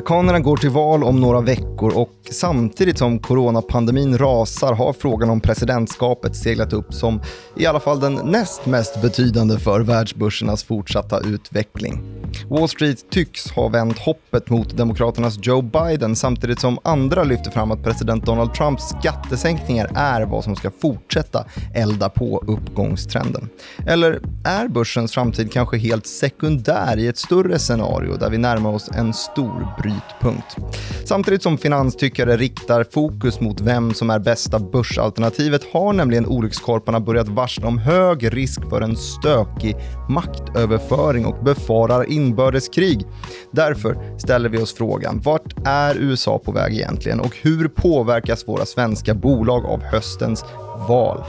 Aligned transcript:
Amerikanerna 0.00 0.40
går 0.40 0.56
till 0.56 0.70
val 0.70 1.04
om 1.04 1.20
några 1.20 1.40
veckor 1.40 1.96
och 1.96 2.10
samtidigt 2.30 2.98
som 2.98 3.18
coronapandemin 3.18 4.18
rasar 4.18 4.72
har 4.72 4.92
frågan 4.92 5.30
om 5.30 5.40
presidentskapet 5.40 6.36
seglat 6.36 6.72
upp 6.72 6.94
som 6.94 7.20
i 7.56 7.66
alla 7.66 7.80
fall 7.80 8.00
den 8.00 8.14
näst 8.14 8.66
mest 8.66 9.02
betydande 9.02 9.58
för 9.58 9.80
världsbörsernas 9.80 10.64
fortsatta 10.64 11.20
utveckling. 11.20 12.02
Wall 12.48 12.68
Street 12.68 13.10
tycks 13.10 13.50
ha 13.50 13.68
vänt 13.68 13.98
hoppet 13.98 14.50
mot 14.50 14.76
Demokraternas 14.76 15.38
Joe 15.42 15.62
Biden 15.62 16.16
samtidigt 16.16 16.60
som 16.60 16.78
andra 16.84 17.24
lyfter 17.24 17.50
fram 17.50 17.70
att 17.70 17.84
president 17.84 18.26
Donald 18.26 18.54
Trumps 18.54 18.84
skattesänkningar 19.00 19.90
är 19.94 20.22
vad 20.22 20.44
som 20.44 20.56
ska 20.56 20.70
fortsätta 20.82 21.44
elda 21.74 22.08
på 22.08 22.44
uppgångstrenden. 22.46 23.48
Eller 23.86 24.20
är 24.44 24.68
börsens 24.68 25.12
framtid 25.12 25.52
kanske 25.52 25.78
helt 25.78 26.06
sekundär 26.06 26.98
i 26.98 27.06
ett 27.06 27.18
större 27.18 27.58
scenario 27.58 28.16
där 28.16 28.30
vi 28.30 28.38
närmar 28.38 28.70
oss 28.70 28.88
en 28.94 29.14
stor 29.14 29.68
brytpunkt? 29.90 30.56
Samtidigt 31.04 31.42
som 31.42 31.58
finanstyckare 31.58 32.36
riktar 32.36 32.84
fokus 32.84 33.40
mot 33.40 33.60
vem 33.60 33.94
som 33.94 34.10
är 34.10 34.18
bästa 34.18 34.58
börsalternativet 34.58 35.62
har 35.72 35.92
nämligen 35.92 36.26
olyckskorparna 36.26 37.00
börjat 37.00 37.28
varsla 37.28 37.68
om 37.68 37.78
hög 37.78 38.34
risk 38.36 38.68
för 38.68 38.80
en 38.80 38.96
stökig 38.96 39.76
maktöverföring 40.08 41.26
och 41.26 41.44
befarar 41.44 42.10
inbördeskrig. 42.10 43.06
Därför 43.52 44.18
ställer 44.18 44.48
vi 44.48 44.58
oss 44.58 44.74
frågan, 44.74 45.20
vart 45.24 45.54
är 45.66 45.96
USA 45.96 46.38
på 46.38 46.52
väg 46.52 46.72
egentligen 46.72 47.20
och 47.20 47.36
hur 47.42 47.68
påverkas 47.68 48.48
våra 48.48 48.66
svenska 48.66 49.14
bolag 49.14 49.66
av 49.66 49.82
höstens 49.82 50.44
val? 50.88 51.24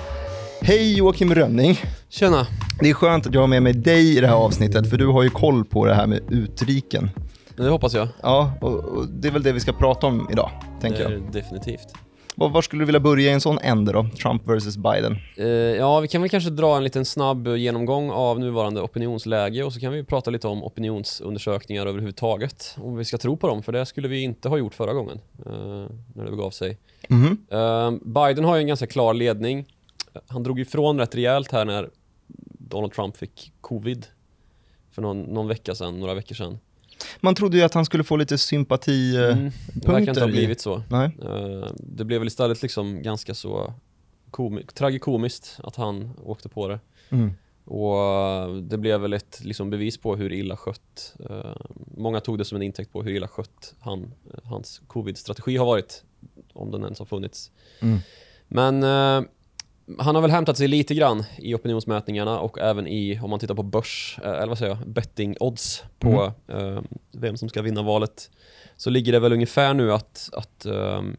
Hej 0.63 0.97
Joakim 0.97 1.35
Rönning. 1.35 1.79
Tjena. 2.09 2.47
Det 2.79 2.89
är 2.89 2.93
skönt 2.93 3.27
att 3.27 3.33
jag 3.33 3.41
har 3.41 3.47
med 3.47 3.63
mig 3.63 3.73
dig 3.73 4.17
i 4.17 4.21
det 4.21 4.27
här 4.27 4.35
avsnittet 4.35 4.89
för 4.89 4.97
du 4.97 5.07
har 5.07 5.23
ju 5.23 5.29
koll 5.29 5.65
på 5.65 5.85
det 5.85 5.93
här 5.93 6.07
med 6.07 6.19
utriken. 6.29 7.09
Det 7.61 7.69
hoppas 7.69 7.93
jag. 7.93 8.07
Ja, 8.21 8.53
och, 8.61 8.73
och 8.73 9.07
det 9.07 9.27
är 9.27 9.31
väl 9.31 9.43
det 9.43 9.51
vi 9.51 9.59
ska 9.59 9.73
prata 9.73 10.07
om 10.07 10.27
idag, 10.31 10.51
tänker 10.81 11.01
jag. 11.01 11.31
Definitivt. 11.31 11.93
Var, 12.35 12.49
var 12.49 12.61
skulle 12.61 12.81
du 12.81 12.85
vilja 12.85 12.99
börja 12.99 13.29
i 13.29 13.33
en 13.33 13.41
sån 13.41 13.57
ände 13.59 13.91
då? 13.91 14.09
Trump 14.21 14.47
versus 14.47 14.77
Biden? 14.77 15.17
Eh, 15.37 15.47
ja, 15.47 15.99
vi 15.99 16.07
kan 16.07 16.21
väl 16.21 16.29
kanske 16.29 16.49
dra 16.49 16.77
en 16.77 16.83
liten 16.83 17.05
snabb 17.05 17.47
genomgång 17.47 18.11
av 18.11 18.39
nuvarande 18.39 18.81
opinionsläge 18.81 19.63
och 19.63 19.73
så 19.73 19.79
kan 19.79 19.91
vi 19.91 20.03
prata 20.03 20.31
lite 20.31 20.47
om 20.47 20.63
opinionsundersökningar 20.63 21.85
överhuvudtaget. 21.85 22.75
Om 22.77 22.97
vi 22.97 23.05
ska 23.05 23.17
tro 23.17 23.37
på 23.37 23.47
dem, 23.47 23.63
för 23.63 23.71
det 23.71 23.85
skulle 23.85 24.07
vi 24.07 24.21
inte 24.21 24.49
ha 24.49 24.57
gjort 24.57 24.73
förra 24.73 24.93
gången 24.93 25.19
eh, 25.45 25.51
när 26.13 26.25
det 26.25 26.31
begav 26.31 26.51
sig. 26.51 26.77
Mhm. 27.09 27.37
Eh, 27.49 27.91
Biden 27.91 28.45
har 28.45 28.55
ju 28.55 28.61
en 28.61 28.67
ganska 28.67 28.87
klar 28.87 29.13
ledning. 29.13 29.65
Han 30.27 30.43
drog 30.43 30.59
ifrån 30.59 30.99
rätt 30.99 31.15
rejält 31.15 31.51
här 31.51 31.65
när 31.65 31.89
Donald 32.57 32.93
Trump 32.93 33.17
fick 33.17 33.53
covid 33.61 34.05
för 34.91 35.01
någon, 35.01 35.21
någon 35.21 35.47
vecka 35.47 35.75
sedan, 35.75 35.99
några 35.99 36.13
veckor 36.13 36.35
sedan. 36.35 36.59
Man 37.19 37.35
trodde 37.35 37.57
ju 37.57 37.63
att 37.63 37.73
han 37.73 37.85
skulle 37.85 38.03
få 38.03 38.15
lite 38.15 38.37
sympatipunkter. 38.37 39.31
Mm, 39.31 39.51
det 39.73 39.87
verkar 39.87 40.09
inte 40.09 40.21
ha 40.21 40.27
blivit 40.27 40.61
så. 40.61 40.83
Nej. 40.89 41.17
Eh, 41.23 41.67
det 41.77 42.05
blev 42.05 42.19
väl 42.19 42.27
istället 42.27 42.61
liksom 42.61 43.01
ganska 43.01 43.33
så 43.33 43.73
komi- 44.31 44.65
tragikomiskt 44.73 45.59
att 45.63 45.75
han 45.75 46.11
åkte 46.23 46.49
på 46.49 46.67
det. 46.67 46.79
Mm. 47.09 47.31
Och 47.65 47.97
eh, 47.97 48.55
det 48.55 48.77
blev 48.77 49.01
väl 49.01 49.13
ett 49.13 49.39
liksom, 49.43 49.69
bevis 49.69 49.97
på 49.97 50.15
hur 50.15 50.33
illa 50.33 50.57
skött, 50.57 51.15
eh, 51.29 51.55
många 51.97 52.19
tog 52.19 52.37
det 52.37 52.45
som 52.45 52.55
en 52.55 52.61
intäkt 52.61 52.91
på 52.93 53.03
hur 53.03 53.11
illa 53.15 53.27
skött 53.27 53.75
han, 53.79 54.03
eh, 54.03 54.39
hans 54.43 54.81
covid-strategi 54.87 55.57
har 55.57 55.65
varit, 55.65 56.03
om 56.53 56.71
den 56.71 56.83
ens 56.83 56.99
har 56.99 57.05
funnits. 57.05 57.51
Mm. 57.79 57.99
Men 58.47 58.83
eh, 58.83 59.29
han 59.99 60.15
har 60.15 60.21
väl 60.21 60.31
hämtat 60.31 60.57
sig 60.57 60.67
lite 60.67 60.95
grann 60.95 61.23
i 61.37 61.53
opinionsmätningarna 61.53 62.39
och 62.39 62.59
även 62.59 62.87
i, 62.87 63.19
om 63.23 63.29
man 63.29 63.39
tittar 63.39 63.55
på 63.55 63.63
börs, 63.63 64.19
eh, 64.23 64.31
eller 64.31 64.47
vad 64.47 64.57
säger 64.57 64.75
jag, 64.75 64.87
betting 64.87 65.35
odds 65.39 65.83
på 65.99 66.33
eh, 66.47 66.81
vem 67.11 67.37
som 67.37 67.49
ska 67.49 67.61
vinna 67.61 67.81
valet. 67.81 68.29
Så 68.77 68.89
ligger 68.89 69.11
det 69.11 69.19
väl 69.19 69.33
ungefär 69.33 69.73
nu 69.73 69.93
att, 69.93 70.29
att 70.33 70.65
ehm, 70.65 71.17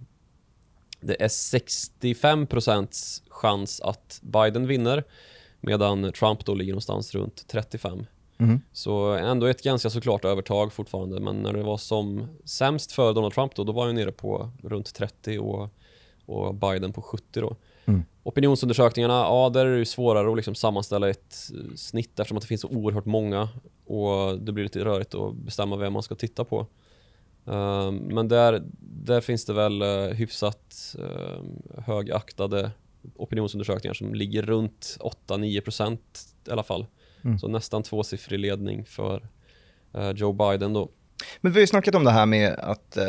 det 1.00 1.22
är 1.22 1.28
65% 1.28 3.22
chans 3.28 3.80
att 3.80 4.20
Biden 4.22 4.66
vinner 4.66 5.04
medan 5.60 6.12
Trump 6.12 6.44
då 6.44 6.54
ligger 6.54 6.72
någonstans 6.72 7.14
runt 7.14 7.44
35. 7.48 8.06
Mhm. 8.36 8.60
Så 8.72 9.12
ändå 9.12 9.46
ett 9.46 9.62
ganska 9.62 9.90
såklart 9.90 10.24
övertag 10.24 10.72
fortfarande 10.72 11.20
men 11.20 11.42
när 11.42 11.52
det 11.52 11.62
var 11.62 11.78
som 11.78 12.28
sämst 12.44 12.92
för 12.92 13.12
Donald 13.12 13.34
Trump 13.34 13.54
då, 13.54 13.64
då 13.64 13.72
var 13.72 13.86
han 13.86 13.94
nere 13.94 14.12
på 14.12 14.50
runt 14.62 14.94
30 14.94 15.38
och, 15.38 15.68
och 16.26 16.54
Biden 16.54 16.92
på 16.92 17.02
70 17.02 17.40
då. 17.40 17.56
Opinionsundersökningarna, 18.22 19.14
ja 19.14 19.50
där 19.54 19.66
är 19.66 19.70
det 19.70 19.78
ju 19.78 19.84
svårare 19.84 20.30
att 20.30 20.36
liksom 20.36 20.54
sammanställa 20.54 21.10
ett 21.10 21.36
eh, 21.54 21.74
snitt 21.74 22.20
eftersom 22.20 22.36
att 22.36 22.42
det 22.42 22.48
finns 22.48 22.60
så 22.60 22.68
oerhört 22.68 23.04
många 23.04 23.48
och 23.86 24.38
det 24.38 24.52
blir 24.52 24.64
lite 24.64 24.84
rörigt 24.84 25.14
att 25.14 25.34
bestämma 25.34 25.76
vem 25.76 25.92
man 25.92 26.02
ska 26.02 26.14
titta 26.14 26.44
på. 26.44 26.66
Ehm, 27.46 27.96
men 27.96 28.28
där, 28.28 28.62
där 28.80 29.20
finns 29.20 29.44
det 29.44 29.52
väl 29.52 29.82
uh, 29.82 30.08
hyfsat 30.08 30.96
uh, 30.98 31.82
högaktade 31.84 32.70
opinionsundersökningar 33.16 33.94
som 33.94 34.14
ligger 34.14 34.42
runt 34.42 34.96
8-9% 35.00 35.98
i 36.48 36.50
alla 36.50 36.62
fall. 36.62 36.86
Mm. 37.24 37.38
Så 37.38 37.48
nästan 37.48 37.82
tvåsiffrig 37.82 38.40
ledning 38.40 38.84
för 38.84 39.28
eh, 39.92 40.10
Joe 40.10 40.32
Biden 40.32 40.72
då. 40.72 40.88
Men 41.40 41.52
vi 41.52 41.56
har 41.58 41.60
ju 41.60 41.66
snackat 41.66 41.94
om 41.94 42.04
det 42.04 42.10
här 42.10 42.26
med 42.26 42.52
att 42.58 42.96
eh, 42.96 43.04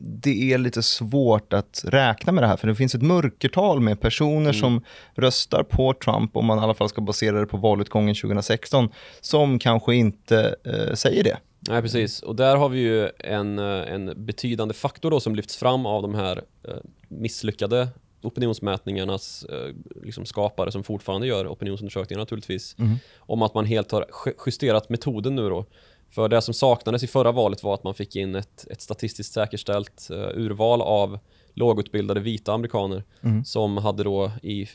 det 0.00 0.52
är 0.52 0.58
lite 0.58 0.82
svårt 0.82 1.52
att 1.52 1.82
räkna 1.86 2.32
med 2.32 2.42
det 2.44 2.48
här, 2.48 2.56
för 2.56 2.68
det 2.68 2.74
finns 2.74 2.94
ett 2.94 3.02
mörkertal 3.02 3.80
med 3.80 4.00
personer 4.00 4.40
Mm. 4.40 4.54
som 4.54 4.84
röstar 5.14 5.62
på 5.62 5.94
Trump, 6.04 6.36
om 6.36 6.46
man 6.46 6.58
i 6.58 6.62
alla 6.62 6.74
fall 6.74 6.88
ska 6.88 7.00
basera 7.00 7.40
det 7.40 7.46
på 7.46 7.56
valutgången 7.56 8.14
2016, 8.14 8.88
som 9.20 9.58
kanske 9.58 9.94
inte 9.94 10.54
eh, 10.64 10.94
säger 10.94 11.24
det. 11.24 11.36
Nej, 11.68 11.82
precis. 11.82 12.22
Och 12.22 12.36
där 12.36 12.56
har 12.56 12.68
vi 12.68 12.78
ju 12.80 13.08
en, 13.18 13.58
eh, 13.58 13.92
en 13.92 14.24
betydande 14.26 14.74
faktor 14.74 15.10
då 15.10 15.20
som 15.20 15.34
lyfts 15.34 15.56
fram 15.56 15.86
av 15.86 16.02
de 16.02 16.14
här 16.14 16.42
eh, 16.68 16.74
misslyckade 17.08 17.88
opinionsmätningarnas 18.22 19.44
eh, 19.44 19.74
liksom 20.02 20.26
skapare 20.26 20.72
som 20.72 20.82
fortfarande 20.82 21.26
gör 21.26 21.46
opinionsundersökningar 21.52 22.18
naturligtvis. 22.20 22.76
Om 23.18 23.42
att 23.42 23.54
man 23.54 23.64
helt 23.64 23.90
har 23.92 24.06
ju- 24.26 24.32
justerat 24.46 24.88
metoden 24.88 25.34
nu 25.36 25.48
då. 25.48 25.64
För 26.10 26.28
det 26.28 26.42
som 26.42 26.54
saknades 26.54 27.02
i 27.02 27.06
förra 27.06 27.32
valet 27.32 27.62
var 27.62 27.74
att 27.74 27.84
man 27.84 27.94
fick 27.94 28.16
in 28.16 28.34
ett, 28.34 28.66
ett 28.70 28.80
statistiskt 28.80 29.32
säkerställt 29.32 30.10
eh, 30.10 30.16
urval 30.16 30.82
av 30.82 31.18
lågutbildade 31.54 32.20
vita 32.20 32.52
amerikaner 32.52 33.04
som 33.44 33.76
hade 33.76 34.04
då 34.04 34.32
i, 34.42 34.68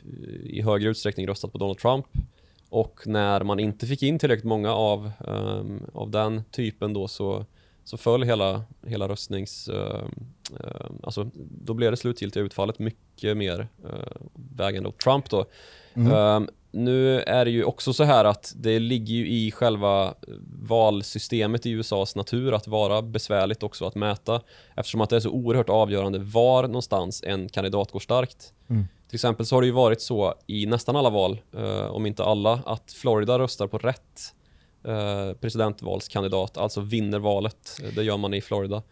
i 0.44 0.62
högre 0.62 0.90
utsträckning 0.90 1.28
röstat 1.28 1.52
på 1.52 1.58
Donald 1.58 1.78
Trump. 1.78 2.06
Och 2.70 3.02
när 3.06 3.44
man 3.44 3.60
inte 3.60 3.88
fick 3.88 4.04
in 4.04 4.20
tillräckligt 4.20 4.46
många 4.46 4.74
av, 4.74 5.12
ehm, 5.28 5.84
av 5.94 6.12
den 6.12 6.44
typen 6.52 6.94
då 6.94 7.08
så, 7.08 7.46
så 7.84 7.98
föll 7.98 8.24
hela, 8.24 8.64
hela 8.88 9.08
röstnings... 9.08 9.70
ehm, 9.70 10.12
ehm, 10.60 11.00
alltså 11.04 11.30
då 11.36 11.74
blev 11.74 11.92
det 11.92 11.98
slutgiltiga 11.98 12.44
utfallet 12.44 12.80
mycket 12.80 13.38
mer 13.38 13.68
uh, 13.86 14.28
vägande 14.34 14.90
åt 14.90 15.00
Trump 15.00 15.30
då. 15.30 15.46
Ehm, 15.94 16.50
nu 16.76 17.22
är 17.22 17.46
det 17.46 17.52
ju 17.52 17.64
också 17.64 17.94
så 17.94 18.04
här 18.04 18.26
att 18.26 18.54
det 18.56 18.80
ligger 18.80 19.14
ju 19.14 19.28
i 19.28 19.52
själva 19.52 20.14
valsystemet 20.62 21.66
i 21.66 21.72
USAs 21.72 22.16
natur 22.16 22.54
att 22.54 22.68
vara 22.68 23.02
besvärligt 23.02 23.64
också 23.64 23.86
att 23.86 23.96
mäta 23.96 24.42
eftersom 24.76 25.02
att 25.02 25.10
det 25.10 25.16
är 25.16 25.20
så 25.20 25.30
oerhört 25.30 25.70
avgörande 25.70 26.20
var 26.20 26.64
någonstans 26.64 27.24
en 27.24 27.50
kandidat 27.50 27.92
går 27.92 28.00
starkt. 28.00 28.54
Till 29.08 29.16
exempel 29.16 29.46
så 29.46 29.56
har 29.56 29.62
det 29.62 29.68
ju 29.68 29.74
varit 29.74 30.02
så 30.02 30.34
i 30.48 30.66
nästan 30.66 30.96
alla 30.96 31.10
val, 31.10 31.42
eh, 31.58 31.86
om 31.86 32.06
inte 32.06 32.24
alla, 32.24 32.60
att 32.66 32.92
Florida 32.92 33.40
röstar 33.40 33.68
på 33.68 33.78
rätt 33.78 34.34
eh, 34.84 35.34
presidentvalskandidat, 35.34 36.58
alltså 36.58 36.82
vinner 36.82 37.20
valet. 37.20 37.82
Det 37.96 38.04
gör 38.04 38.18
man 38.18 38.34
i 38.34 38.42
Florida. 38.42 38.84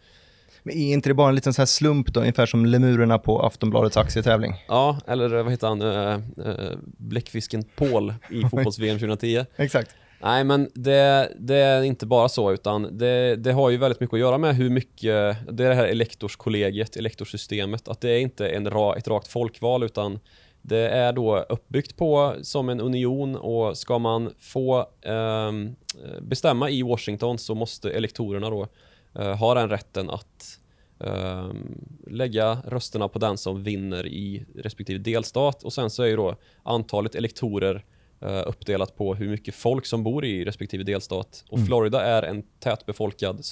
Men 0.66 0.76
är 0.76 0.92
inte 0.92 1.10
det 1.10 1.14
bara 1.14 1.28
en 1.28 1.34
liten 1.34 1.54
så 1.54 1.60
här 1.60 1.66
slump 1.66 2.12
då, 2.12 2.20
ungefär 2.20 2.46
som 2.46 2.66
lemurerna 2.66 3.18
på 3.18 3.42
Aftonbladets 3.42 3.96
aktietävling? 3.96 4.54
Ja, 4.68 4.98
eller 5.06 5.42
vad 5.42 5.52
heter 5.52 5.66
han, 5.66 5.82
eh, 5.82 6.14
eh, 6.46 6.78
bläckfisken 6.82 7.64
Paul 7.76 8.14
i 8.30 8.42
fotbolls-VM 8.50 8.98
2010. 8.98 9.44
Exakt. 9.56 9.90
Nej, 10.22 10.44
men 10.44 10.70
det, 10.74 11.32
det 11.38 11.56
är 11.56 11.82
inte 11.82 12.06
bara 12.06 12.28
så, 12.28 12.52
utan 12.52 12.98
det, 12.98 13.36
det 13.36 13.52
har 13.52 13.70
ju 13.70 13.76
väldigt 13.76 14.00
mycket 14.00 14.14
att 14.14 14.20
göra 14.20 14.38
med 14.38 14.56
hur 14.56 14.70
mycket, 14.70 15.36
det 15.50 15.64
är 15.64 15.68
det 15.68 15.74
här 15.74 15.86
elektorskollegiet, 15.86 16.96
elektorsystemet, 16.96 17.88
att 17.88 18.00
det 18.00 18.10
är 18.10 18.18
inte 18.18 18.48
en 18.48 18.70
ra, 18.70 18.96
ett 18.96 19.08
rakt 19.08 19.28
folkval, 19.28 19.82
utan 19.82 20.18
det 20.62 20.88
är 20.88 21.12
då 21.12 21.38
uppbyggt 21.38 21.96
på 21.96 22.34
som 22.42 22.68
en 22.68 22.80
union 22.80 23.36
och 23.36 23.78
ska 23.78 23.98
man 23.98 24.30
få 24.38 24.86
ehm, 25.02 25.76
bestämma 26.20 26.70
i 26.70 26.82
Washington 26.82 27.38
så 27.38 27.54
måste 27.54 27.90
elektorerna 27.90 28.50
då 28.50 28.66
eh, 29.14 29.36
ha 29.36 29.54
den 29.54 29.68
rätten 29.68 30.10
att 30.10 30.60
ehm, 31.00 31.78
lägga 32.06 32.58
rösterna 32.66 33.08
på 33.08 33.18
den 33.18 33.38
som 33.38 33.62
vinner 33.62 34.06
i 34.06 34.46
respektive 34.54 34.98
delstat 34.98 35.62
och 35.62 35.72
sen 35.72 35.90
så 35.90 36.02
är 36.02 36.06
ju 36.06 36.16
då 36.16 36.34
antalet 36.62 37.14
elektorer 37.14 37.84
eh, 38.20 38.42
uppdelat 38.46 38.96
på 38.96 39.14
hur 39.14 39.28
mycket 39.28 39.54
folk 39.54 39.86
som 39.86 40.02
bor 40.02 40.24
i 40.24 40.44
respektive 40.44 40.84
delstat. 40.84 41.44
Och 41.48 41.66
Florida 41.66 42.04
är 42.04 42.22
en 42.22 42.42
tätbefolkad, 42.60 43.42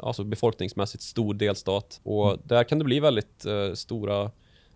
alltså 0.00 0.24
befolkningsmässigt 0.24 1.02
stor 1.02 1.34
delstat. 1.34 2.00
Och 2.02 2.38
där 2.44 2.64
kan 2.64 2.78
det 2.78 2.84
bli 2.84 3.00
väldigt 3.00 3.44
eh, 3.44 3.72
stora 3.72 4.22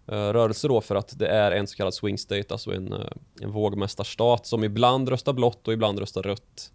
eh, 0.07 0.33
rörelser 0.33 0.69
då 0.69 0.81
för 0.81 0.95
att 0.95 1.19
det 1.19 1.29
är 1.29 1.53
en 1.53 1.67
så 1.67 1.77
kallad 1.77 1.95
swing 1.95 2.19
state, 2.19 2.47
alltså 2.49 2.75
en, 2.75 2.95
en 3.41 3.53
vågmästarstat 3.53 4.47
som 4.47 4.65
ibland 4.65 5.09
röstar 5.09 5.33
blått 5.33 5.69
och 5.69 5.75
ibland 5.75 5.99
röstar 5.99 6.23
rött. 6.23 6.73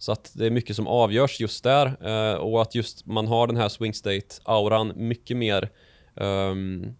Så 0.00 0.12
att 0.12 0.32
det 0.34 0.46
är 0.46 0.50
mycket 0.50 0.76
som 0.76 0.86
avgörs 0.86 1.40
just 1.40 1.64
där 1.64 1.86
eh, 2.00 2.34
och 2.34 2.62
att 2.62 2.74
just 2.74 3.06
man 3.06 3.26
har 3.26 3.46
den 3.46 3.56
här 3.56 3.68
swing 3.68 3.92
state-auran 3.92 4.92
mycket 4.96 5.36
mer 5.36 5.70
um, 6.14 6.96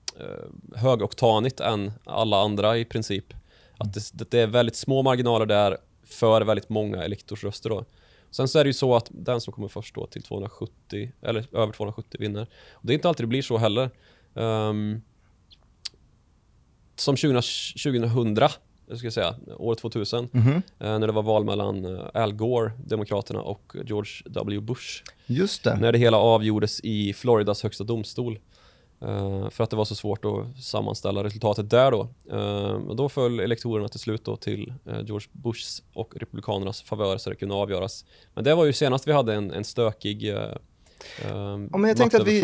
högoktanigt 0.77 1.61
än 1.61 1.93
alla 2.05 2.41
andra 2.41 2.79
i 2.79 2.85
princip. 2.85 3.35
Att 3.79 3.95
det, 3.95 4.31
det, 4.31 4.41
är 4.41 4.47
väldigt 4.47 4.77
små 4.77 5.03
marginaler 5.03 5.47
där 5.47 5.77
för 6.05 6.43
väldigt 6.43 6.69
många 6.69 7.05
elektorsröster 7.05 7.71
då. 7.71 7.85
Sen 8.31 8.49
så 8.49 8.59
är 8.59 8.65
det 8.65 8.69
ju 8.69 8.75
så 8.75 8.97
att 8.97 9.09
den 9.11 9.41
som 9.41 9.53
kommer 9.53 9.69
först 9.69 9.95
då 9.95 10.07
till 10.07 10.23
270, 10.23 11.13
eller 11.23 11.47
över 11.53 11.73
270 11.73 12.21
vinner. 12.21 12.47
Och 12.73 12.87
det 12.87 12.93
är 12.93 12.95
inte 12.95 13.09
alltid 13.09 13.25
det 13.25 13.29
blir 13.29 13.43
så 13.43 13.59
heller. 13.59 13.91
Um, 14.35 15.03
som 16.97 17.17
2000, 17.17 17.43
2000 17.83 18.09
jag 18.91 18.99
ska 18.99 19.11
säga, 19.11 19.35
år 19.59 19.75
2000, 19.75 20.29
mm 20.33 20.47
-hmm. 20.47 20.63
när 20.99 21.07
det 21.07 21.13
var 21.13 21.23
val 21.23 21.45
mellan 21.45 21.85
eh, 21.85 22.01
Al 22.15 22.33
Gore, 22.33 22.73
Demokraterna 22.85 23.41
och 23.41 23.77
George 23.85 24.13
W. 24.25 24.61
Bush. 24.61 25.03
Just 25.27 25.65
det. 25.65 25.77
När 25.77 25.93
det 25.93 25.99
hela 25.99 26.17
avgjordes 26.17 26.81
i 26.81 27.13
Floridas 27.13 27.63
högsta 27.63 27.85
domstol. 27.85 28.39
Uh, 29.03 29.51
för 29.51 29.65
att 29.65 29.71
det 29.71 29.77
var 29.77 29.85
så 29.85 29.95
svårt 29.95 30.25
att 30.25 30.65
sammanställa 30.65 31.25
resultatet 31.25 31.71
där 31.71 31.91
då. 31.91 32.09
Då 32.95 33.09
föll 33.09 33.41
elektorerna 33.41 33.89
till 33.89 34.01
slut 34.01 34.25
då 34.25 34.37
till 34.37 34.73
George 34.85 35.29
Bushs 35.33 35.83
och 35.93 36.17
Republikanernas 36.17 36.83
favör 36.83 37.19
så 37.19 37.31
det 37.31 37.37
kunde 37.37 37.55
avgöras. 37.55 38.05
Men 38.35 38.45
det 38.45 38.55
var 38.55 38.65
ju 38.65 38.73
senast 38.73 39.09
vi 39.09 39.13
hade 39.13 39.35
en, 39.35 39.51
en 39.51 39.65
stökig 39.65 40.35
ja, 41.23 41.57
men 41.57 41.85
jag 41.85 41.97
tänkte 41.97 42.17
att 42.17 42.27
vi, 42.27 42.41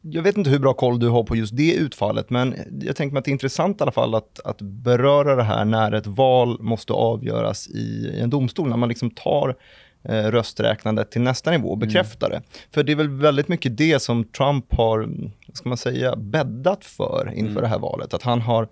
Jag 0.00 0.22
vet 0.22 0.36
inte 0.36 0.50
hur 0.50 0.58
bra 0.58 0.74
koll 0.74 0.98
du 0.98 1.08
har 1.08 1.22
på 1.22 1.36
just 1.36 1.56
det 1.56 1.74
utfallet, 1.74 2.30
men 2.30 2.54
jag 2.80 2.96
tänker 2.96 3.12
mig 3.12 3.18
att 3.18 3.24
det 3.24 3.30
är 3.30 3.32
intressant 3.32 3.80
i 3.80 3.82
alla 3.82 3.92
fall 3.92 4.14
att, 4.14 4.40
att 4.44 4.62
beröra 4.62 5.36
det 5.36 5.42
här 5.42 5.64
när 5.64 5.92
ett 5.92 6.06
val 6.06 6.56
måste 6.60 6.92
avgöras 6.92 7.68
i, 7.68 8.18
en 8.20 8.30
domstol, 8.30 8.68
när 8.68 8.76
man 8.76 8.88
liksom 8.88 9.10
tar 9.10 9.56
eh, 10.02 10.24
rösträknandet 10.24 11.10
till 11.10 11.22
nästa 11.22 11.50
nivå 11.50 11.68
och 11.68 11.76
mm. 11.76 11.88
bekräftar 11.88 12.30
mm. 12.30 12.42
det. 12.42 12.58
För 12.74 12.82
det 12.82 12.92
är 12.92 12.96
väl 12.96 13.08
väldigt 13.08 13.48
mycket 13.48 13.76
det 13.76 14.02
som 14.02 14.24
Trump 14.24 14.74
har, 14.74 15.08
ska 15.52 15.68
man 15.68 15.78
säga, 15.78 16.16
bäddat 16.16 16.84
för 16.84 17.32
inför 17.34 17.50
mm. 17.50 17.62
det 17.62 17.68
här 17.68 17.78
valet. 17.78 18.14
Att 18.14 18.22
han 18.22 18.40
har 18.40 18.68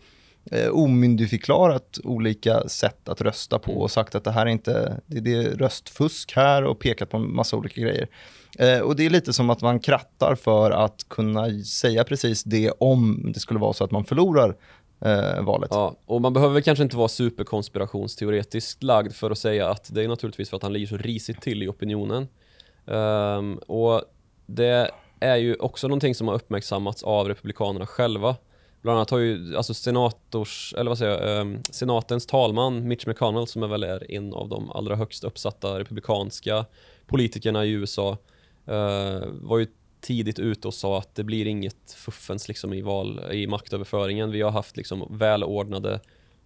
eh, 0.51 0.69
omyndigförklarat 0.69 1.99
olika 2.05 2.69
sätt 2.69 3.09
att 3.09 3.21
rösta 3.21 3.59
på 3.59 3.73
och 3.73 3.91
sagt 3.91 4.15
att 4.15 4.25
det 4.25 4.31
här 4.31 4.47
är 4.47 4.51
inte, 4.51 5.01
det, 5.07 5.21
det 5.21 5.35
är 5.35 5.43
röstfusk 5.43 6.33
här 6.37 6.65
och 6.65 6.79
pekat 6.79 7.11
på 7.11 7.17
en 7.17 7.35
massa 7.35 7.57
olika 7.57 7.81
grejer. 7.81 8.09
Eh, 8.59 8.79
och 8.79 8.97
det 8.97 9.07
är 9.07 9.11
lite 9.11 9.33
som 9.33 9.51
att 9.51 9.63
man 9.63 9.81
krattar 9.81 10.35
för 10.35 10.71
att 10.71 11.09
kunna 11.09 11.51
säga 11.65 12.05
precis 12.05 12.45
det 12.45 12.71
om 12.71 13.33
det 13.35 13.41
skulle 13.41 13.61
vara 13.61 13.73
så 13.73 13.85
att 13.85 13.91
man 13.91 14.05
förlorar 14.05 14.57
eh, 15.01 15.43
valet. 15.43 15.71
Ja, 15.73 15.97
och 16.07 16.21
man 16.21 16.33
behöver 16.33 16.61
kanske 16.61 16.85
inte 16.85 16.97
vara 16.97 17.09
superkonspirationsteoretiskt 17.09 18.83
lagd 18.83 19.13
för 19.13 19.31
att 19.31 19.39
säga 19.39 19.69
att 19.69 19.95
det 19.95 20.05
är 20.05 20.09
naturligtvis 20.09 20.51
för 20.51 20.57
att 20.57 20.63
han 20.63 20.73
ligger 20.73 20.87
så 20.87 20.97
risigt 20.97 21.41
till 21.41 21.63
i 21.63 21.69
opinionen. 21.69 22.29
Um, 22.85 23.57
och 23.57 24.03
det 24.47 24.91
är 25.21 25.37
ju 25.37 25.55
också 25.55 25.89
någonting 25.89 26.15
som 26.15 26.29
har 26.29 26.35
uppmärksammats 26.35 27.03
av 27.03 27.29
republikanerna 27.29 27.87
själva. 27.87 28.37
Bland 28.83 28.97
annat 28.97 29.11
har 29.11 29.19
ju 29.19 29.57
alltså 29.57 29.75
senators, 29.75 30.75
eller 30.79 30.91
vad 30.91 30.99
säger 30.99 31.27
jag, 31.27 31.41
um, 31.41 31.63
senatens 31.71 32.27
talman 32.27 32.89
Mitch 32.89 33.07
McConnell 33.07 33.47
som 33.47 33.63
är 33.63 33.69
väl 33.69 33.83
är 33.83 34.11
en 34.13 34.35
av 34.35 34.49
de 34.49 34.71
allra 34.71 34.97
högst 34.97 35.25
uppsatta 35.25 35.79
republikanska 35.79 36.65
politikerna 37.07 37.65
i 37.65 37.71
USA 37.71 38.19
uh, 38.69 39.27
var 39.27 39.59
ju 39.59 39.67
tidigt 40.01 40.39
ute 40.39 40.69
och 40.69 40.75
sa 40.75 40.99
att 40.99 41.15
det 41.15 41.25
blir 41.25 41.47
inget 41.47 41.93
fuffens 41.97 42.49
liksom 42.49 42.73
i, 42.73 42.83
val, 42.83 43.21
i 43.33 43.47
maktöverföringen. 43.47 44.31
Vi 44.31 44.43
har 44.43 44.51
haft 44.51 44.77
liksom 44.77 45.07
välordnade 45.11 46.01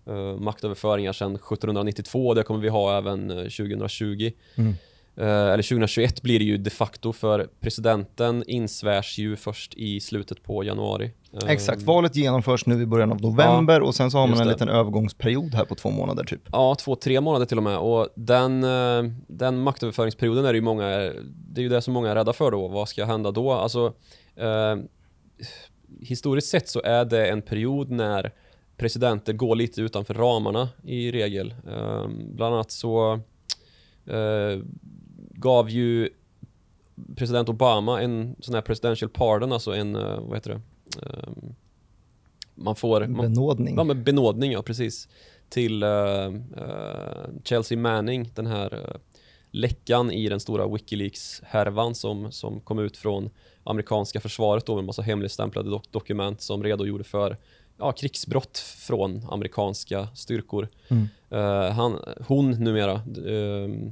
uh, 0.09 0.37
maktöverföringar 0.39 1.13
sedan 1.13 1.35
1792 1.35 2.27
och 2.27 2.35
det 2.35 2.43
kommer 2.43 2.61
vi 2.61 2.69
ha 2.69 2.99
även 2.99 3.29
2020. 3.29 4.33
Mm. 4.55 4.75
Eh, 5.17 5.27
eller 5.27 5.63
2021 5.63 6.23
blir 6.23 6.39
det 6.39 6.45
ju 6.45 6.59
de 6.59 6.71
facto 6.71 7.13
för 7.13 7.49
presidenten 7.61 8.45
insvärs 8.47 9.19
ju 9.19 9.37
först 9.37 9.75
i 9.75 10.01
slutet 10.01 10.43
på 10.43 10.65
januari. 10.65 11.11
Eh, 11.43 11.51
Exakt, 11.51 11.83
valet 11.83 12.17
genomförs 12.17 12.67
nu 12.67 12.83
i 12.83 12.87
början 12.87 13.13
av 13.13 13.21
november 13.21 13.81
ja, 13.81 13.87
och 13.87 13.95
sen 13.95 14.11
så 14.11 14.19
har 14.19 14.27
man 14.27 14.41
en 14.41 14.49
liten 14.49 14.69
övergångsperiod 14.69 15.55
här 15.55 15.65
på 15.65 15.75
två 15.75 15.91
månader 15.91 16.25
typ. 16.25 16.41
Ja, 16.53 16.75
två, 16.75 16.97
tre 16.97 17.21
månader 17.21 17.47
till 17.47 17.57
och 17.57 17.63
med 17.63 17.79
och 17.79 18.09
den, 18.15 18.65
eh, 18.65 19.13
den 19.27 19.59
maktöverföringsperioden 19.59 20.45
är 20.45 20.53
det 20.53 20.57
ju 20.57 20.63
många, 20.63 20.87
det 21.49 21.61
är 21.61 21.63
ju 21.63 21.69
det 21.69 21.83
som 21.83 21.95
många 21.95 22.11
är 22.11 22.15
rädda 22.15 22.33
för 22.33 22.51
då. 22.51 22.69
Vad 22.69 22.89
ska 22.89 23.05
hända 23.05 23.31
då? 23.31 23.53
Alltså, 23.53 23.93
eh, 24.37 24.77
historiskt 26.01 26.49
sett 26.49 26.69
så 26.69 26.83
är 26.85 27.05
det 27.05 27.27
en 27.27 27.43
period 27.43 27.91
när 27.91 28.33
presidenter 28.77 29.33
går 29.33 29.57
lite 29.57 29.81
utanför 29.81 30.15
ramarna 30.15 30.69
i 30.85 31.13
regel. 31.13 31.55
Eh, 31.69 32.09
bland 32.35 32.55
annat 32.55 32.71
så 32.71 33.21
eh, 34.07 34.61
gav 35.31 35.71
ju 35.71 36.09
president 37.17 37.49
Obama 37.49 38.01
en 38.01 38.37
sån 38.41 38.55
här 38.55 38.63
presidential 38.63 39.11
pardon, 39.11 39.53
alltså 39.53 39.75
en, 39.75 39.97
uh, 39.97 40.21
vad 40.21 40.37
heter 40.37 40.51
det? 40.51 40.61
Um, 41.03 41.55
man 42.55 42.77
får... 42.77 43.01
Benådning. 43.01 43.75
Man, 43.75 43.89
ja, 43.89 43.95
men 43.95 44.05
benådning, 44.05 44.53
ja 44.53 44.63
precis. 44.63 45.09
Till 45.49 45.83
uh, 45.83 45.89
uh, 45.89 47.27
Chelsea 47.45 47.79
Manning, 47.79 48.31
den 48.35 48.47
här 48.47 48.99
läckan 49.51 50.11
i 50.11 50.29
den 50.29 50.41
stora 50.41 50.67
Wikileaks-härvan 50.67 51.95
som, 51.95 52.33
som 52.33 52.61
kom 52.61 52.79
ut 52.79 52.97
från 52.97 53.31
amerikanska 53.65 54.21
försvaret 54.21 54.67
då 54.67 54.75
med 54.75 54.85
massa 54.85 55.03
hemligstämplade 55.03 55.71
dok 55.71 55.93
dokument 55.93 56.43
som 56.43 56.63
redogjorde 56.63 57.05
för 57.05 57.37
ja, 57.79 57.93
krigsbrott 57.93 58.59
från 58.59 59.27
amerikanska 59.31 60.09
styrkor. 60.15 60.69
Mm. 60.89 61.09
Uh, 61.33 61.71
han, 61.71 61.99
hon 62.27 62.51
numera, 62.51 62.95
uh, 63.27 63.91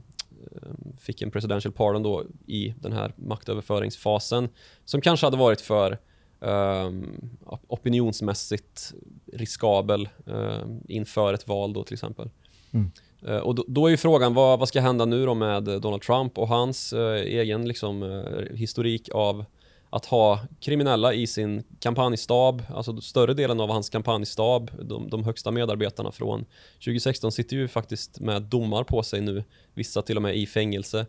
Eh, 0.52 0.68
fick 1.00 1.22
en 1.22 1.30
presidential 1.30 1.72
pardon 1.72 2.02
då 2.02 2.24
i 2.46 2.74
den 2.80 2.92
här 2.92 3.12
maktöverföringsfasen 3.16 4.48
som 4.84 5.00
kanske 5.00 5.26
hade 5.26 5.36
varit 5.36 5.60
för 5.60 5.98
um, 6.44 7.30
opinionsmässigt 7.68 8.94
riskabel 9.32 10.08
um, 10.24 10.80
inför 10.88 11.34
ett 11.34 11.48
val 11.48 11.72
då 11.72 11.84
till 11.84 11.94
exempel. 11.94 12.30
Mm. 12.70 12.90
Uh, 13.28 13.36
och 13.36 13.54
då, 13.54 13.64
då, 13.68 13.86
är 13.86 13.90
ju 13.90 13.96
frågan 13.96 14.34
vad, 14.34 14.58
vad 14.58 14.68
ska 14.68 14.80
hända 14.80 15.04
nu 15.04 15.26
då 15.26 15.34
med 15.34 15.64
Donald 15.64 16.02
Trump 16.02 16.38
och 16.38 16.48
hans 16.48 16.92
uh, 16.92 17.14
egen 17.14 17.68
liksom, 17.68 18.02
uh, 18.02 18.56
historik 18.56 19.08
av 19.08 19.44
att 19.90 20.06
ha 20.06 20.40
kriminella 20.60 21.14
i 21.14 21.26
sin 21.26 21.62
kampanjstab, 21.80 22.62
alltså 22.74 23.00
större 23.00 23.34
delen 23.34 23.60
av 23.60 23.70
hans 23.70 23.90
kampanjstab, 23.90 24.70
de, 24.82 25.10
de 25.10 25.24
högsta 25.24 25.50
medarbetarna 25.50 26.12
från 26.12 26.44
2016 26.74 27.32
sitter 27.32 27.56
ju 27.56 27.68
faktiskt 27.68 28.20
med 28.20 28.42
domar 28.42 28.84
på 28.84 29.02
sig 29.02 29.20
nu, 29.20 29.44
vissa 29.74 30.02
till 30.02 30.16
och 30.16 30.22
med 30.22 30.36
i 30.36 30.46
fängelse. 30.46 31.06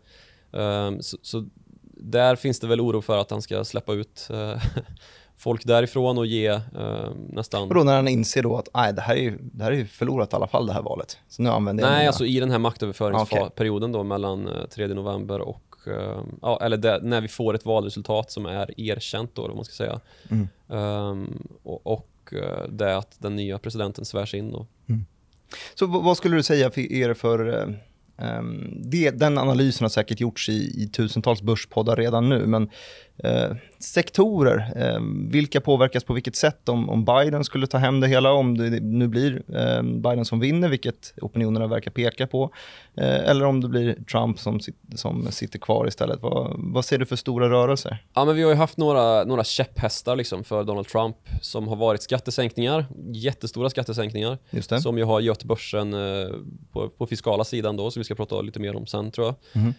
Um, 0.51 1.01
så, 1.01 1.17
så, 1.21 1.45
där 1.97 2.35
finns 2.35 2.59
det 2.59 2.67
väl 2.67 2.81
oro 2.81 3.01
för 3.01 3.17
att 3.17 3.31
han 3.31 3.41
ska 3.41 3.63
släppa 3.63 3.93
ut 3.93 4.29
folk 5.37 5.65
därifrån 5.65 6.17
och 6.17 6.25
ge 6.25 6.51
uh, 6.51 6.59
nästan... 7.29 7.67
Och 7.67 7.75
då 7.75 7.83
när 7.83 7.95
han 7.95 8.07
inser 8.07 8.43
då 8.43 8.57
att 8.57 8.69
nej, 8.73 8.93
det, 8.93 9.01
här 9.01 9.15
är 9.15 9.21
ju, 9.21 9.37
det 9.41 9.63
här 9.63 9.71
är 9.71 9.75
ju 9.75 9.87
förlorat 9.87 10.33
i 10.33 10.35
alla 10.35 10.47
fall 10.47 10.67
det 10.67 10.73
här 10.73 10.81
valet. 10.81 11.17
Så 11.27 11.41
nu 11.41 11.49
använder 11.49 11.83
jag 11.83 11.91
Nej, 11.91 12.07
alltså 12.07 12.25
i 12.25 12.39
den 12.39 12.51
här 12.51 12.59
maktöverföringsperioden 12.59 13.89
okay. 13.89 13.99
då 13.99 14.03
mellan 14.03 14.49
3 14.69 14.83
eh, 14.83 14.89
november 14.89 15.39
och 15.39 15.61
Eh, 15.87 16.23
ja, 16.41 16.59
eller 16.61 16.77
det, 16.77 16.99
när 17.03 17.21
vi 17.21 17.27
får 17.27 17.53
ett 17.53 17.65
valresultat 17.65 18.31
som 18.31 18.45
är 18.45 18.79
erkänt 18.81 19.35
då, 19.35 19.55
man 19.55 19.65
ska 19.65 19.73
säga. 19.73 19.99
Mm. 20.31 20.47
Um, 20.67 21.47
och, 21.63 21.87
och 21.87 22.33
eh, 22.33 22.69
det 22.69 22.97
att 22.97 23.15
den 23.19 23.35
nya 23.35 23.59
presidenten 23.59 24.05
svärs 24.05 24.33
in 24.33 24.51
då. 24.51 24.67
Mm. 24.89 25.05
Så 25.75 25.85
vad 25.85 26.17
skulle 26.17 26.35
du 26.35 26.43
säga 26.43 26.71
för 26.71 26.91
er 26.91 27.13
för 27.13 27.47
um, 28.17 28.81
det, 28.83 29.11
den 29.11 29.37
analysen 29.37 29.83
har 29.83 29.89
säkert 29.89 30.19
gjorts 30.19 30.49
i, 30.49 30.83
i 30.83 30.89
tusentals 30.89 31.41
börspoddar 31.41 31.95
redan 31.95 32.29
nu, 32.29 32.45
men 32.45 32.69
uh, 33.23 33.55
sektorer, 33.79 34.57
uh, 34.57 34.99
vilka 35.31 35.61
påverkas 35.61 36.03
på 36.03 36.13
vilket 36.13 36.35
sätt 36.35 36.69
om, 36.69 36.89
om 36.89 37.05
Biden 37.05 37.43
skulle 37.43 37.67
ta 37.67 37.77
hem 37.77 37.99
det 37.99 38.07
hela, 38.07 38.31
om 38.31 38.57
det 38.57 38.69
nu 38.69 39.07
blir 39.07 39.33
uh, 39.33 39.81
Biden 39.81 40.25
som 40.25 40.39
vinner, 40.39 40.69
vilket 40.69 41.13
opinionerna 41.21 41.67
verkar 41.67 41.91
peka 41.91 42.27
på, 42.27 42.53
eller 42.97 43.45
om 43.45 43.61
det 43.61 43.67
blir 43.67 44.03
Trump 44.11 44.39
som, 44.39 44.59
som 44.95 45.31
sitter 45.31 45.59
kvar 45.59 45.87
istället. 45.87 46.21
Vad, 46.21 46.55
vad 46.57 46.85
ser 46.85 46.97
du 46.97 47.05
för 47.05 47.15
stora 47.15 47.49
rörelser? 47.49 48.03
Ja, 48.13 48.25
men 48.25 48.35
vi 48.35 48.43
har 48.43 48.49
ju 48.49 48.55
haft 48.55 48.77
några, 48.77 49.23
några 49.23 49.43
käpphästar 49.43 50.15
liksom 50.15 50.43
för 50.43 50.63
Donald 50.63 50.87
Trump 50.87 51.17
som 51.41 51.67
har 51.67 51.75
varit 51.75 52.01
skattesänkningar, 52.01 52.85
jättestora 53.13 53.69
skattesänkningar, 53.69 54.37
som 54.79 54.97
ju 54.97 55.03
har 55.03 55.19
gött 55.19 55.43
börsen 55.43 55.95
på, 56.71 56.89
på 56.89 57.07
fiskala 57.07 57.43
sidan 57.43 57.77
då, 57.77 57.91
som 57.91 57.99
vi 57.99 58.03
ska 58.03 58.15
prata 58.15 58.41
lite 58.41 58.59
mer 58.59 58.75
om 58.75 58.87
sen 58.87 59.11
tror 59.11 59.27
jag. 59.27 59.35
Mm. 59.61 59.73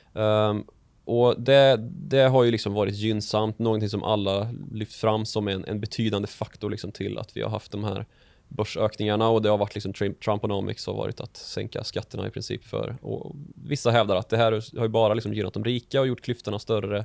Um, 0.51 0.65
och 1.07 1.41
det, 1.41 1.77
det 1.91 2.23
har 2.23 2.45
ju 2.45 2.51
liksom 2.51 2.75
varit 2.75 2.95
gynnsamt, 2.95 3.59
någonting 3.59 3.89
som 3.89 4.03
alla 4.03 4.51
lyft 4.73 4.95
fram 4.95 5.27
som 5.27 5.49
en, 5.49 5.65
en 5.65 5.81
betydande 5.81 6.29
faktor 6.29 6.71
liksom 6.71 6.93
till 6.93 7.19
att 7.19 7.37
vi 7.37 7.43
har 7.43 7.51
haft 7.51 7.73
de 7.73 7.85
här 7.85 8.07
börsökningarna 8.49 9.29
och 9.29 9.43
det 9.43 9.49
har 9.49 9.59
varit 9.59 9.75
liksom 9.75 9.93
Trumponomics 9.93 10.87
har 10.87 10.95
varit 10.95 11.21
att 11.21 11.37
sänka 11.37 11.85
skatterna 11.85 12.27
i 12.27 12.31
princip 12.31 12.65
för 12.65 12.97
och 13.03 13.37
vissa 13.55 13.91
hävdar 13.91 14.17
att 14.17 14.29
det 14.29 14.37
här 14.37 14.53
har 14.77 14.85
ju 14.85 14.89
bara 14.89 15.15
liksom 15.15 15.35
gynnat 15.35 15.55
de 15.55 15.65
rika 15.65 16.01
och 16.01 16.07
gjort 16.07 16.21
klyftorna 16.21 16.59
större 16.59 17.05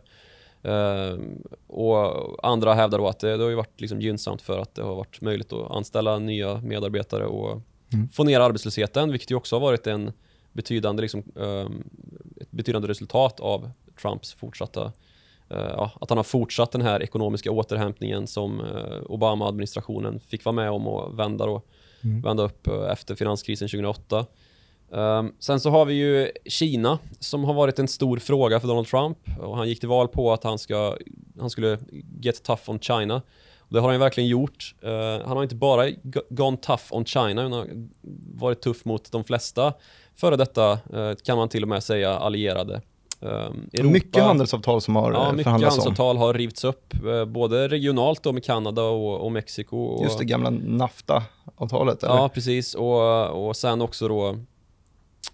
uh, 0.65 1.20
och 1.67 2.46
andra 2.48 2.74
hävdar 2.74 2.98
då 2.98 3.08
att 3.08 3.20
det, 3.20 3.38
det 3.38 3.43
har 3.43 3.51
varit 3.51 3.81
liksom 3.81 4.01
gynnsamt 4.01 4.41
för 4.41 4.60
att 4.60 4.75
det 4.75 4.84
har 4.84 4.96
varit 4.96 5.22
möjligt 5.22 5.53
att 5.53 5.72
anställa 5.72 6.20
nya 6.20 6.62
medarbetare 6.62 7.25
och 7.25 7.62
mm. 7.93 8.10
få 8.10 8.24
ner 8.24 8.39
arbetslösheten 8.39 9.12
vilket 9.12 9.31
ju 9.31 9.36
också 9.36 9.55
har 9.55 9.62
varit 9.62 9.88
en 9.88 10.12
betydande 10.53 11.01
liksom, 11.01 11.24
um, 11.36 11.84
ett 12.41 12.51
betydande 12.51 12.88
resultat 12.88 13.39
av 13.39 13.72
Trumps 14.01 14.34
fortsatta 14.34 14.91
ja, 15.50 15.91
att 16.01 16.10
han 16.10 16.17
har 16.17 16.24
fortsatt 16.24 16.72
den 16.72 16.81
här 16.81 17.03
ekonomiska 17.03 17.51
återhämtningen 17.51 18.27
som 18.27 18.62
Obama-administrationen 19.05 20.20
fick 20.20 20.46
vara 20.46 20.53
med 20.53 20.72
om 20.72 20.88
och 20.88 21.20
vända, 21.20 21.46
då, 21.46 21.62
mm. 22.03 22.22
vända 22.22 22.43
upp 22.43 22.67
efter 22.67 23.15
finanskrisen 23.15 23.67
2008. 23.67 24.25
Um, 24.93 25.34
sen 25.39 25.60
så 25.60 25.70
har 25.70 25.86
vi 25.86 25.93
ju 25.93 26.31
Kina 26.46 27.00
som 27.20 27.43
har 27.43 27.53
varit 27.53 27.79
en 27.79 27.88
stor 27.88 28.17
fråga 28.17 28.60
för 28.60 28.67
Donald 28.67 28.88
Trump 28.88 29.17
och 29.39 29.58
han 29.58 29.70
gick 29.70 29.79
till 29.79 29.89
val 29.89 30.08
på 30.08 30.34
att 30.34 30.43
han, 30.43 30.60
ska, 30.60 30.98
han 31.39 31.50
skulle 31.50 31.77
get 32.20 32.43
tough 32.43 32.70
on 32.70 32.79
China. 32.79 33.22
Och 33.60 33.74
det 33.74 33.79
har 33.79 33.91
han 33.91 34.00
verkligen 34.00 34.29
gjort. 34.29 34.75
Uh, 34.84 35.27
han 35.27 35.38
har 35.38 35.43
inte 35.43 35.55
bara 35.55 35.89
gone 36.29 36.58
tough 36.58 36.84
on 36.89 37.05
China, 37.05 37.41
han 37.41 37.51
har 37.51 37.67
varit 38.34 38.62
tuff 38.62 38.86
mot 38.86 39.12
de 39.12 39.24
flesta 39.24 39.74
före 40.15 40.36
detta, 40.36 40.79
uh, 40.93 41.15
kan 41.24 41.38
man 41.38 41.50
till 41.50 41.63
och 41.63 41.70
med 41.70 41.84
säga, 41.84 42.10
allierade. 42.10 42.81
Um, 43.23 43.69
Europa, 43.73 43.91
mycket 43.91 44.23
handelsavtal 44.23 44.81
som 44.81 44.95
har 44.95 45.13
ja, 45.13 45.27
eh, 45.27 45.33
mycket 45.33 45.51
handelsavtal 45.51 46.17
har 46.17 46.33
rivits 46.33 46.63
upp, 46.63 46.93
uh, 47.05 47.25
både 47.25 47.67
regionalt 47.67 48.23
då 48.23 48.31
med 48.31 48.43
Kanada 48.43 48.81
och, 48.81 49.25
och 49.25 49.31
Mexiko. 49.31 49.77
Och, 49.77 50.03
Just 50.03 50.17
det 50.17 50.25
gamla 50.25 50.49
NAFTA-avtalet? 50.49 51.99
Ja, 52.01 52.29
precis. 52.33 52.73
Och, 52.73 53.47
och 53.47 53.55
sen 53.55 53.81
också 53.81 54.07
då 54.07 54.35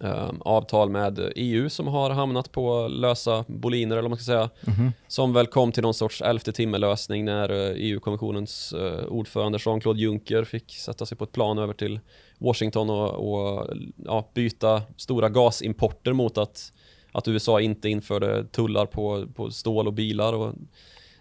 Um, 0.00 0.42
avtal 0.44 0.90
med 0.90 1.32
EU 1.36 1.70
som 1.70 1.86
har 1.86 2.10
hamnat 2.10 2.52
på 2.52 2.88
lösa 2.88 3.44
boliner 3.48 3.96
eller 3.96 4.02
vad 4.02 4.10
man 4.10 4.18
ska 4.18 4.24
säga. 4.24 4.50
Mm 4.66 4.78
-hmm. 4.78 4.92
Som 5.08 5.32
väl 5.32 5.46
kom 5.46 5.72
till 5.72 5.82
någon 5.82 5.94
sorts 5.94 6.22
elfte 6.22 6.52
timme 6.52 6.78
lösning 6.78 7.24
när 7.24 7.50
EU-kommissionens 7.76 8.74
uh, 8.76 8.82
uh, 8.82 9.04
ordförande 9.04 9.58
Jean-Claude 9.58 10.00
Juncker 10.00 10.44
fick 10.44 10.74
sätta 10.74 11.06
sig 11.06 11.18
på 11.18 11.24
ett 11.24 11.32
plan 11.32 11.58
över 11.58 11.74
till 11.74 12.00
Washington 12.38 12.90
och, 12.90 13.10
och 13.10 13.66
ja, 14.04 14.30
byta 14.34 14.82
stora 14.96 15.28
gasimporter 15.28 16.12
mot 16.12 16.38
att, 16.38 16.72
att 17.18 17.28
USA 17.28 17.60
inte 17.60 17.88
införde 17.88 18.44
tullar 18.44 18.86
på, 18.86 19.26
på 19.34 19.50
stål 19.50 19.86
och 19.86 19.92
bilar. 19.92 20.32
Och 20.32 20.54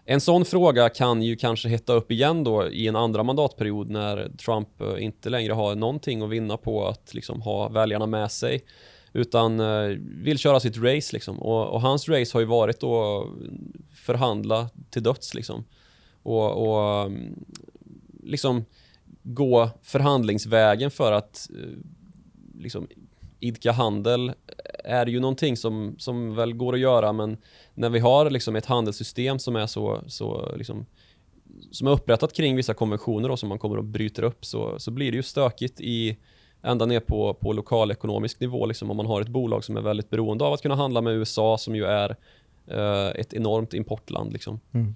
en 0.06 0.22
sån 0.22 0.46
fråga 0.46 0.90
kan 0.90 1.22
ju 1.22 1.36
kanske 1.36 1.70
hetta 1.70 1.94
upp 1.94 2.12
igen 2.12 2.44
då 2.44 2.68
i 2.68 2.88
en 2.88 2.96
andra 2.96 3.24
mandatperiod 3.24 3.90
när 3.90 4.32
Trump 4.46 4.82
eh, 4.82 5.04
inte 5.04 5.30
längre 5.30 5.54
har 5.54 5.76
någonting 5.76 6.22
att 6.22 6.30
vinna 6.30 6.58
på 6.58 6.88
att 6.88 7.14
liksom 7.14 7.42
ha 7.42 7.70
väljarna 7.70 8.06
med 8.06 8.32
sig 8.32 8.64
utan 9.14 9.60
eh, 9.60 9.98
vill 10.00 10.38
köra 10.38 10.60
sitt 10.60 10.78
race 10.78 11.14
liksom. 11.14 11.40
Och, 11.40 11.68
och, 11.68 11.82
hans 11.82 12.10
race 12.10 12.32
har 12.34 12.40
ju 12.40 12.46
varit 12.46 12.84
att 12.84 13.28
förhandla 13.94 14.70
till 14.90 15.04
döds 15.04 15.34
liksom. 15.34 15.64
Och, 16.24 16.68
och 16.68 17.02
mm, 17.06 17.46
liksom 18.24 18.66
gå 19.24 19.70
förhandlingsvägen 19.84 20.92
för 20.92 21.12
att 21.12 21.50
eh, 21.54 21.78
liksom 22.60 22.88
idka 23.40 23.72
handel 23.72 24.34
är 24.84 25.06
ju 25.06 25.20
någonting 25.20 25.58
som, 25.58 25.96
som 25.98 26.36
väl 26.36 26.54
går 26.54 26.74
att 26.74 26.80
göra 26.80 27.14
men 27.14 27.38
när 27.74 27.90
vi 27.90 28.00
har 28.00 28.30
liksom 28.30 28.56
ett 28.56 28.66
handelssystem 28.66 29.40
som 29.40 29.56
är 29.56 29.68
så, 29.68 30.02
så 30.08 30.56
liksom, 30.56 30.86
som 31.72 31.88
är 31.88 31.92
upprättat 31.92 32.34
kring 32.34 32.56
vissa 32.56 32.74
konventioner 32.74 33.32
och 33.32 33.40
som 33.40 33.50
man 33.50 33.60
kommer 33.60 33.78
att 33.78 33.86
bryta 33.86 34.22
upp 34.22 34.46
så, 34.46 34.80
så 34.80 34.92
blir 34.92 35.12
det 35.12 35.16
ju 35.16 35.24
stökigt 35.24 35.82
i 35.82 36.18
ända 36.62 36.86
ner 36.86 37.00
på, 37.00 37.34
på 37.34 37.54
lokal 37.54 37.92
ekonomisk 37.92 38.40
nivå 38.40 38.66
liksom, 38.66 38.92
om 38.92 38.98
man 38.98 39.06
har 39.06 39.22
ett 39.22 39.28
bolag 39.28 39.64
som 39.64 39.78
är 39.78 39.82
väldigt 39.82 40.10
beroende 40.10 40.44
av 40.46 40.54
att 40.54 40.62
kunna 40.62 40.76
handla 40.76 41.02
med 41.02 41.14
USA 41.14 41.58
som 41.58 41.76
ju 41.76 41.86
är 41.86 42.16
eh, 42.68 43.08
ett 43.08 43.34
enormt 43.34 43.74
importland. 43.74 44.34
Liksom. 44.34 44.60
Mm. 44.72 44.96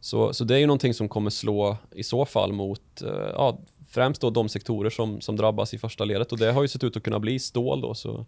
Så, 0.00 0.34
så 0.34 0.44
det 0.44 0.54
är 0.54 0.58
ju 0.58 0.66
någonting 0.66 0.94
som 0.94 1.08
kommer 1.08 1.30
slå 1.30 1.76
i 1.90 2.02
så 2.02 2.24
fall 2.24 2.52
mot 2.52 3.02
eh, 3.02 3.30
ja, 3.32 3.58
främst 3.90 4.20
då 4.20 4.30
de 4.30 4.48
sektorer 4.48 4.90
som, 4.90 5.20
som 5.20 5.36
drabbas 5.36 5.74
i 5.74 5.78
första 5.78 6.04
ledet 6.04 6.32
och 6.32 6.38
det 6.38 6.52
har 6.52 6.62
ju 6.62 6.68
sett 6.68 6.84
ut 6.84 6.96
att 6.96 7.02
kunna 7.02 7.18
bli 7.18 7.38
stål 7.38 7.80
då. 7.80 7.94
Så, 7.94 8.26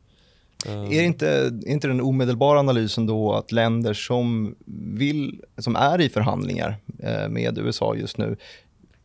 Är 0.67 0.89
det 0.89 1.05
inte, 1.05 1.29
är 1.29 1.69
inte 1.69 1.89
den 1.89 2.01
omedelbara 2.01 2.59
analysen 2.59 3.07
då 3.07 3.33
att 3.33 3.53
länder 3.53 3.95
som, 3.95 4.55
vill, 4.95 5.43
som 5.59 5.77
är 5.77 6.01
i 6.01 6.09
förhandlingar 6.09 6.77
eh, 6.99 7.29
med 7.29 7.59
USA 7.59 7.95
just 7.95 8.19
nu 8.19 8.37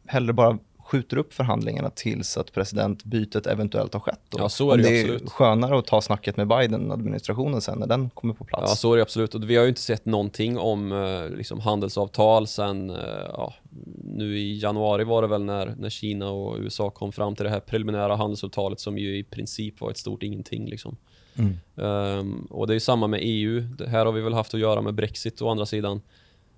hellre 0.06 0.34
bara 0.34 0.58
skjuter 0.88 1.18
upp 1.18 1.34
förhandlingarna 1.34 1.90
tills 1.90 2.38
att 2.38 2.54
presidentbytet 2.54 3.48
eventuellt 3.48 3.94
har 3.94 4.00
skett. 4.00 4.22
Då. 4.30 4.40
Ja, 4.40 4.50
så 4.50 4.72
är 4.72 4.78
det, 4.78 4.84
det 4.84 5.00
är 5.00 5.04
absolut. 5.04 5.30
skönare 5.30 5.80
att 5.80 5.86
ta 5.86 6.02
snacket 6.02 6.38
med 6.38 6.48
Biden-administrationen 6.48 7.62
sen 7.62 7.80
när 7.80 7.88
den 7.88 8.10
kommer 8.10 8.34
på 8.34 8.46
plats. 8.46 8.66
Ja, 8.68 8.76
så 8.76 8.94
är 8.94 8.98
det 8.98 9.02
absolut. 9.02 9.36
Och 9.36 9.50
vi 9.50 9.56
har 9.56 9.64
ju 9.64 9.70
inte 9.70 9.82
sett 9.82 10.06
någonting 10.06 10.58
om 10.58 10.92
eh, 10.92 11.38
liksom, 11.38 11.60
handelsavtal 11.60 12.48
sen, 12.48 12.90
eh, 12.90 12.96
ja, 13.34 13.54
nu 14.04 14.38
i 14.40 14.58
januari 14.58 15.04
var 15.04 15.22
det 15.22 15.28
väl 15.28 15.44
när, 15.44 15.76
när 15.78 15.90
Kina 15.90 16.30
och 16.30 16.58
USA 16.60 16.90
kom 16.90 17.12
fram 17.12 17.36
till 17.36 17.44
det 17.44 17.50
här 17.50 17.60
preliminära 17.60 18.16
handelsavtalet 18.16 18.80
som 18.80 18.98
ju 18.98 19.18
i 19.18 19.24
princip 19.24 19.82
var 19.82 19.92
ett 19.92 19.98
stort 19.98 20.24
ingenting. 20.24 20.70
Liksom. 20.70 20.98
Mm. 21.38 21.58
Um, 21.76 22.48
och 22.50 22.68
det 22.68 22.72
är 22.72 22.76
ju 22.76 22.80
samma 22.80 23.08
med 23.08 23.20
EU. 23.24 23.62
Det 23.62 23.90
här 23.90 24.06
har 24.06 24.14
vi 24.14 24.22
väl 24.22 24.34
haft 24.34 24.54
att 24.54 24.60
göra 24.60 24.82
med 24.82 24.94
Brexit 24.94 25.42
å 25.42 25.50
andra 25.50 25.66
sidan. 25.66 26.02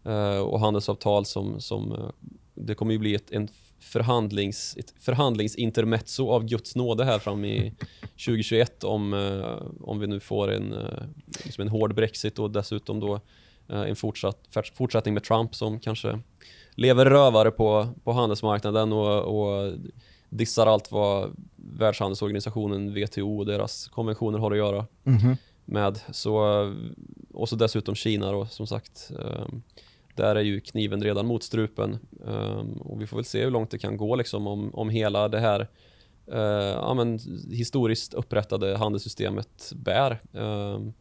Uh, 0.05 0.39
och 0.39 0.59
handelsavtal 0.59 1.25
som, 1.25 1.61
som 1.61 1.91
uh, 1.91 2.09
det 2.55 2.75
kommer 2.75 2.91
ju 2.91 2.99
bli 2.99 3.15
ett, 3.15 3.31
en 3.31 3.47
förhandlings, 3.79 4.77
ett 4.77 4.93
förhandlingsintermezzo 4.99 6.29
av 6.29 6.45
Guds 6.45 6.75
nåde 6.75 7.05
här 7.05 7.19
fram 7.19 7.45
i 7.45 7.73
2021 8.01 8.83
om, 8.83 9.13
uh, 9.13 9.61
om 9.81 9.99
vi 9.99 10.07
nu 10.07 10.19
får 10.19 10.51
en, 10.51 10.75
liksom 11.43 11.61
en 11.61 11.67
hård 11.67 11.95
Brexit 11.95 12.39
och 12.39 12.51
dessutom 12.51 12.99
då 12.99 13.19
en 13.67 13.95
fortsatt, 13.95 14.57
fortsättning 14.73 15.13
med 15.13 15.23
Trump 15.23 15.55
som 15.55 15.79
kanske 15.79 16.19
lever 16.79 17.05
rövare 17.05 17.51
på, 17.51 17.87
på 18.03 18.11
handelsmarknaden 18.11 18.93
och, 18.93 19.23
och 19.23 19.73
dissar 20.29 20.67
allt 20.67 20.91
vad 20.91 21.35
Världshandelsorganisationen, 21.55 22.93
WTO 22.93 23.39
och 23.39 23.45
deras 23.45 23.87
konventioner 23.87 24.39
har 24.39 24.51
att 24.51 24.57
göra 24.57 24.85
mm 25.05 25.19
-hmm. 25.19 25.37
med. 25.65 25.99
Så, 26.11 26.43
och 27.33 27.49
så 27.49 27.55
dessutom 27.55 27.95
Kina 27.95 28.31
då, 28.31 28.45
som 28.45 28.67
sagt. 28.67 29.11
Um, 29.19 29.63
där 30.15 30.35
är 30.35 30.41
ju 30.41 30.61
kniven 30.61 31.03
redan 31.03 31.25
mot 31.25 31.43
strupen 31.43 31.99
um, 32.25 32.73
och 32.73 33.01
vi 33.01 33.07
får 33.07 33.17
väl 33.17 33.25
se 33.25 33.43
hur 33.43 33.51
långt 33.51 33.71
det 33.71 33.77
kan 33.77 33.97
gå 33.97 34.15
liksom 34.15 34.47
om, 34.47 34.75
om 34.75 34.89
hela 34.89 35.27
det 35.27 35.39
här 35.39 35.67
uh, 36.33 36.37
ja, 36.73 36.93
men, 36.93 37.19
historiskt 37.51 38.13
upprättade 38.13 38.77
handelssystemet 38.77 39.71
bär. 39.75 40.19
Um, 40.31 40.93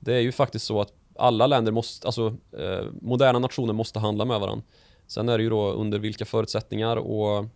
det 0.00 0.14
är 0.14 0.20
ju 0.20 0.32
faktiskt 0.32 0.66
så 0.66 0.80
att 0.80 0.92
alla 1.18 1.46
länder 1.46 1.72
måste, 1.72 2.08
alltså 2.08 2.26
uh, 2.58 2.92
moderna 3.02 3.38
nationer 3.38 3.72
måste 3.72 3.98
handla 3.98 4.24
med 4.24 4.40
varandra. 4.40 4.64
Sen 5.06 5.28
är 5.28 5.38
det 5.38 5.44
ju 5.44 5.50
då 5.50 5.72
under 5.72 5.98
vilka 5.98 6.24
förutsättningar 6.24 6.96
och 6.96 7.46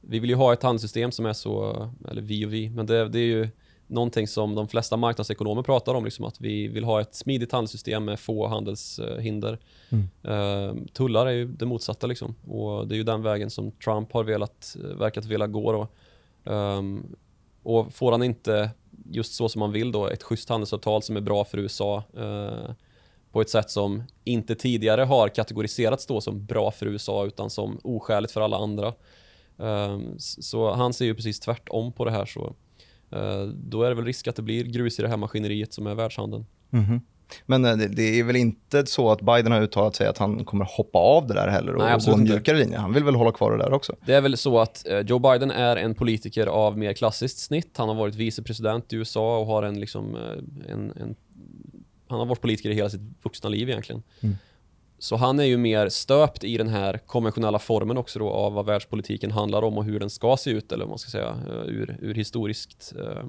vi 0.00 0.18
vill 0.18 0.30
ju 0.30 0.36
ha 0.36 0.52
ett 0.52 0.62
handelssystem 0.62 1.12
som 1.12 1.26
är 1.26 1.32
så, 1.32 1.88
eller 2.08 2.22
vi 2.22 2.46
och 2.46 2.52
vi, 2.52 2.70
men 2.70 2.86
det, 2.86 3.08
det 3.08 3.18
är 3.18 3.26
ju 3.26 3.48
någonting 3.86 4.28
som 4.28 4.54
de 4.54 4.68
flesta 4.68 4.96
marknadsekonomer 4.96 5.62
pratar 5.62 5.94
om, 5.94 6.04
liksom 6.04 6.24
att 6.24 6.40
vi 6.40 6.68
vill 6.68 6.84
ha 6.84 7.00
ett 7.00 7.14
smidigt 7.14 7.52
handelssystem 7.52 8.04
med 8.04 8.20
få 8.20 8.48
handelshinder. 8.48 9.58
Mm. 9.88 10.08
Uh, 10.28 10.84
tullar 10.92 11.26
är 11.26 11.30
ju 11.30 11.46
det 11.46 11.66
motsatta 11.66 12.06
liksom. 12.06 12.34
och 12.48 12.88
det 12.88 12.94
är 12.94 12.96
ju 12.96 13.02
den 13.02 13.22
vägen 13.22 13.50
som 13.50 13.70
Trump 13.70 14.12
har 14.12 14.24
velat, 14.24 14.76
verkat 14.98 15.24
vilja 15.24 15.46
gå. 15.46 15.72
Då. 15.72 15.88
Um, 16.52 17.16
och 17.62 17.94
får 17.94 18.12
han 18.12 18.22
inte 18.22 18.70
just 19.10 19.34
så 19.34 19.48
som 19.48 19.60
man 19.60 19.72
vill 19.72 19.92
då, 19.92 20.08
ett 20.08 20.22
schysst 20.22 20.48
handelsavtal 20.48 21.02
som 21.02 21.16
är 21.16 21.20
bra 21.20 21.44
för 21.44 21.58
USA 21.58 22.02
uh, 22.18 22.70
på 23.36 23.40
ett 23.40 23.50
sätt 23.50 23.70
som 23.70 24.02
inte 24.24 24.54
tidigare 24.54 25.02
har 25.02 25.28
kategoriserats 25.28 26.06
då 26.06 26.20
som 26.20 26.46
bra 26.46 26.70
för 26.70 26.86
USA 26.86 27.26
utan 27.26 27.50
som 27.50 27.80
oskäligt 27.82 28.32
för 28.32 28.40
alla 28.40 28.56
andra. 28.56 28.92
Um, 29.56 30.14
så 30.18 30.72
han 30.72 30.92
ser 30.92 31.04
ju 31.04 31.14
precis 31.14 31.40
tvärtom 31.40 31.92
på 31.92 32.04
det 32.04 32.10
här 32.10 32.26
så 32.26 32.54
uh, 33.16 33.44
då 33.54 33.82
är 33.82 33.88
det 33.88 33.94
väl 33.94 34.04
risk 34.04 34.28
att 34.28 34.36
det 34.36 34.42
blir 34.42 34.64
grus 34.64 34.98
i 34.98 35.02
det 35.02 35.08
här 35.08 35.16
maskineriet 35.16 35.72
som 35.72 35.86
är 35.86 35.94
världshandeln. 35.94 36.46
Mm 36.72 36.84
-hmm. 36.84 37.00
Men 37.46 37.64
eh, 37.64 37.76
det, 37.76 38.20
är 38.20 38.24
väl 38.24 38.36
inte 38.36 38.86
så 38.86 39.10
att 39.10 39.20
Biden 39.20 39.52
har 39.52 39.62
uttalat 39.62 39.96
sig 39.96 40.06
att 40.06 40.18
han 40.18 40.44
kommer 40.44 40.64
hoppa 40.64 40.98
av 40.98 41.26
det 41.26 41.34
där 41.34 41.48
heller 41.48 41.74
och, 41.74 41.84
Nej, 41.84 41.98
gå 42.06 42.12
en 42.12 42.22
mjukare 42.22 42.58
linje. 42.58 42.78
Han 42.78 42.92
vill 42.92 43.04
väl 43.04 43.14
hålla 43.14 43.32
kvar 43.32 43.52
det 43.52 43.58
där 43.58 43.72
också? 43.72 43.96
Det 44.06 44.14
är 44.14 44.20
väl 44.20 44.36
så 44.36 44.58
att 44.58 44.86
eh, 44.86 45.00
Joe 45.00 45.18
Biden 45.18 45.50
är 45.50 45.76
en 45.76 45.94
politiker 45.94 46.46
av 46.46 46.78
mer 46.78 46.92
klassiskt 46.92 47.38
snitt. 47.38 47.76
Han 47.76 47.88
har 47.88 47.96
varit 47.96 48.14
vicepresident 48.14 48.92
i 48.92 48.96
USA 48.96 49.38
och 49.38 49.46
har 49.46 49.62
en, 49.62 49.80
liksom, 49.80 50.16
en, 50.68 50.92
en 51.00 51.16
han 52.08 52.18
har 52.18 52.26
varit 52.26 52.40
politiker 52.40 52.70
i 52.70 52.74
hela 52.74 52.90
sitt 52.90 53.00
vuxna 53.22 53.48
liv 53.48 53.68
egentligen. 53.68 54.02
Mm. 54.20 54.36
Så 54.98 55.16
han 55.16 55.40
är 55.40 55.44
ju 55.44 55.56
mer 55.56 55.88
stöpt 55.88 56.44
i 56.44 56.56
den 56.56 56.68
här 56.68 56.98
konventionella 57.06 57.58
formen 57.58 57.96
också 57.96 58.18
då 58.18 58.30
av 58.30 58.52
vad 58.52 58.66
världspolitiken 58.66 59.30
handlar 59.30 59.62
om 59.62 59.78
och 59.78 59.84
hur 59.84 60.00
den 60.00 60.10
ska 60.10 60.36
se 60.36 60.50
ut 60.50 60.72
eller 60.72 60.84
vad 60.84 60.90
man 60.90 60.98
ska 60.98 61.10
säga 61.10 61.36
eh, 61.48 61.54
ur, 61.54 61.98
ur 62.00 62.14
historiskt 62.14 62.92
eh, 62.98 63.24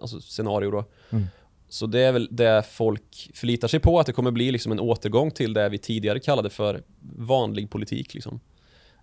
alltså 0.00 0.20
scenario 0.20 0.70
då. 0.70 0.84
Mm. 1.10 1.26
Så 1.68 1.86
det 1.86 2.00
är 2.00 2.12
väl 2.12 2.28
det 2.30 2.62
folk 2.70 3.30
förlitar 3.34 3.68
sig 3.68 3.80
på, 3.80 4.00
att 4.00 4.06
det 4.06 4.12
kommer 4.12 4.30
bli 4.30 4.52
liksom 4.52 4.72
en 4.72 4.80
återgång 4.80 5.30
till 5.30 5.52
det 5.52 5.68
vi 5.68 5.78
tidigare 5.78 6.20
kallade 6.20 6.50
för 6.50 6.82
vanlig 7.16 7.70
politik. 7.70 8.14
Liksom. 8.14 8.40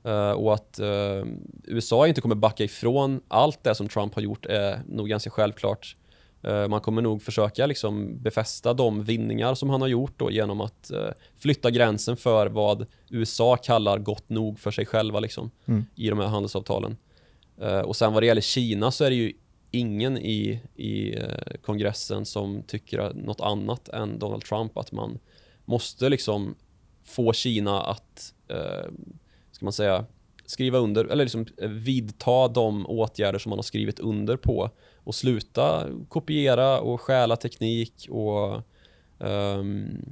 Uh, 0.06 0.32
och 0.32 0.54
att 0.54 0.80
uh, 0.82 1.26
USA 1.64 2.08
inte 2.08 2.22
kommer 2.22 2.36
backa 2.36 2.64
ifrån 2.64 3.22
allt 3.28 3.64
det 3.64 3.76
som 3.76 3.88
Trump 3.88 4.16
har 4.16 4.22
gjort 4.22 4.46
är 4.46 4.82
nog 4.88 5.10
ganska 5.10 5.30
självklart. 5.30 5.96
Eh, 6.46 6.68
man 6.68 6.82
kommer 6.82 7.02
nog 7.02 7.22
försöka 7.22 7.66
liksom 7.66 8.22
befästa 8.22 8.74
de 8.74 9.04
vinningar 9.04 9.56
som 9.56 9.70
han 9.70 9.82
har 9.82 9.88
gjort 9.88 10.20
då 10.20 10.32
genom 10.32 10.62
att 10.62 10.92
uh, 10.94 11.10
flytta 11.38 11.72
gränsen 11.72 12.18
för 12.18 12.48
vad 12.48 12.86
USA 13.10 13.58
kallar 13.58 14.00
gott 14.00 14.30
nog 14.30 14.60
för 14.60 14.72
sig 14.72 14.86
själva 14.86 15.20
liksom, 15.20 15.52
mm. 15.66 15.86
i 15.96 16.10
de 16.10 16.20
här 16.20 16.28
handelsavtalen. 16.28 16.98
Uh, 17.62 17.80
och 17.80 17.96
sen 17.96 18.14
vad 18.14 18.24
det 18.24 18.28
gäller 18.28 18.42
Kina 18.42 18.92
så 18.92 19.04
är 19.04 19.10
det 19.10 19.16
ju 19.16 19.34
ingen 19.76 20.18
i, 20.18 20.60
i 20.76 21.18
eh, 21.18 21.58
kongressen 21.62 22.26
som 22.26 22.64
tycker 22.64 23.14
något 23.14 23.42
annat 23.42 23.90
än 23.90 24.20
Donald 24.20 24.44
Trump, 24.44 24.78
att 24.78 24.92
man 24.92 25.20
måste 25.66 26.10
liksom 26.10 26.56
få 27.04 27.34
Kina 27.34 27.82
att, 27.82 28.34
eh, 28.48 28.92
ska 29.52 29.66
man 29.66 29.74
säga, 29.74 30.06
skriva 30.46 30.78
under, 30.78 31.06
eller 31.06 31.24
liksom 31.24 31.46
eh, 31.58 31.70
vidta 31.70 32.48
de 32.48 32.88
åtgärder 32.88 33.40
som 33.40 33.50
man 33.50 33.58
har 33.60 33.64
skrivit 33.64 34.00
under 34.00 34.38
på 34.38 34.72
och 35.06 35.16
sluta 35.16 35.88
kopiera 36.10 36.80
och 36.80 37.02
stjäla 37.02 37.36
teknik 37.36 38.08
och 38.10 38.62
um, 39.18 40.06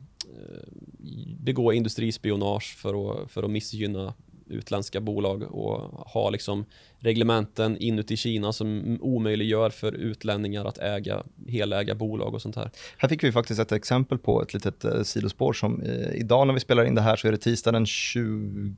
begå 1.40 1.74
industrispionage 1.74 2.78
för 2.78 3.12
att, 3.12 3.32
för 3.32 3.44
att 3.44 3.52
missgynna 3.52 4.14
utländska 4.48 5.02
bolag 5.02 5.44
och 5.44 5.80
ha 6.10 6.30
liksom 6.30 6.66
reglementen 7.00 7.78
inuti 7.78 8.18
Kina 8.18 8.54
som 8.54 8.98
omöjliggör 9.02 9.70
för 9.70 9.92
utlänningar 9.92 10.66
att 10.66 10.78
äga, 10.78 11.24
heläga 11.48 11.96
bolag 11.96 12.34
och 12.34 12.42
sånt 12.42 12.56
här. 12.56 12.70
Här 12.98 13.10
fick 13.10 13.24
vi 13.24 13.32
faktiskt 13.32 13.60
ett 13.60 13.72
exempel 13.72 14.18
på 14.18 14.42
ett 14.42 14.54
litet 14.54 14.86
eh, 14.86 15.02
sidospår 15.02 15.54
som 15.54 15.82
eh, 15.82 16.16
idag 16.16 16.48
när 16.48 16.54
vi 16.54 16.60
spelar 16.60 16.86
in 16.86 16.96
det 16.96 17.02
här 17.02 17.16
så 17.16 17.28
är 17.28 17.32
det 17.32 17.38
tisdag 17.38 17.72
den 17.72 17.86
20 17.86 18.76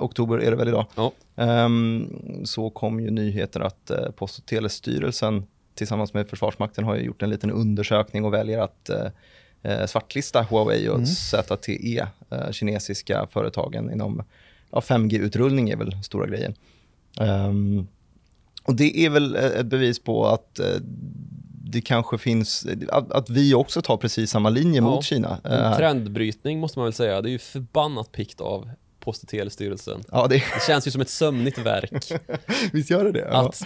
oktober 0.00 0.38
är 0.38 0.50
det 0.50 0.56
väl 0.56 0.68
idag. 0.68 0.86
Ja. 0.94 1.12
Um, 1.34 2.42
så 2.44 2.70
kom 2.70 3.00
ju 3.00 3.10
nyheten 3.10 3.62
att 3.62 3.90
eh, 3.90 4.10
Post 4.10 4.38
och 4.38 4.46
telestyrelsen 4.46 5.46
tillsammans 5.74 6.14
med 6.14 6.28
Försvarsmakten 6.28 6.84
har 6.84 6.96
gjort 6.96 7.22
en 7.22 7.30
liten 7.30 7.50
undersökning 7.50 8.24
och 8.24 8.34
väljer 8.34 8.58
att 8.58 8.88
eh, 8.88 9.06
eh 9.62 9.86
svartlista 9.86 10.42
Huawei 10.42 10.88
och 10.88 10.94
mm. 10.94 11.06
ZTE, 11.06 12.06
eh, 12.30 12.50
kinesiska 12.50 13.26
företagen 13.30 13.90
inom 13.92 14.22
ja, 14.72 14.80
5G-utrullning 14.80 15.70
är 15.70 15.76
väl 15.76 16.02
stora 16.02 16.26
grejen. 16.26 16.54
Um, 17.20 17.88
och 18.62 18.74
det 18.74 19.06
är 19.06 19.10
väl 19.10 19.36
ett 19.36 19.66
bevis 19.66 19.98
på 19.98 20.26
att 20.26 20.60
uh, 20.60 20.80
det 21.64 21.80
kanske 21.80 22.18
finns, 22.18 22.66
att, 22.88 23.12
att, 23.12 23.30
vi 23.30 23.54
också 23.54 23.82
tar 23.82 23.96
precis 23.96 24.30
samma 24.30 24.50
linje 24.50 24.80
ja, 24.80 24.84
mot 24.84 25.04
Kina. 25.04 25.40
En 25.44 25.52
uh, 25.52 25.76
trendbrytning 25.76 26.60
måste 26.60 26.78
man 26.78 26.86
väl 26.86 26.92
säga. 26.92 27.22
Det 27.22 27.28
är 27.28 27.32
ju 27.32 27.38
förbannat 27.38 28.12
pikt 28.12 28.40
av 28.40 28.70
Post 29.00 29.22
och 29.22 29.28
telestyrelsen. 29.28 30.02
Ja, 30.12 30.26
det... 30.26 30.34
det 30.34 30.62
känns 30.66 30.86
ju 30.86 30.90
som 30.90 31.00
ett 31.00 31.08
sömnigt 31.08 31.58
verk. 31.58 32.12
Visst 32.72 32.90
gör 32.90 33.04
det 33.04 33.12
det? 33.12 33.28
Ja. 33.30 33.48
Att 33.48 33.62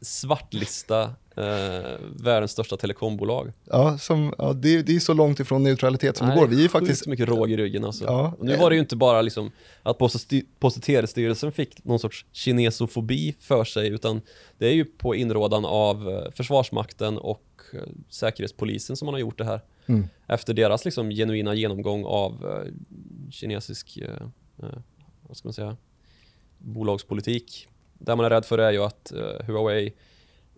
svartlista 0.00 1.10
eh, 1.38 1.98
världens 2.22 2.50
största 2.50 2.76
telekombolag. 2.76 3.52
Ja, 3.64 3.98
som, 3.98 4.34
ja 4.38 4.52
det, 4.52 4.82
det, 4.82 4.96
är 4.96 5.00
så 5.00 5.14
långt 5.14 5.40
ifrån 5.40 5.62
neutralitet 5.62 6.16
som 6.16 6.26
Nej, 6.26 6.36
det 6.36 6.40
går. 6.40 6.48
Vi 6.48 6.64
är 6.64 6.68
faktiskt... 6.68 7.06
mycket 7.06 7.28
råg 7.28 7.50
i 7.50 7.56
ryggen 7.56 7.84
alltså. 7.84 8.04
Ja, 8.04 8.34
nu 8.40 8.56
var 8.56 8.70
det 8.70 8.76
ju 8.76 8.80
inte 8.80 8.96
bara 8.96 9.22
liksom 9.22 9.50
att 9.82 9.98
Post 9.98 10.32
och 10.60 10.82
telestyrelsen 10.82 11.52
fick 11.52 11.84
någon 11.84 11.98
sorts 11.98 12.26
kinesofobi 12.32 13.34
för 13.40 13.64
sig, 13.64 13.88
utan 13.88 14.20
det 14.58 14.66
är 14.66 14.72
ju 14.72 14.84
på 14.84 15.14
inrådan 15.14 15.64
av 15.64 16.10
eh, 16.10 16.30
Försvarsmakten 16.32 17.18
och 17.18 17.44
eh, 17.72 17.80
Säkerhetspolisen 18.10 18.96
som 18.96 19.06
man 19.06 19.14
har 19.14 19.20
gjort 19.20 19.38
det 19.38 19.44
här. 19.44 19.60
Mm. 19.86 20.08
Efter 20.26 20.54
deras 20.54 20.84
liksom 20.84 21.10
genuina 21.10 21.54
genomgång 21.54 22.04
av 22.04 22.44
uh, 22.44 22.72
kinesisk, 23.30 23.98
uh, 24.02 24.68
vad 25.22 25.36
ska 25.36 25.48
man 25.48 25.52
säga, 25.52 25.76
bolagspolitik. 26.58 27.68
Det 27.98 28.16
man 28.16 28.26
är 28.26 28.30
rädd 28.30 28.44
för 28.44 28.58
är 28.58 28.72
ju 28.72 28.84
att 28.84 29.12
uh, 29.16 29.46
Huawei 29.46 29.92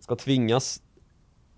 ska 0.01 0.15
tvingas 0.15 0.81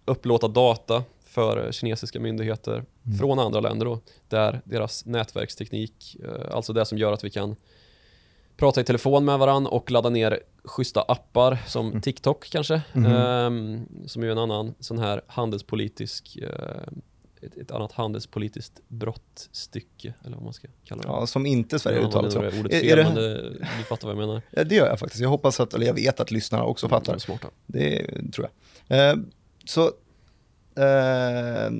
upplåta 0.06 0.48
data 0.48 1.04
för 1.26 1.72
kinesiska 1.72 2.20
myndigheter 2.20 2.74
mm. 2.74 3.18
från 3.18 3.40
andra 3.40 3.60
länder 3.60 3.86
då, 3.86 4.00
där 4.28 4.62
deras 4.64 5.06
nätverksteknik, 5.06 6.18
eh, 6.24 6.56
alltså 6.56 6.74
det 6.74 6.86
som 6.86 6.98
gör 6.98 7.12
att 7.12 7.24
vi 7.24 7.30
kan 7.30 7.56
prata 8.58 8.82
i 8.82 8.84
telefon 8.84 9.26
med 9.26 9.40
varandra 9.40 9.72
och 9.72 9.92
ladda 9.92 10.10
ner 10.10 10.40
schyssta 10.64 11.02
appar 11.02 11.58
som 11.68 11.88
mm. 11.88 12.02
TikTok 12.02 12.50
kanske, 12.50 12.82
mm. 12.94 13.14
um, 13.14 13.88
som 14.08 14.24
är 14.24 14.28
en 14.28 14.38
annan 14.38 14.74
sån 14.80 15.00
här 15.00 15.22
handelspolitisk 15.28 16.38
uh, 16.42 16.48
ett, 17.46 17.58
ett, 17.58 17.72
annat 17.72 17.92
handelspolitiskt 17.92 18.82
brottstycke, 18.88 20.14
eller 20.26 20.36
vad 20.36 20.44
man 20.44 20.54
ska 20.54 20.68
kalla 20.84 21.02
det. 21.02 21.08
Ja, 21.08 21.28
som 21.28 21.46
inte 21.46 21.80
Sverige 21.80 22.00
ja, 22.00 22.08
uttalar 22.08 22.30
sig 22.30 22.42
är 22.92 22.96
det... 22.96 23.04
det, 23.04 23.50
du 23.78 23.84
fattar 23.84 24.08
vad 24.08 24.18
jag 24.18 24.28
menar. 24.28 24.42
Ja, 24.52 24.64
det 24.64 24.76
gör 24.76 24.88
jag 24.88 25.00
faktiskt. 25.00 25.22
Jag 25.22 25.30
hoppas 25.30 25.60
att, 25.60 25.74
eller 25.74 25.86
jag 25.86 25.94
vet 25.94 26.20
att 26.20 26.32
lyssnarna 26.32 26.64
också 26.64 26.86
mm, 26.86 27.00
fattar. 27.00 27.18
Smarta. 27.18 27.48
Det 27.66 28.08
tror 28.34 28.50
jag. 28.88 29.10
Eh, 29.10 29.16
så, 29.66 29.86
eh, 30.76 31.72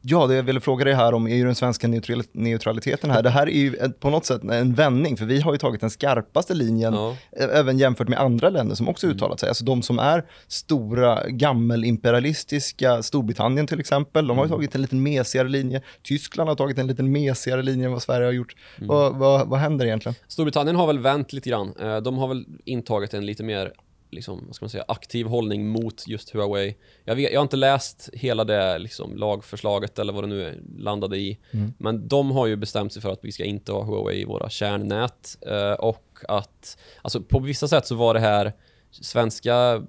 Ja, 0.00 0.26
det 0.26 0.34
jag 0.34 0.42
ville 0.42 0.60
fråga 0.60 0.84
dig 0.84 0.94
här 0.94 1.14
om 1.14 1.26
är 1.26 1.36
ju 1.36 1.44
den 1.44 1.54
svenska 1.54 1.88
neutraliteten 2.32 3.10
här. 3.10 3.22
Det 3.22 3.30
här 3.30 3.46
är 3.46 3.58
ju 3.58 3.92
på 4.00 4.10
något 4.10 4.24
sätt 4.24 4.42
en 4.44 4.74
vändning, 4.74 5.16
för 5.16 5.24
vi 5.24 5.40
har 5.40 5.52
ju 5.52 5.58
tagit 5.58 5.80
den 5.80 5.90
skarpaste 5.90 6.54
linjen, 6.54 6.94
ja. 6.94 7.16
även 7.32 7.78
jämfört 7.78 8.08
med 8.08 8.18
andra 8.18 8.50
länder 8.50 8.74
som 8.74 8.88
också 8.88 9.06
mm. 9.06 9.16
uttalat 9.16 9.40
sig. 9.40 9.48
Alltså 9.48 9.64
de 9.64 9.82
som 9.82 9.98
är 9.98 10.24
stora, 10.46 11.28
gammelimperialistiska, 11.28 13.02
Storbritannien 13.02 13.66
till 13.66 13.80
exempel, 13.80 14.26
de 14.26 14.38
har 14.38 14.44
ju 14.44 14.48
mm. 14.48 14.56
tagit 14.56 14.74
en 14.74 14.82
lite 14.82 14.94
mesigare 14.94 15.48
linje. 15.48 15.82
Tyskland 16.02 16.48
har 16.48 16.56
tagit 16.56 16.78
en 16.78 16.86
lite 16.86 17.02
mesigare 17.02 17.62
linje 17.62 17.86
än 17.86 17.92
vad 17.92 18.02
Sverige 18.02 18.26
har 18.26 18.32
gjort. 18.32 18.56
Mm. 18.76 18.88
Vad, 18.88 19.16
vad, 19.16 19.48
vad 19.48 19.58
händer 19.58 19.86
egentligen? 19.86 20.14
Storbritannien 20.28 20.76
har 20.76 20.86
väl 20.86 20.98
vänt 20.98 21.32
lite 21.32 21.50
grann. 21.50 21.74
Eh, 21.80 21.96
de 21.96 22.18
har 22.18 22.28
väl 22.28 22.44
intagit 22.64 23.14
en 23.14 23.26
lite 23.26 23.42
mer 23.42 23.72
liksom, 24.10 24.44
vad 24.46 24.54
ska 24.54 24.64
man 24.64 24.70
säga, 24.70 24.84
aktiv 24.88 25.26
hållning 25.26 25.68
mot 25.68 26.08
just 26.08 26.30
Huawei. 26.30 26.76
Jag, 27.04 27.16
vet, 27.16 27.32
jag 27.32 27.40
har 27.40 27.42
inte 27.42 27.56
läst 27.56 28.08
hela 28.12 28.44
det 28.44 28.78
liksom, 28.78 29.16
lagförslaget 29.16 29.98
eller 29.98 30.12
vad 30.12 30.24
det 30.24 30.28
nu 30.28 30.64
landade 30.78 31.18
i. 31.18 31.38
Mm. 31.50 31.72
Men 31.78 32.08
de 32.08 32.30
har 32.30 32.46
ju 32.46 32.56
bestämt 32.56 32.92
sig 32.92 33.02
för 33.02 33.12
att 33.12 33.24
vi 33.24 33.32
ska 33.32 33.44
inte 33.44 33.72
ha 33.72 33.84
Huawei 33.84 34.20
i 34.20 34.24
våra 34.24 34.50
kärnnät. 34.50 35.38
Eh, 35.46 35.72
och 35.72 36.18
att, 36.28 36.78
alltså 37.02 37.20
på 37.20 37.38
vissa 37.38 37.68
sätt 37.68 37.86
så 37.86 37.94
var 37.94 38.14
det 38.14 38.20
här 38.20 38.52
svenska 38.90 39.82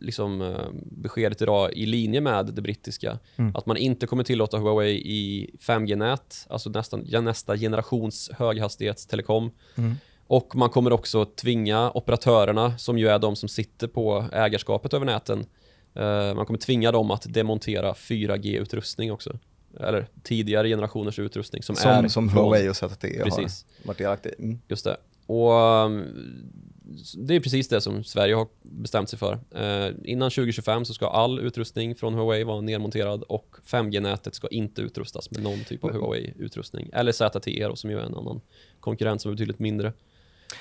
liksom, 0.00 0.42
eh, 0.42 0.68
beskedet 0.72 1.42
idag 1.42 1.72
i 1.72 1.86
linje 1.86 2.20
med 2.20 2.46
det 2.46 2.62
brittiska. 2.62 3.18
Mm. 3.36 3.56
Att 3.56 3.66
man 3.66 3.76
inte 3.76 4.06
kommer 4.06 4.24
tillåta 4.24 4.58
Huawei 4.58 4.92
i 4.92 5.50
5G-nät, 5.60 6.46
alltså 6.48 6.70
nästan, 6.70 7.00
nästa 7.00 7.56
generations 7.56 8.30
höghastighetstelekom. 8.38 9.50
Mm. 9.74 9.94
Och 10.26 10.56
man 10.56 10.70
kommer 10.70 10.92
också 10.92 11.24
tvinga 11.24 11.90
operatörerna, 11.90 12.78
som 12.78 12.98
ju 12.98 13.08
är 13.08 13.18
de 13.18 13.36
som 13.36 13.48
sitter 13.48 13.86
på 13.86 14.24
ägarskapet 14.32 14.94
över 14.94 15.06
näten, 15.06 15.46
eh, 15.94 16.34
man 16.34 16.46
kommer 16.46 16.58
tvinga 16.58 16.92
dem 16.92 17.10
att 17.10 17.34
demontera 17.34 17.92
4G-utrustning 17.92 19.12
också. 19.12 19.38
Eller 19.80 20.06
tidigare 20.22 20.68
generationers 20.68 21.18
utrustning 21.18 21.62
som, 21.62 21.76
som 21.76 21.90
är... 21.90 22.08
Som 22.08 22.28
Huawei 22.28 22.68
och 22.68 22.76
ZTE 22.76 23.22
precis. 23.24 23.66
har 23.82 23.88
varit 23.88 23.98
delaktig 23.98 24.32
mm. 24.38 24.58
Just 24.68 24.84
det. 24.84 24.96
Och 25.26 25.52
um, 25.52 26.04
det 27.16 27.34
är 27.34 27.40
precis 27.40 27.68
det 27.68 27.80
som 27.80 28.04
Sverige 28.04 28.34
har 28.34 28.48
bestämt 28.62 29.08
sig 29.08 29.18
för. 29.18 29.32
Eh, 29.50 29.94
innan 30.04 30.30
2025 30.30 30.84
så 30.84 30.94
ska 30.94 31.08
all 31.08 31.38
utrustning 31.38 31.94
från 31.94 32.14
Huawei 32.14 32.44
vara 32.44 32.60
nedmonterad 32.60 33.22
och 33.22 33.56
5G-nätet 33.66 34.34
ska 34.34 34.48
inte 34.48 34.82
utrustas 34.82 35.30
med 35.30 35.42
någon 35.42 35.64
typ 35.64 35.84
av 35.84 35.92
Huawei-utrustning. 35.92 36.90
Eller 36.92 37.12
ZTE 37.12 37.68
då, 37.68 37.76
som 37.76 37.90
ju 37.90 37.98
är 37.98 38.02
en 38.02 38.14
annan 38.14 38.40
konkurrent 38.80 39.22
som 39.22 39.30
är 39.30 39.34
betydligt 39.34 39.58
mindre. 39.58 39.92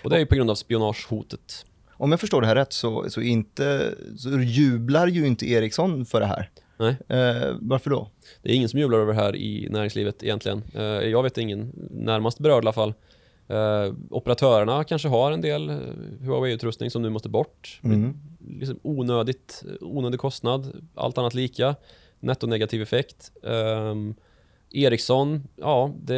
Och 0.04 0.10
det 0.10 0.16
är 0.16 0.20
ju 0.20 0.26
på 0.26 0.36
grund 0.36 0.50
av 0.50 0.56
spionagehotet. 0.56 1.66
Om 1.98 2.12
jag 2.12 2.20
förstår 2.20 2.42
det 2.42 2.48
här 2.48 2.56
rätt 2.56 2.74
så, 2.74 3.10
så, 3.10 3.22
inte, 3.22 3.96
så 4.18 4.30
jublar 4.40 5.08
ju 5.08 5.28
inte 5.28 5.50
Ericsson 5.50 6.06
för 6.06 6.20
det 6.20 6.26
här. 6.26 6.50
Nej. 6.78 6.98
Eh, 7.08 7.56
varför 7.60 7.90
då? 7.90 8.10
Det 8.42 8.52
är 8.52 8.56
ingen 8.56 8.70
som 8.70 8.80
jublar 8.80 9.00
över 9.00 9.14
det 9.14 9.20
här 9.20 9.36
i 9.36 9.68
näringslivet 9.72 10.24
egentligen. 10.24 10.64
Eh, 10.74 10.84
jag 10.84 11.24
vet 11.24 11.38
ingen, 11.38 11.72
närmast 11.92 12.40
berörd 12.40 12.64
i 12.64 12.68
alla 12.68 12.74
fall. 12.74 12.94
Eh, 13.48 13.94
operatörerna 14.10 14.84
kanske 14.84 15.08
har 15.08 15.32
en 15.32 15.42
del 15.42 15.70
eh, 15.70 15.78
Huawei-utrustning 16.22 16.92
som 16.92 17.02
nu 17.02 17.10
måste 17.10 17.30
bort. 17.30 17.80
Mm. 17.84 18.18
Liksom 18.60 18.80
onödigt, 18.84 19.64
onödig 19.82 20.20
kostnad, 20.20 20.88
allt 20.96 21.18
annat 21.18 21.34
lika. 21.34 21.76
Nettonegativ 22.20 22.82
effekt. 22.82 23.32
Ericsson, 24.72 25.48
ja, 25.56 25.94
det, 26.04 26.18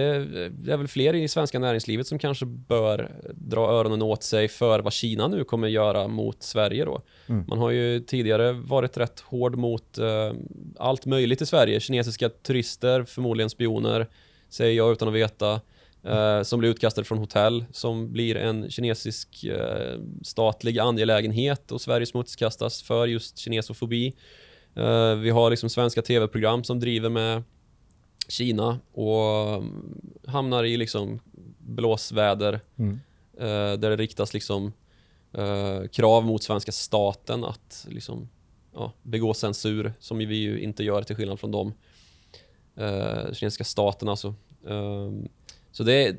är 0.68 0.78
väl 0.78 0.88
fler 0.88 1.14
i 1.14 1.28
svenska 1.28 1.60
näringslivet 1.60 2.08
som 2.08 2.20
kanske 2.20 2.46
bör 2.46 3.12
dra 3.34 3.72
öronen 3.72 4.02
åt 4.02 4.24
sig 4.24 4.48
för 4.48 4.80
vad 4.80 4.94
Kina 4.94 5.28
nu 5.28 5.44
kommer 5.44 5.68
göra 5.68 6.08
mot 6.08 6.44
Sverige 6.44 6.86
då. 6.86 7.02
Mm. 7.28 7.46
Man 7.48 7.58
har 7.58 7.72
ju 7.72 8.00
tidigare 8.00 8.52
varit 8.52 8.98
rätt 8.98 9.20
hård 9.20 9.56
mot 9.56 10.00
uh, 10.00 10.34
allt 10.78 11.06
möjligt 11.06 11.42
i 11.42 11.46
Sverige. 11.46 11.80
Kinesiska 11.80 12.30
turister, 12.30 13.04
förmodligen 13.04 13.50
spioner, 13.50 14.08
säger 14.50 14.78
jag 14.78 14.92
utan 14.92 15.08
att 15.08 15.14
veta. 15.14 15.62
Uh, 16.08 16.44
som 16.44 16.60
blir 16.60 16.70
utkastade 16.70 17.06
från 17.06 17.18
hotell, 17.18 17.66
som 17.72 18.12
blir 18.12 18.38
en 18.38 18.70
kinesisk 18.70 19.46
uh, 19.46 20.00
statlig 20.22 20.80
angelägenhet 20.80 21.72
och 21.72 21.82
Sverige 21.82 22.06
smutskastas 22.06 22.82
för 22.82 23.08
just 23.08 23.38
kinesofobi. 23.38 24.14
vi 25.18 25.30
har 25.30 25.50
liksom 25.50 25.70
svenska 25.70 26.02
tv-program 26.02 26.64
som 26.64 26.80
driver 26.80 27.10
med 27.10 27.44
Kina 28.28 28.80
och 28.92 29.54
mm, 29.56 30.02
hamnar 30.28 30.63
i 30.63 30.78
liksom 30.78 31.20
blåsväder 31.58 32.60
mm. 32.78 33.00
eh, 33.38 33.80
där 33.80 33.90
det 33.90 33.96
riktas 33.96 34.34
liksom 34.34 34.74
eh, 35.34 35.84
krav 35.92 36.26
mot 36.26 36.44
svenska 36.44 36.72
staten 36.72 37.44
att 37.44 37.86
liksom, 37.90 38.30
ja, 38.74 38.92
begå 39.04 39.34
censur 39.34 39.94
som 40.00 40.18
vi 40.18 40.36
ju 40.36 40.60
inte 40.60 40.84
gör 40.84 41.04
till 41.04 41.16
skillnad 41.16 41.40
från 41.40 41.52
dem. 41.52 41.74
Eh, 42.76 43.34
kinesiska 43.34 43.63
staten 43.63 44.10
alltså. 44.10 44.36
Så 45.72 45.84
det 45.84 45.94
är, 45.94 46.16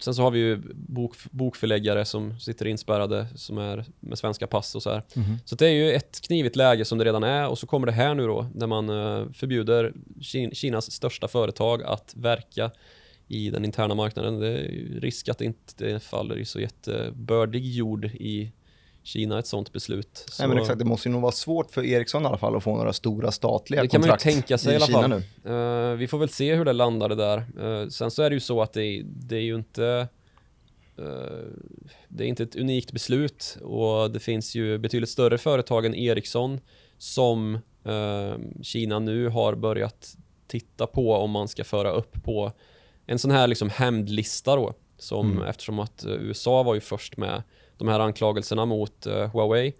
sen 0.00 0.14
så 0.14 0.22
har 0.22 0.30
vi 0.30 0.38
ju 0.38 0.62
bok, 0.74 1.16
bokförläggare 1.30 2.04
som 2.04 2.40
sitter 2.40 2.66
inspärrade 2.66 3.26
som 3.34 3.58
är 3.58 3.84
med 4.00 4.18
svenska 4.18 4.46
pass 4.46 4.74
och 4.74 4.82
så 4.82 4.90
här. 4.90 5.02
Mhm. 5.14 5.36
Så 5.44 5.54
det 5.54 5.66
är 5.66 5.72
ju 5.72 5.92
ett 5.92 6.20
knivigt 6.20 6.56
läge 6.56 6.84
som 6.84 6.98
det 6.98 7.04
redan 7.04 7.22
är 7.22 7.48
och 7.48 7.58
så 7.58 7.66
kommer 7.66 7.86
det 7.86 7.92
här 7.92 8.14
nu 8.14 8.26
då 8.26 8.46
när 8.54 8.66
man 8.66 8.88
eh, 8.88 9.32
förbjuder 9.32 9.92
Kin- 10.20 10.54
Kinas 10.54 10.90
största 10.92 11.28
företag 11.28 11.82
att 11.82 12.14
verka 12.16 12.70
i 13.28 13.50
den 13.50 13.64
interna 13.64 13.94
marknaden. 13.94 14.38
Det 14.40 14.48
är 14.48 15.00
risk 15.00 15.28
att 15.28 15.38
det 15.38 15.44
inte 15.44 16.00
faller 16.00 16.38
i 16.38 16.44
så 16.44 16.60
jättebördig 16.60 17.64
jord 17.66 18.04
i 18.04 18.52
Kina 19.02 19.38
ett 19.38 19.46
sånt 19.46 19.72
beslut. 19.72 20.24
Så 20.28 20.42
Nej, 20.42 20.48
men 20.48 20.58
exakt, 20.58 20.78
det 20.78 20.84
måste 20.84 21.08
ju 21.08 21.12
nog 21.12 21.22
vara 21.22 21.32
svårt 21.32 21.70
för 21.70 21.84
Ericsson 21.84 22.22
i 22.22 22.26
alla 22.26 22.38
fall 22.38 22.56
att 22.56 22.62
få 22.62 22.76
några 22.76 22.92
stora 22.92 23.30
statliga 23.30 23.82
Det 23.82 23.88
kan 23.88 24.00
man 24.00 24.06
ju 24.06 24.10
kontrakt 24.10 24.34
tänka 24.34 24.58
sig 24.58 24.72
i 24.72 24.76
alla 24.76 24.86
Kina 24.86 25.00
fall. 25.00 25.22
nu. 25.44 25.90
Eh, 25.90 25.96
vi 25.96 26.06
får 26.08 26.18
väl 26.18 26.28
se 26.28 26.54
hur 26.54 26.64
det 26.64 26.72
landar 26.72 27.08
det 27.08 27.14
där. 27.14 27.38
Eh, 27.60 27.88
sen 27.88 28.10
så 28.10 28.22
är 28.22 28.30
det 28.30 28.34
ju 28.34 28.40
så 28.40 28.62
att 28.62 28.72
det, 28.72 29.02
det 29.04 29.36
är 29.36 29.40
ju 29.40 29.54
inte 29.54 30.08
eh, 30.98 31.04
det 32.08 32.24
är 32.24 32.28
inte 32.28 32.42
ett 32.42 32.56
unikt 32.56 32.92
beslut 32.92 33.58
och 33.62 34.10
det 34.10 34.20
finns 34.20 34.54
ju 34.54 34.78
betydligt 34.78 35.10
större 35.10 35.38
företag 35.38 35.86
än 35.86 35.94
Ericsson 35.94 36.60
som 36.98 37.58
Kina 38.62 38.98
nu 38.98 39.28
har 39.28 39.54
börjat 39.54 40.16
titta 40.46 40.86
på 40.86 41.14
om 41.14 41.30
man 41.30 41.48
ska 41.48 41.64
föra 41.64 41.90
upp 41.90 42.22
på 42.24 42.52
en 43.06 43.18
sån 43.18 43.30
här 43.30 43.46
liksom 43.46 43.70
hämndlista 43.70 44.56
då. 44.56 44.74
Som, 44.98 45.30
Mm. 45.32 45.42
Eftersom 45.42 45.78
att 45.78 46.04
USA 46.08 46.62
var 46.62 46.74
ju 46.74 46.80
först 46.80 47.16
med 47.16 47.42
de 47.80 47.88
här 47.88 48.00
anklagelserna 48.00 48.64
mot 48.64 49.06
eh, 49.06 49.30
Huawei. 49.32 49.72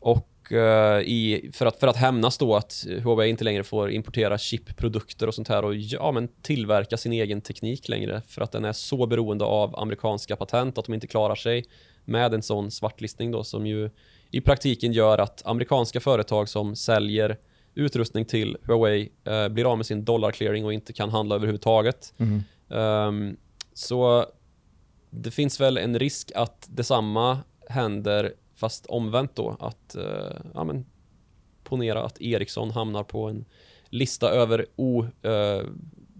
Och 0.00 0.52
eh, 0.52 1.00
i, 1.00 1.50
för, 1.52 1.66
att, 1.66 1.80
för 1.80 1.86
att 1.86 1.96
hämnas 1.96 2.38
då 2.38 2.56
att 2.56 2.86
Huawei 3.02 3.30
inte 3.30 3.44
längre 3.44 3.64
får 3.64 3.90
importera 3.90 4.38
chipprodukter 4.38 5.26
och 5.26 5.34
sånt 5.34 5.48
här 5.48 5.64
och 5.64 5.74
ja, 5.74 6.12
men 6.12 6.28
tillverka 6.42 6.96
sin 6.96 7.12
egen 7.12 7.40
teknik 7.40 7.88
längre 7.88 8.22
för 8.26 8.42
att 8.42 8.52
den 8.52 8.64
är 8.64 8.72
så 8.72 9.06
beroende 9.06 9.44
av 9.44 9.78
amerikanska 9.78 10.36
patent 10.36 10.78
att 10.78 10.84
de 10.84 10.94
inte 10.94 11.06
klarar 11.06 11.34
sig 11.34 11.64
med 12.04 12.34
en 12.34 12.42
sån 12.42 12.70
svartlistning 12.70 13.30
då 13.30 13.44
som 13.44 13.66
ju 13.66 13.90
i 14.30 14.40
praktiken 14.40 14.92
gör 14.92 15.18
att 15.18 15.46
amerikanska 15.46 16.00
företag 16.00 16.48
som 16.48 16.76
säljer 16.76 17.38
utrustning 17.74 18.24
till 18.24 18.56
Huawei 18.62 19.12
eh, 19.24 19.48
blir 19.48 19.70
av 19.72 19.76
med 19.76 19.86
sin 19.86 20.04
dollarclearing 20.04 20.64
och 20.64 20.72
inte 20.72 20.92
kan 20.92 21.10
handla 21.10 21.34
överhuvudtaget. 21.34 22.12
Mhm. 22.16 22.42
Ehm, 22.70 23.36
så 23.74 24.26
det 25.14 25.30
finns 25.30 25.60
väl 25.60 25.76
en 25.78 25.98
risk 25.98 26.32
att 26.34 26.68
detsamma 26.70 27.38
händer 27.68 28.32
fast 28.56 28.86
omvänt 28.86 29.36
då. 29.36 29.56
Att, 29.60 29.94
eh, 29.94 30.36
ja, 30.54 30.64
men, 30.64 30.86
ponera 31.64 32.04
att 32.04 32.20
Ericsson 32.20 32.70
hamnar 32.70 33.02
på 33.04 33.28
en 33.28 33.44
lista 33.88 34.30
över 34.30 34.66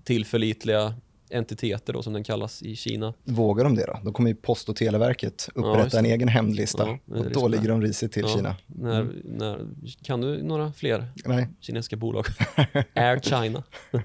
otillförlitliga 0.02 0.94
entiteter 1.30 1.92
då 1.92 2.02
som 2.02 2.12
den 2.12 2.24
kallas 2.24 2.62
i 2.62 2.76
Kina. 2.76 3.14
Vågar 3.24 3.64
de 3.64 3.74
det 3.74 3.86
då? 3.86 3.98
Då 4.04 4.12
kommer 4.12 4.30
ju 4.30 4.36
Post 4.36 4.68
och 4.68 4.76
Televerket 4.76 5.48
Ja, 5.54 5.60
upprätta 5.60 5.84
just 5.84 5.94
en 5.96 6.06
egen 6.06 6.28
hämndlista. 6.28 6.86
Ja, 6.86 6.98
och 7.16 7.30
då 7.30 7.48
ligger 7.48 7.68
de 7.68 7.82
risigt 7.82 8.12
till 8.12 8.22
Ja. 8.22 8.28
Kina. 8.36 8.56
När, 8.66 9.00
Mm. 9.00 9.22
när, 9.24 9.66
kan 10.02 10.20
du 10.20 10.42
några 10.42 10.72
fler 10.72 11.08
Nej. 11.24 11.48
kinesiska 11.60 11.96
bolag? 11.96 12.26
Air 12.94 13.20
China. 13.20 13.62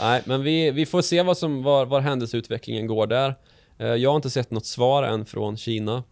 Nej, 0.00 0.22
men 0.26 0.42
vi, 0.42 0.70
vi 0.70 0.86
får 0.86 1.02
se 1.02 1.22
vad 1.22 1.38
som, 1.38 1.62
var, 1.62 1.86
var 1.86 2.00
händelseutvecklingen 2.00 2.86
går 2.86 3.06
där. 3.06 3.34
Eh, 3.78 3.94
jag 3.94 4.10
har 4.10 4.16
inte 4.16 4.30
sett 4.30 4.50
något 4.50 4.66
svar 4.66 5.02
än 5.02 5.24
från 5.24 5.56
Kina. 5.56 6.04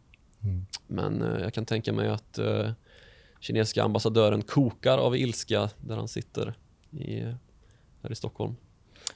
Mm. 0.42 0.66
Men 0.86 1.22
eh, 1.22 1.42
jag 1.42 1.54
kan 1.54 1.66
tänka 1.66 1.92
mig 1.92 2.08
att 2.08 2.38
eh, 2.38 2.70
kinesiska 3.40 3.82
ambassadören 3.82 4.42
kokar 4.42 4.98
av 4.98 5.16
ilska 5.16 5.70
där 5.80 5.96
han 5.96 6.08
sitter 6.08 6.54
i, 6.90 7.20
här 8.02 8.12
i 8.12 8.14
Stockholm. 8.14 8.56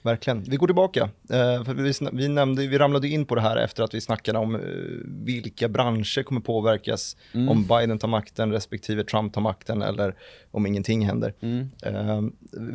Verkligen. 0.03 0.43
Vi 0.43 0.57
går 0.57 0.67
tillbaka. 0.67 1.03
Eh, 1.31 1.65
för 1.65 1.75
vi, 1.75 1.93
vi, 2.13 2.29
nämnde, 2.29 2.67
vi 2.67 2.79
ramlade 2.79 3.09
in 3.09 3.25
på 3.27 3.35
det 3.35 3.41
här 3.41 3.57
efter 3.57 3.83
att 3.83 3.95
vi 3.95 4.01
snackade 4.01 4.39
om 4.39 4.55
eh, 4.55 4.61
vilka 5.05 5.69
branscher 5.69 6.23
kommer 6.23 6.41
påverkas 6.41 7.17
Mm. 7.33 7.49
om 7.49 7.65
Biden 7.67 7.99
tar 7.99 8.09
makten 8.09 8.53
respektive 8.53 9.05
Trump 9.05 9.33
tar 9.35 9.41
makten 9.41 9.83
eller 9.83 10.15
om 10.51 10.67
ingenting 10.67 11.07
händer. 11.07 11.35
Mm. 11.41 11.71
Eh, 11.83 11.93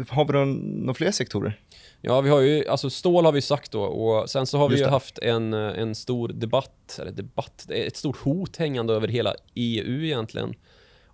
har 0.10 0.26
vi 0.26 0.46
några 0.56 0.94
fler 0.94 1.12
sektorer? 1.12 1.60
Ja, 2.02 2.22
vi 2.22 2.30
har 2.30 2.40
ju, 2.42 2.68
alltså 2.68 2.90
stål 2.90 3.26
har 3.26 3.32
vi 3.32 3.42
sagt 3.42 3.72
då 3.72 3.82
och 3.82 4.30
sen 4.30 4.46
så 4.48 4.58
har 4.58 4.70
vi 4.70 4.74
Just 4.74 4.82
ju 4.82 4.86
det. 4.86 4.92
haft 4.92 5.20
en, 5.20 5.54
en 5.54 5.96
stor 5.96 6.28
debatt, 6.28 7.00
eller 7.02 7.12
debatt, 7.12 7.66
ett 7.70 7.98
stort 7.98 8.18
hot 8.18 8.58
hängande 8.58 8.94
över 8.94 9.08
hela 9.08 9.36
EU 9.54 10.04
egentligen. 10.04 10.54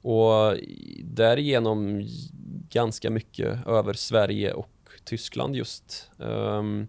Och 0.01 0.55
därigenom 1.03 2.07
ganska 2.69 3.09
mycket 3.09 3.67
över 3.67 3.93
Sverige 3.93 4.53
och 4.53 4.69
Tyskland 5.09 5.55
just. 5.55 6.11
Ehm, 6.19 6.87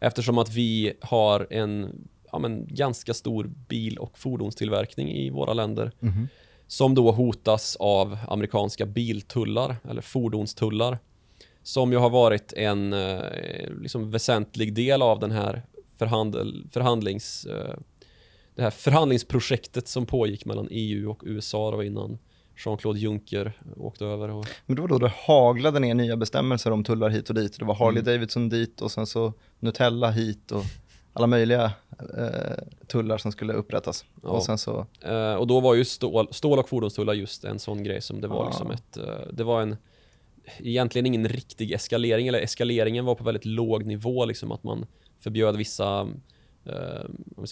eftersom 0.00 0.38
att 0.38 0.50
vi 0.50 0.92
har 1.00 1.46
en 1.50 1.90
ja, 2.32 2.38
men, 2.38 2.66
ganska 2.68 3.14
stor 3.14 3.50
bil 3.68 3.98
och 3.98 4.18
fordonstillverkning 4.18 5.08
i 5.08 5.30
våra 5.30 5.52
länder 5.52 5.92
som 6.66 6.94
då 6.94 7.10
hotas 7.10 7.76
av 7.80 8.18
amerikanska 8.28 8.86
biltullar 8.86 9.76
eller 9.88 10.02
fordonstullar 10.02 10.98
som 11.62 11.92
ju 11.92 11.98
har 11.98 12.10
varit 12.10 12.52
en 12.52 12.92
eh, 12.92 13.20
liksom 13.80 14.10
väsentlig 14.10 14.74
del 14.74 15.02
av 15.02 15.18
den 15.18 15.30
här 15.30 15.62
förhandel, 15.98 16.66
förhandlings, 16.70 17.46
eh, 17.46 17.74
det 18.54 18.62
här 18.62 18.70
förhandlingsprojektet 18.70 19.88
som 19.88 20.06
pågick 20.06 20.44
mellan 20.44 20.68
EU 20.70 21.10
och 21.10 21.22
USA 21.26 21.70
då 21.70 21.82
innan 21.82 22.18
Jean-Claude 22.66 22.98
Juncker 22.98 23.52
åkte 23.76 24.04
över. 24.04 24.30
Och, 24.30 24.46
Men 24.66 24.76
det 24.76 24.82
var 24.82 24.88
då 24.88 24.98
det 24.98 25.12
haglade 25.26 25.78
ner 25.80 25.94
nya 25.94 26.16
bestämmelser 26.16 26.70
om 26.70 26.84
tullar 26.84 27.08
hit 27.10 27.28
och 27.28 27.34
dit. 27.34 27.58
Det 27.58 27.64
var 27.64 27.74
Harley 27.74 28.00
Mm. 28.02 28.14
Davidson 28.14 28.48
dit 28.48 28.80
och 28.80 28.90
sen 28.90 29.06
så 29.06 29.32
Nutella 29.58 30.10
hit 30.10 30.52
och 30.52 30.62
alla 31.12 31.26
möjliga 31.26 31.64
eh, 32.18 32.64
tullar 32.86 33.18
som 33.18 33.32
skulle 33.32 33.52
upprättas. 33.52 34.04
Ja. 34.22 34.28
Och 34.28 34.42
sen 34.42 34.58
så, 34.58 34.86
eh, 35.00 35.34
och 35.34 35.46
då 35.46 35.60
var 35.60 35.74
ju 35.74 35.84
stål, 35.84 36.28
stål 36.30 36.58
och 36.58 36.68
fordonstullar 36.68 37.14
just 37.14 37.44
en 37.44 37.58
sån 37.58 37.82
grej 37.84 38.00
som 38.02 38.20
det 38.20 38.28
var 38.28 38.42
Ah. 38.44 38.46
liksom 38.46 38.70
ett, 38.70 38.96
eh, 38.96 39.04
det 39.32 39.44
var 39.44 39.62
en 39.62 39.76
egentligen 40.58 41.06
ingen 41.06 41.28
riktig 41.28 41.72
eskalering, 41.72 42.28
eller 42.28 42.40
eskaleringen 42.40 43.04
var 43.04 43.14
på 43.14 43.24
väldigt 43.24 43.44
låg 43.44 43.84
nivå, 43.86 44.24
liksom 44.24 44.52
att 44.52 44.62
man 44.64 44.86
förbjöd 45.20 45.56
vissa 45.56 46.08
eh, 46.64 47.04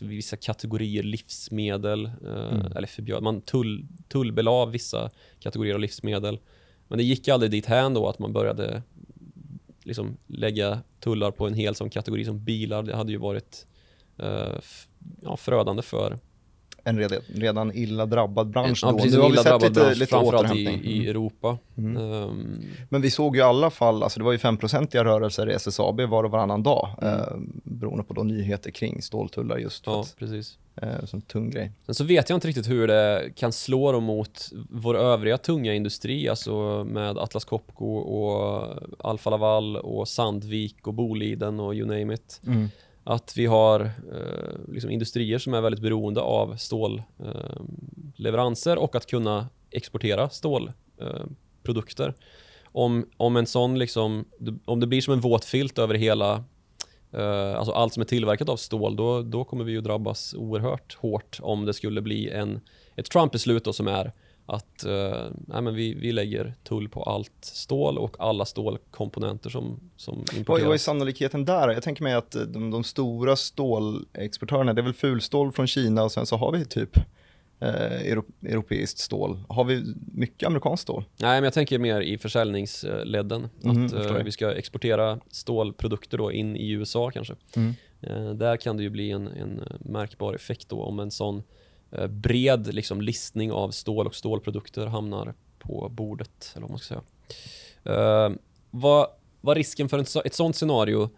vissa 0.03 0.37
kategorier 0.37 1.03
livsmedel, 1.03 2.05
eh, 2.07 2.53
Mm. 2.53 2.73
eller 2.77 2.87
förbjöd, 2.87 3.23
man 3.23 3.41
tull, 3.41 3.87
tullbelav 4.09 4.71
vissa 4.71 5.11
kategorier 5.41 5.75
av 5.75 5.81
livsmedel. 5.81 6.39
Men 6.89 6.99
det 6.99 7.05
gick 7.05 7.29
aldrig 7.29 7.51
dit 7.51 7.67
hän 7.67 7.95
då 7.95 8.09
att 8.09 8.19
man 8.19 8.33
började 8.33 8.83
liksom 9.85 10.17
lägga 10.27 10.81
tullar 11.01 11.31
på 11.31 11.47
en 11.47 11.55
hel 11.55 11.75
sån 11.75 11.91
kategori 11.91 12.25
som 12.25 12.45
bilar. 12.45 12.83
Det 12.83 12.97
hade 12.97 13.13
ju 13.13 13.19
varit 13.19 13.67
eh, 14.19 14.59
ja, 15.23 15.37
förödande 15.37 15.83
för 15.83 16.19
en 16.91 16.99
redan, 16.99 17.19
redan 17.35 17.73
illa 17.75 18.07
drabbad 18.07 18.47
bransch 18.51 18.79
Ja, 18.83 18.91
då. 18.91 18.97
precis, 18.97 19.13
Nu 19.13 19.17
en 19.17 19.23
har 19.23 19.29
vi 19.31 19.35
illa 19.35 19.43
sett 19.43 19.51
drabbad 19.51 19.69
lite, 19.71 19.81
bransch, 19.81 19.97
lite 19.99 20.11
framförallt 20.11 20.57
i, 20.57 20.63
återhämtning. 20.67 20.93
i 20.93 21.09
Europa. 21.09 21.59
Mm. 21.79 21.97
Ehm, 21.97 22.57
Men 22.89 23.03
vi 23.03 23.11
såg 23.11 23.37
ju 23.37 23.41
i 23.43 23.45
alla 23.45 23.71
fall, 23.71 24.03
alltså 24.03 24.19
det 24.21 24.25
var 24.25 24.33
ju 24.33 24.39
5-procentiga 24.39 25.05
rörelser 25.05 25.51
i 25.51 25.53
SSAB 25.55 26.01
var 26.01 26.25
och 26.25 26.31
varannan 26.31 26.63
dag, 26.63 26.89
Mm. 27.03 27.15
eh, 27.15 27.27
beroende 27.65 28.05
på 28.05 28.15
då 28.15 28.23
nyheter 28.23 28.71
kring 28.71 29.03
ståltullar 29.03 29.59
just 29.59 29.87
ja, 29.87 30.01
att, 30.01 30.17
precis. 30.19 30.59
eh, 30.83 31.05
som 31.05 31.21
tung 31.21 31.51
grej. 31.51 31.73
Sen 31.87 31.95
så 31.95 32.05
vet 32.05 32.29
jag 32.31 32.37
inte 32.37 32.49
riktigt 32.49 32.69
hur 32.69 32.87
det 32.87 33.31
kan 33.37 33.53
slå 33.53 33.93
då 33.93 34.01
mot 34.01 34.49
vår 34.71 34.97
övriga 34.97 35.39
tunga 35.39 35.75
industri, 35.75 36.29
alltså 36.29 36.85
med 36.89 37.19
Atlas 37.19 37.45
Copco 37.45 37.87
och 37.97 38.69
Alfa 38.99 39.31
Laval 39.31 39.77
och 39.77 40.09
Sandvik 40.09 40.87
och 40.87 40.95
Boliden 40.95 41.61
och 41.61 41.75
you 41.75 41.87
name 41.87 42.15
it. 42.15 42.41
Att 43.11 43.37
vi 43.37 43.47
har 43.47 43.81
eh, 43.81 43.91
liksom 44.69 44.91
industrier 44.91 45.39
som 45.39 45.55
är 45.55 45.61
väldigt 45.61 45.83
beroende 45.83 46.21
av 46.21 46.57
stålleveranser 46.57 48.77
eh, 48.77 48.83
och 48.83 48.97
att 48.97 49.07
kunna 49.07 49.49
exportera 49.71 50.31
stålprodukter. 50.31 52.09
Eh, 52.09 52.15
om, 52.65 53.07
om 53.17 53.37
en 53.37 53.47
sån 53.47 53.79
liksom, 53.79 54.25
om 54.65 54.81
det 54.81 54.87
blir 54.87 55.01
som 55.01 55.15
en 55.15 55.21
våt 55.21 55.45
filt 55.45 55.79
över 55.79 55.95
hela 55.95 56.45
eh, 57.13 57.55
alltså 57.55 57.73
allt 57.73 57.95
som 57.95 58.01
är 58.01 58.05
tillverkat 58.05 58.49
av 58.49 58.57
stål, 58.57 58.97
då, 58.97 59.23
då 59.23 59.45
kommer 59.45 59.65
vi 59.65 59.73
ju 59.73 59.81
drabbas 59.81 60.35
oerhört 60.35 60.95
hårt 60.95 61.39
om 61.43 61.67
det 61.67 61.75
skulle 61.75 62.03
bli 62.03 62.29
en, 62.29 62.61
ett 62.97 63.11
Trump-beslut 63.11 63.75
som 63.75 63.89
är 63.89 64.13
att 64.51 64.85
eh, 64.85 65.27
nej 65.33 65.63
men 65.63 65.75
vi, 65.75 65.95
vi 65.95 66.13
lägger 66.13 66.55
tull 66.63 66.89
på 66.89 67.03
allt 67.03 67.33
stål 67.41 67.99
och 67.99 68.17
alla 68.19 68.45
stålkomponenter 68.45 69.51
som, 69.51 69.81
som 69.97 70.15
Vad, 70.15 70.25
vad 70.27 70.35
är 70.35 70.39
importeras. 70.39 70.83
sannolikheten 70.83 71.45
där? 71.45 71.69
Jag 71.69 71.83
tänker 71.83 72.03
mig 72.03 72.15
att 72.15 72.35
eh, 72.35 72.43
de, 72.43 72.71
de 72.71 72.85
stora 72.85 73.37
stålexportörerna, 73.37 74.73
det 74.75 74.81
är 74.81 74.85
väl 74.85 74.93
fulstål 74.93 75.53
från 75.53 75.67
Kina 75.67 76.03
och 76.03 76.13
sen 76.13 76.27
så 76.27 76.37
har 76.37 76.53
vi 76.53 76.65
typ 76.65 76.97
eh, 77.61 78.11
euro, 78.11 78.25
europeiskt 78.47 78.99
stål. 78.99 79.41
Har 79.49 79.65
vi 79.65 79.95
mycket 80.15 80.47
amerikanskt 80.47 80.83
stål? 80.83 81.05
Nej, 81.17 81.37
men 81.37 81.45
jag 81.45 81.55
tänker 81.55 81.79
mer 81.79 82.01
i 82.01 82.19
försäljningsledden. 82.19 83.49
Mhm, 83.61 83.87
att 83.87 83.93
eh, 83.93 84.13
vi 84.13 84.33
ska 84.33 84.53
exportera 84.53 85.21
stålprodukter 85.31 86.19
då 86.19 86.33
in 86.33 86.57
i 86.57 86.71
USA 86.71 87.11
kanske. 87.11 87.35
Mm. 87.57 87.75
Eh, 88.01 88.31
där 88.31 88.57
kan 88.57 88.77
det 88.77 88.83
ju 88.83 88.91
bli 88.91 89.11
en, 89.11 89.27
en 89.27 89.63
märkbar 89.81 90.35
effekt 90.35 90.69
då 90.69 90.83
om 90.83 91.01
en 91.01 91.11
sån 91.11 91.43
Eh, 91.91 92.07
bred 92.07 92.75
liksom, 92.75 93.01
listning 93.01 93.53
av 93.53 93.71
stål 93.71 94.07
och 94.07 94.15
stålprodukter 94.15 94.87
hamnar 94.87 95.35
på 95.59 95.89
bordet. 95.89 96.53
Eller 96.55 96.63
vad 96.63 96.71
man 96.71 96.79
ska 96.79 96.95
säga. 96.95 97.03
Uh, 97.97 98.37
vad, 98.71 99.07
vad 99.41 99.57
risken 99.57 99.89
för 99.89 99.99
ett 100.27 100.35
sådant 100.35 100.57
scenario 100.57 101.11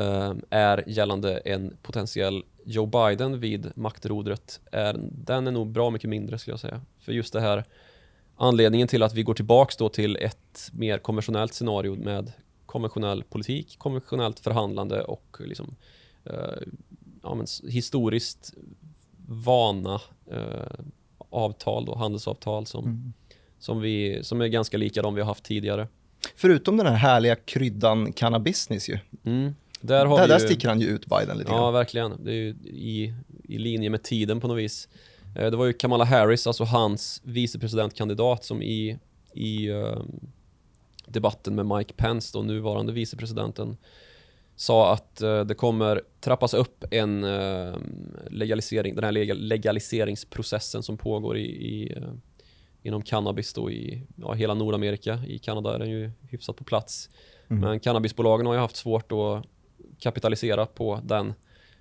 uh, 0.00 0.32
är 0.50 0.84
gällande 0.86 1.38
en 1.38 1.76
potentiell 1.82 2.44
Joe 2.64 2.86
Biden 2.86 3.40
vid 3.40 3.72
maktrodret, 3.76 4.60
är, 4.72 4.96
den 5.00 5.46
är 5.46 5.50
nog 5.50 5.66
bra 5.68 5.90
mycket 5.90 6.10
mindre 6.10 6.38
skulle 6.38 6.52
jag 6.52 6.60
säga. 6.60 6.80
För 6.98 7.12
just 7.12 7.32
det 7.32 7.40
här 7.40 7.64
anledningen 8.36 8.88
till 8.88 9.02
att 9.02 9.14
vi 9.14 9.22
går 9.22 9.34
tillbaks 9.34 9.76
då 9.76 9.88
till 9.88 10.16
ett 10.16 10.70
mer 10.72 10.98
konventionellt 10.98 11.54
scenario 11.54 11.94
med 11.94 12.32
konventionell 12.66 13.22
politik, 13.22 13.78
konventionellt 13.78 14.40
förhandlande 14.40 15.02
och 15.02 15.36
liksom, 15.40 15.76
uh, 16.30 16.72
ja, 17.22 17.34
men 17.34 17.46
historiskt 17.68 18.54
vana 19.26 20.00
eh, 20.30 20.84
avtal, 21.30 21.84
då, 21.84 21.94
handelsavtal 21.94 22.66
som, 22.66 22.84
mm. 22.84 23.12
som, 23.58 23.80
vi, 23.80 24.20
som 24.22 24.40
är 24.40 24.46
ganska 24.46 24.76
lika 24.76 25.02
de 25.02 25.14
vi 25.14 25.20
har 25.20 25.28
haft 25.28 25.44
tidigare. 25.44 25.88
Förutom 26.36 26.76
den 26.76 26.86
här 26.86 26.94
härliga 26.94 27.36
kryddan 27.36 28.12
cannabisness 28.12 28.88
ju. 28.88 28.98
Mm. 29.24 29.54
Där, 29.80 30.06
har 30.06 30.18
där, 30.18 30.28
där 30.28 30.38
ju, 30.38 30.46
sticker 30.46 30.68
han 30.68 30.80
ju 30.80 30.86
ut 30.86 31.06
Biden 31.06 31.38
lite 31.38 31.50
Ja, 31.50 31.58
grann. 31.58 31.72
verkligen. 31.72 32.24
Det 32.24 32.30
är 32.30 32.34
ju 32.34 32.48
i, 32.64 33.14
i 33.44 33.58
linje 33.58 33.90
med 33.90 34.02
tiden 34.02 34.40
på 34.40 34.48
något 34.48 34.58
vis. 34.58 34.88
Eh, 35.36 35.50
det 35.50 35.56
var 35.56 35.66
ju 35.66 35.72
Kamala 35.72 36.04
Harris, 36.04 36.46
alltså 36.46 36.64
hans 36.64 37.20
vicepresidentkandidat 37.24 38.44
som 38.44 38.62
i, 38.62 38.98
i 39.32 39.70
um, 39.70 40.20
debatten 41.06 41.54
med 41.54 41.66
Mike 41.66 41.94
Pence, 41.94 42.38
då 42.38 42.42
nuvarande 42.42 42.92
vicepresidenten, 42.92 43.76
sa 44.56 44.92
att 44.92 45.22
uh, 45.22 45.40
det 45.40 45.54
kommer 45.54 46.02
trappas 46.20 46.54
upp 46.54 46.84
en 46.90 47.24
uh, 47.24 47.76
legalisering, 48.30 48.94
den 48.94 49.04
här 49.04 49.34
legaliseringsprocessen 49.34 50.82
som 50.82 50.96
pågår 50.96 51.36
i, 51.36 51.46
i 51.46 51.94
uh, 51.96 52.12
inom 52.82 53.02
cannabis 53.02 53.52
då 53.52 53.70
i 53.70 54.02
ja, 54.16 54.32
hela 54.32 54.54
Nordamerika. 54.54 55.20
I 55.28 55.38
Kanada 55.38 55.74
är 55.74 55.78
den 55.78 55.90
ju 55.90 56.10
hyfsat 56.30 56.56
på 56.56 56.64
plats. 56.64 57.10
Mm. 57.48 57.60
Men 57.60 57.80
cannabisbolagen 57.80 58.46
har 58.46 58.54
ju 58.54 58.60
haft 58.60 58.76
svårt 58.76 59.12
att 59.12 59.44
kapitalisera 59.98 60.66
på 60.66 61.00
den. 61.04 61.34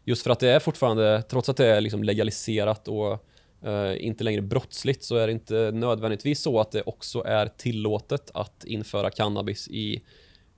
Just 0.04 0.24
för 0.24 0.30
att 0.30 0.40
det 0.40 0.50
är 0.50 0.60
fortfarande, 0.60 1.22
trots 1.22 1.50
att 1.50 1.58
det 1.58 1.68
är 1.68 1.82
liksom 1.82 2.04
legaliserat 2.04 2.88
och 2.88 3.26
Uh, 3.66 4.06
inte 4.06 4.24
längre 4.24 4.42
brottsligt 4.42 5.04
så 5.04 5.16
är 5.16 5.28
det 5.28 5.34
inte 5.34 5.72
nödvändigtvis 5.74 6.42
så 6.42 6.60
att 6.60 6.72
det 6.72 6.82
också 6.82 7.24
är 7.26 7.48
tillåtet 7.48 8.32
att 8.34 8.64
införa 8.66 9.10
cannabis 9.10 9.68
i 9.68 10.04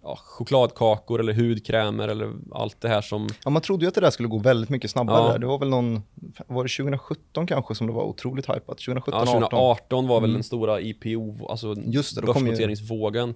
ja, 0.08 0.20
chokladkakor 0.24 1.20
eller 1.20 1.34
hudkrämer 1.34 2.08
eller 2.08 2.34
allt 2.52 2.82
det 2.82 2.88
här 2.88 3.02
som... 3.02 3.28
Ja, 3.43 3.50
man 3.50 3.62
trodde 3.62 3.86
ju 3.86 3.89
att 3.89 3.96
det 3.96 4.02
där 4.02 4.12
skulle 4.12 4.30
gå 4.30 4.38
väldigt 4.38 4.70
mycket 4.70 4.91
snabbare. 4.91 5.32
Ja. 5.32 5.38
Det 5.38 5.46
var 5.46 5.60
väl 5.60 5.70
någon, 5.70 6.02
var 6.48 6.63
det 6.63 6.70
2017 6.70 7.48
kanske 7.48 7.76
som 7.76 7.88
det 7.88 7.93
var 7.93 8.04
otroligt 8.04 8.50
hypat? 8.50 8.78
2017, 8.78 9.13
ja, 9.13 9.26
2018 9.26 10.08
var 10.08 10.22
väl 10.22 10.30
mm. 10.30 10.34
den 10.34 10.43
stora 10.43 10.82
IPO, 10.82 11.48
alltså 11.50 11.76
Just 11.86 12.15
det, 12.15 12.22
börsnoteringsvågen. 12.22 13.34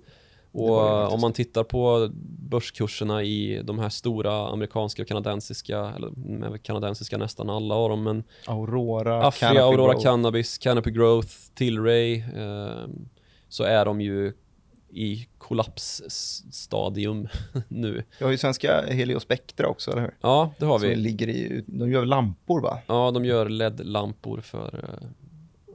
Och 0.54 1.14
om 1.14 1.22
man 1.22 1.34
tittar 1.34 1.64
på 1.64 2.10
börskurserna 2.50 3.24
i 3.24 3.62
de 3.64 3.80
här 3.80 3.90
stora 3.90 4.48
amerikanska 4.48 5.02
och 5.02 5.08
kanadensiska, 5.08 5.94
eller 5.96 6.58
kanadensiska 6.58 7.18
nästan 7.18 7.50
alla 7.50 7.76
av 7.76 7.90
dem, 7.90 8.04
men 8.04 8.24
Aurora, 8.48 9.28
Afria, 9.28 9.50
Canopy 9.50 9.64
Aurora 9.64 9.94
Growth. 9.94 10.06
Cannabis, 10.06 10.58
Canopy 10.58 10.92
Growth, 10.92 11.36
Tilray, 11.56 12.20
eh, 12.20 12.88
så 13.50 13.64
är 13.64 13.86
de 13.86 14.02
ju 14.02 14.34
i 14.94 15.28
kollapsstadium 15.38 17.28
nu. 17.68 18.04
Vi 18.20 18.26
har 18.26 18.32
ju 18.32 18.38
svenska 18.38 18.82
Heliospectra 18.82 19.68
också, 19.68 19.92
eller 19.92 20.02
hur? 20.02 20.16
Ja, 20.22 20.54
det 20.58 20.66
har 20.66 20.80
vi. 20.80 20.94
Som 20.94 21.04
ligger 21.04 21.30
i, 21.30 21.64
de 21.68 21.92
gör 21.92 22.06
lampor 22.06 22.62
va? 22.62 22.80
Ja, 22.88 23.12
de 23.12 23.26
gör 23.26 23.50
LED-lampor 23.50 24.42
för, 24.42 24.80
eh, 24.84 25.08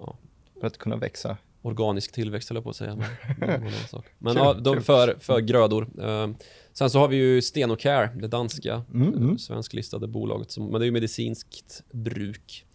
ja. 0.00 0.16
för 0.61 0.66
att 0.66 0.79
kunna 0.79 0.96
växa 0.96 1.37
organisk 1.66 2.12
tillväxt 2.12 2.48
höll 2.48 2.57
jag 2.57 2.64
på 2.64 2.70
att 2.70 2.76
säga. 2.76 2.96
Men, 3.38 3.72
men 4.18 4.37
ja, 4.37 4.55
de 4.55 4.83
för, 4.83 5.16
för 5.20 5.40
grödor. 5.40 5.88
Uh, 6.00 6.35
sen 6.72 6.90
så 6.90 6.98
har 6.98 7.09
vi 7.09 7.16
ju 7.16 7.42
Stenocare, 7.42 8.11
det 8.14 8.29
danska 8.29 8.83
mm, 8.94 9.14
mm. 9.14 9.38
svensklistade 9.38 10.07
bolaget. 10.07 10.50
Som, 10.50 10.66
men 10.66 10.81
det 10.81 10.85
är 10.85 10.87
ju 10.87 10.92
medicinskt 10.92 11.83
bruk. 11.90 12.66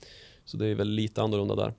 Så 0.45 0.57
det 0.57 0.67
är 0.67 0.75
väl 0.75 0.89
lite 0.89 1.21
annorlunda 1.21 1.55
där. 1.55 1.73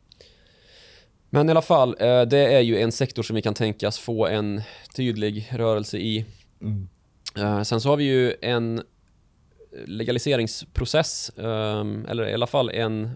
Men 1.35 1.49
i 1.49 1.51
alla 1.51 1.62
fall, 1.62 1.90
uh, 1.90 2.23
det 2.23 2.55
är 2.55 2.61
ju 2.61 2.79
en 2.79 2.92
sektor 2.92 3.23
som 3.23 3.37
vi 3.37 3.42
kan 3.42 3.55
tänkas 3.55 3.99
få 3.99 4.27
en 4.27 4.62
tydlig 4.97 5.49
rörelse 5.53 5.99
i. 5.99 6.25
Mm. 6.61 6.88
Uh, 7.38 7.62
sen 7.62 7.81
så 7.81 7.88
har 7.88 7.97
vi 7.97 8.05
ju 8.05 8.35
en 8.42 8.83
legaliseringsprocess, 9.87 11.33
um, 11.37 12.07
eller 12.07 12.29
i 12.29 12.35
alla 12.35 12.47
fall 12.47 12.71
en 12.71 13.11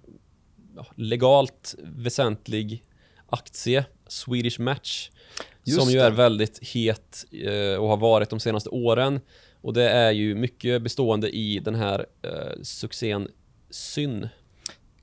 legalt 0.94 1.74
väsentlig 1.78 2.82
aktie, 3.26 3.84
Swedish 4.06 4.60
Match, 4.60 5.10
Just 5.64 5.80
som 5.80 5.90
ju 5.90 5.98
det. 5.98 6.04
är 6.04 6.10
väldigt 6.10 6.68
het 6.74 7.24
eh, 7.30 7.80
och 7.80 7.88
har 7.88 7.96
varit 7.96 8.30
de 8.30 8.40
senaste 8.40 8.70
åren. 8.70 9.20
Och 9.60 9.72
det 9.72 9.90
är 9.90 10.10
ju 10.10 10.34
mycket 10.34 10.82
bestående 10.82 11.36
i 11.36 11.58
den 11.58 11.74
här 11.74 12.06
eh, 12.22 12.62
succén 12.62 13.28
Syn. 13.70 14.28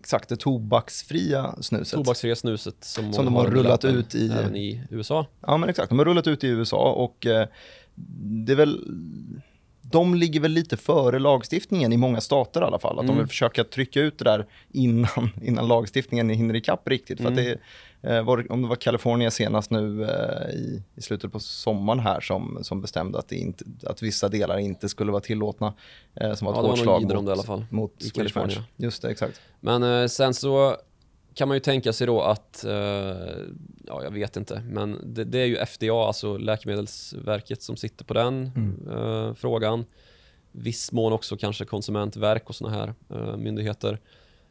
Exakt, 0.03 0.29
det 0.29 0.35
tobaksfria 0.35 1.55
snuset. 1.61 1.97
Tobaksfria 1.97 2.35
snuset 2.35 2.75
som, 2.83 3.13
som 3.13 3.25
de 3.25 3.35
har 3.35 3.45
rullat 3.45 3.85
ut 3.85 4.15
i... 4.15 4.29
Även 4.29 4.55
i 4.55 4.81
USA. 4.89 5.27
Ja 5.41 5.57
men 5.57 5.69
exakt, 5.69 5.89
de 5.89 5.99
har 5.99 6.05
rullat 6.05 6.27
ut 6.27 6.43
i 6.43 6.47
USA 6.47 6.91
och 6.91 7.25
eh, 7.25 7.47
det 8.45 8.51
är 8.51 8.55
väl 8.55 8.79
de 9.81 10.15
ligger 10.15 10.39
väl 10.39 10.51
lite 10.51 10.77
före 10.77 11.19
lagstiftningen 11.19 11.93
i 11.93 11.97
många 11.97 12.21
stater 12.21 12.61
i 12.61 12.63
alla 12.63 12.79
fall. 12.79 12.99
Att 12.99 13.03
mm. 13.03 13.15
de 13.15 13.19
vill 13.19 13.27
försöka 13.27 13.63
trycka 13.63 14.01
ut 14.01 14.17
det 14.17 14.23
där 14.23 14.45
innan, 14.71 15.29
innan 15.41 15.67
lagstiftningen 15.67 16.29
hinner 16.29 16.55
ikapp 16.55 16.87
riktigt. 16.87 17.17
För 17.17 17.27
mm. 17.27 17.35
det, 17.35 17.59
var, 18.03 18.51
om 18.51 18.61
det 18.61 18.67
var 18.67 18.75
Kalifornien 18.75 19.31
senast 19.31 19.71
nu 19.71 20.03
eh, 20.03 20.55
i, 20.55 20.83
i, 20.95 21.01
slutet 21.01 21.31
på 21.31 21.39
sommaren 21.39 21.99
här 21.99 22.21
som, 22.21 22.59
som 22.61 22.81
bestämde 22.81 23.19
att, 23.19 23.31
inte, 23.31 23.65
att 23.85 24.01
vissa 24.01 24.29
delar 24.29 24.57
inte 24.57 24.89
skulle 24.89 25.11
vara 25.11 25.21
tillåtna. 25.21 25.73
Eh, 26.15 26.33
som 26.33 26.45
var 26.45 26.53
ett 26.53 26.59
ja, 26.63 26.69
hårt 26.69 26.79
slag 26.79 27.03
mot, 27.03 27.27
i 27.27 27.31
alla 27.31 27.43
fall, 27.43 27.65
mot 27.69 28.03
i 28.03 28.09
Kalifornien. 28.09 28.61
Just 28.75 29.01
det, 29.01 29.11
exakt. 29.11 29.41
Men 29.59 29.83
eh, 29.83 30.07
sen 30.07 30.33
så 30.33 30.77
kan 31.33 31.47
man 31.47 31.57
ju 31.57 31.61
tänka 31.61 31.93
sig 31.93 32.07
då 32.07 32.21
att, 32.21 32.63
eh, 32.63 32.71
ja 33.85 34.03
jag 34.03 34.11
vet 34.11 34.37
inte, 34.37 34.61
men 34.69 35.13
det, 35.13 35.23
det, 35.23 35.39
är 35.39 35.45
ju 35.45 35.55
FDA, 35.55 36.07
alltså 36.07 36.37
Läkemedelsverket 36.37 37.61
som 37.61 37.77
sitter 37.77 38.05
på 38.05 38.13
den 38.13 38.51
mm. 38.55 38.89
eh, 38.89 39.33
frågan. 39.33 39.85
Viss 40.51 40.91
mån 40.91 41.13
också 41.13 41.37
kanske 41.37 41.65
konsumentverk 41.65 42.49
och 42.49 42.55
sådana 42.55 42.77
här 42.77 42.93
eh, 43.09 43.37
myndigheter. 43.37 43.99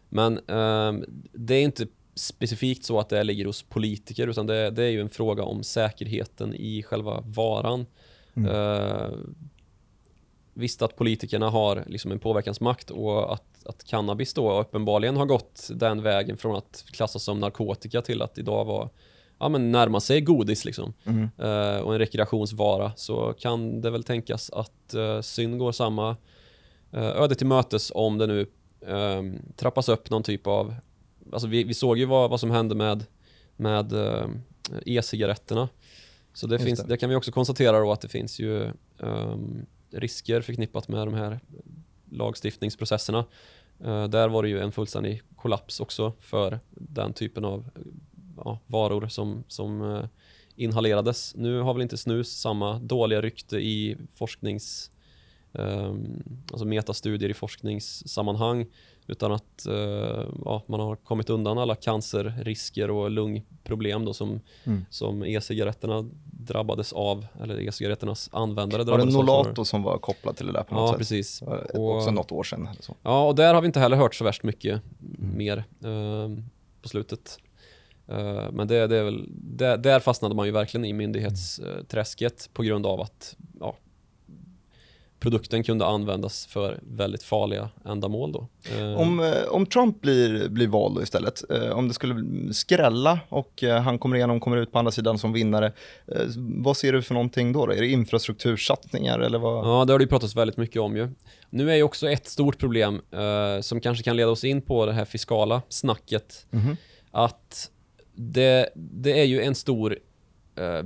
Men 0.08 0.38
eh, 0.38 1.06
det 1.32 1.54
är 1.54 1.62
inte 1.62 1.86
specifikt 2.14 2.85
så 2.85 3.01
att 3.01 3.09
det 3.09 3.25
ligger 3.25 3.44
hos 3.44 3.62
politiker 3.62 4.27
utan 4.27 4.46
det, 4.46 4.70
det 4.70 4.85
är 4.85 4.90
ju 4.90 5.01
en 5.01 5.11
fråga 5.11 5.42
om 5.42 5.62
säkerheten 5.62 6.55
i 6.55 6.83
själva 6.83 7.20
varan. 7.27 7.87
Mm. 8.35 8.51
Eh, 8.51 9.11
visst 10.55 10.83
att 10.83 10.96
politikerna 10.96 11.51
har 11.51 11.85
liksom 11.87 12.12
en 12.12 12.18
påverkansmakt 12.18 12.90
och 12.90 13.33
att, 13.33 13.66
att 13.66 13.85
cannabis 13.85 14.35
då 14.35 14.61
uppenbarligen 14.61 15.16
har 15.16 15.27
gått 15.27 15.68
den 15.75 16.03
vägen 16.03 16.37
från 16.37 16.57
att 16.57 16.85
klassas 16.90 17.22
som 17.22 17.40
narkotika 17.40 18.03
till 18.03 18.22
att 18.22 18.38
idag 18.38 18.64
vara 18.64 18.88
ja, 19.38 19.48
men 19.48 19.72
närma 19.72 20.01
sig 20.01 20.20
godis 20.20 20.64
liksom. 20.64 20.92
Mm. 21.05 21.22
Uh, 21.22 21.81
och 21.81 21.92
en 21.92 21.98
rekreationsvara 21.98 22.92
så 22.96 23.35
kan 23.38 23.81
det 23.81 23.90
väl 23.90 24.05
tänkas 24.05 24.51
att 24.51 24.94
uh, 24.94 25.20
syn 25.20 25.59
går 25.59 25.72
samma 25.72 26.11
uh, 26.94 27.22
öde 27.22 27.35
till 27.35 27.46
mötes 27.46 27.92
om 27.94 28.18
det 28.18 28.27
nu 28.27 28.46
uh, 28.88 29.33
trappas 29.57 29.88
upp 29.88 30.11
någon 30.11 30.22
typ 30.22 30.46
av 30.46 30.75
Alltså 31.32 31.48
vi, 31.48 31.64
vi 31.64 31.74
såg 31.74 31.98
ju 31.98 32.04
vad, 32.04 32.30
vad 32.30 32.40
som 32.40 32.50
hände 32.50 32.74
med, 32.74 33.04
med 33.56 33.92
e-cigaretterna. 34.87 35.68
Så 36.32 36.46
det, 36.46 36.58
finns, 36.58 36.80
det. 36.80 36.88
det. 36.88 36.96
kan 36.96 37.11
vi 37.11 37.16
också 37.16 37.32
konstatera 37.32 37.80
då 37.80 37.92
att 37.92 38.00
det 38.00 38.08
finns 38.08 38.40
ju 38.40 38.70
um, 38.98 39.66
risker 39.90 40.40
förknippat 40.40 40.88
med 40.88 41.06
de 41.06 41.14
här 41.14 41.40
lagstiftningsprocesserna. 42.11 43.24
Uh, 43.85 44.04
där 44.04 44.28
var 44.28 44.42
det 44.42 44.48
ju 44.48 44.61
en 44.61 44.72
fullständig 44.72 45.22
kollaps 45.37 45.80
också 45.80 46.12
för 46.20 46.61
den 46.70 47.12
typen 47.12 47.44
av 47.44 47.70
ja, 48.37 48.58
varor 48.66 49.08
som, 49.08 49.44
som 49.48 49.80
uh, 49.82 50.04
inhalerades. 50.56 51.35
Nu 51.37 51.61
har 51.61 51.74
väl 51.74 51.82
inte 51.82 51.96
snus 51.96 52.40
samma 52.40 52.78
dåliga 52.78 53.20
rykte 53.20 53.56
i 53.56 53.96
forsknings 54.14 54.90
um, 55.52 56.22
alltså 56.52 56.64
metastudier 56.64 57.30
i 57.30 57.35
forskningssammanhang 57.35 58.66
utan 59.06 59.32
att 59.32 59.66
uh, 59.68 60.24
ja, 60.44 60.62
man 60.66 60.80
har 60.80 60.96
kommit 60.96 61.30
undan 61.30 61.58
alla 61.58 61.74
cancerrisker 61.74 62.90
och 62.90 63.10
lungproblem 63.10 64.04
då 64.04 64.14
som, 64.14 64.40
mm. 64.64 64.84
som 64.90 65.24
e-cigaretterna 65.24 66.10
drabbades 66.24 66.92
av, 66.92 67.26
eller 67.42 67.60
e-cigaretternas 67.60 68.30
användare 68.32 68.84
drabbades 68.84 69.16
av. 69.16 69.26
Var 69.26 69.26
det 69.26 69.42
Nolato 69.42 69.64
som 69.64 69.82
var 69.82 69.98
kopplad 69.98 70.36
till 70.36 70.46
det 70.46 70.52
där 70.52 70.62
på 70.62 70.74
något 70.74 70.82
ja, 70.82 70.88
sätt? 70.88 70.98
precis. 70.98 71.42
Och, 71.74 71.96
också 71.96 72.10
något 72.10 72.32
år 72.32 72.42
sedan. 72.42 72.68
Eller 72.72 72.82
så. 72.82 72.94
Ja, 73.02 73.26
och 73.26 73.34
där 73.34 73.54
har 73.54 73.60
vi 73.60 73.66
inte 73.66 73.80
heller 73.80 73.96
hört 73.96 74.14
så 74.14 74.24
värst 74.24 74.42
mycket 74.42 74.82
mm. 75.00 75.36
mer 75.36 75.64
uh, 75.84 76.38
på 76.82 76.88
slutet. 76.88 77.38
Uh, 78.12 78.50
men 78.52 78.68
det, 78.68 78.86
det 78.86 78.96
är 78.96 79.04
väl, 79.04 79.28
där, 79.30 79.76
där, 79.76 80.00
fastnade 80.00 80.34
man 80.34 80.46
ju 80.46 80.52
verkligen 80.52 80.84
i 80.84 80.92
myndighetsträsket 80.92 82.50
på 82.52 82.62
grund 82.62 82.86
av 82.86 83.00
att 83.00 83.36
ja, 83.60 83.76
produkten 85.22 85.62
kunde 85.62 85.87
användas 85.87 86.46
för 86.46 86.78
väldigt 86.82 87.22
farliga 87.22 87.70
ändamål. 87.85 88.32
Då. 88.32 88.48
Eh, 88.78 89.00
om, 89.00 89.20
eh, 89.20 89.48
om 89.50 89.66
Trump 89.66 90.00
blir, 90.00 90.48
blir 90.48 90.66
vald 90.66 91.02
istället, 91.02 91.50
eh, 91.50 91.70
om 91.70 91.88
det 91.88 91.94
skulle 91.94 92.24
skrälla 92.52 93.20
och 93.28 93.62
han 93.85 93.98
kommer 93.98 94.16
igenom, 94.16 94.40
kommer 94.40 94.56
ut 94.56 94.72
på 94.72 94.78
andra 94.78 94.92
sidan 94.92 95.18
som 95.18 95.32
vinnare, 95.32 95.72
vad 96.37 96.76
ser 96.76 96.92
du 96.92 97.02
för 97.02 97.14
någonting 97.14 97.52
då? 97.52 97.66
då? 97.66 97.72
Är 97.72 97.80
det 97.80 97.88
infrastruktursatsningar 97.88 99.18
eller 99.18 99.38
vad? 99.38 99.66
Ja, 99.66 99.85
det 99.85 99.92
har 99.92 99.98
det 99.98 100.02
ju 100.02 100.08
pratats 100.08 100.37
väldigt 100.37 100.56
mycket 100.56 100.82
om 100.82 100.96
ju. 100.96 101.08
Nu 101.50 101.70
är 101.70 101.74
ju 101.74 101.82
också 101.82 102.11
ett 102.11 102.26
stort 102.26 102.58
problem 102.58 103.00
eh, 103.11 103.61
som 103.61 103.80
kanske 103.80 104.04
kan 104.04 104.16
leda 104.16 104.30
oss 104.30 104.44
in 104.44 104.62
på 104.62 104.87
det 104.87 104.92
här 104.92 105.04
fiskala 105.04 105.62
snacket, 105.68 106.46
mm 106.50 106.64
-hmm. 106.64 106.76
att 107.11 107.70
det, 108.14 108.68
det 108.74 109.20
är 109.20 109.24
ju 109.24 109.42
en 109.42 109.54
stor 109.54 109.98
eh, 110.56 110.82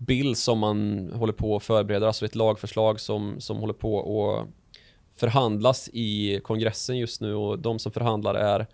bill 0.00 0.36
som 0.36 0.58
man 0.58 1.10
håller 1.14 1.32
på 1.32 1.56
att 1.56 1.62
förbereda, 1.62 2.06
alltså 2.06 2.24
ett 2.24 2.34
lagförslag 2.34 3.00
som, 3.00 3.40
som 3.40 3.56
håller 3.56 3.74
på 3.74 4.30
att 4.30 4.48
förhandlas 5.20 5.90
i 5.92 6.40
kongressen 6.44 6.98
just 6.98 7.20
nu 7.20 7.34
och 7.34 7.58
de 7.58 7.78
som 7.78 7.92
förhandlar 7.92 8.34
är 8.34 8.66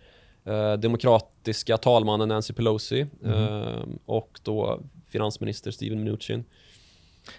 eh, 0.44 0.78
demokratiska 0.78 1.76
talmannen 1.76 2.28
Nancy 2.28 2.54
Pelosi 2.54 3.06
mm. 3.24 3.42
eh, 3.42 3.82
och 4.06 4.40
då 4.42 4.80
finansminister 5.06 5.70
Steven 5.70 6.00
Mnuchin. 6.00 6.44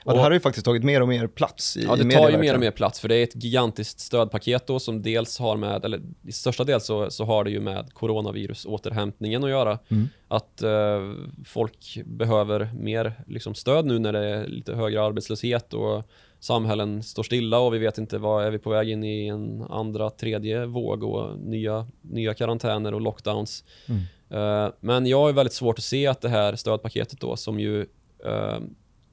Ja, 0.05 0.13
det 0.13 0.17
här 0.17 0.25
har 0.25 0.31
ju 0.31 0.39
faktiskt 0.39 0.65
tagit 0.65 0.83
mer 0.83 1.01
och 1.01 1.07
mer 1.07 1.27
plats 1.27 1.77
i 1.77 1.83
Ja, 1.83 1.95
det 1.95 2.11
tar 2.11 2.29
ju 2.29 2.37
mer 2.37 2.53
och 2.53 2.59
mer 2.59 2.71
plats 2.71 2.99
för 2.99 3.07
det 3.07 3.15
är 3.15 3.23
ett 3.23 3.43
gigantiskt 3.43 3.99
stödpaket 3.99 4.67
då 4.67 4.79
som 4.79 5.01
dels 5.01 5.39
har 5.39 5.57
med, 5.57 5.85
eller 5.85 6.01
i 6.23 6.31
största 6.31 6.63
del 6.63 6.81
så, 6.81 7.09
så 7.09 7.23
har 7.23 7.43
det 7.43 7.51
ju 7.51 7.59
med 7.59 7.93
coronavirusåterhämtningen 7.93 9.43
att 9.43 9.49
göra. 9.49 9.79
Mm. 9.87 10.09
Att 10.27 10.63
uh, 10.63 11.15
folk 11.45 12.01
behöver 12.05 12.69
mer 12.73 13.13
liksom, 13.27 13.55
stöd 13.55 13.85
nu 13.85 13.99
när 13.99 14.13
det 14.13 14.25
är 14.25 14.47
lite 14.47 14.75
högre 14.75 15.03
arbetslöshet 15.03 15.73
och 15.73 16.03
samhällen 16.39 17.03
står 17.03 17.23
stilla 17.23 17.59
och 17.59 17.73
vi 17.73 17.77
vet 17.77 17.97
inte 17.97 18.17
vad 18.17 18.45
är 18.45 18.51
vi 18.51 18.59
på 18.59 18.69
väg 18.69 18.89
in 18.89 19.03
i 19.03 19.27
en 19.27 19.61
andra, 19.69 20.09
tredje 20.09 20.65
våg 20.65 21.03
och 21.03 21.39
nya, 21.39 21.87
nya 22.01 22.33
karantäner 22.33 22.93
och 22.93 23.01
lockdowns. 23.01 23.63
Mm. 23.87 24.01
Uh, 24.41 24.71
men 24.79 25.05
jag 25.05 25.19
har 25.19 25.33
väldigt 25.33 25.53
svårt 25.53 25.79
att 25.79 25.83
se 25.83 26.07
att 26.07 26.21
det 26.21 26.29
här 26.29 26.55
stödpaketet 26.55 27.19
då 27.19 27.35
som 27.35 27.59
ju 27.59 27.85
uh, 28.25 28.59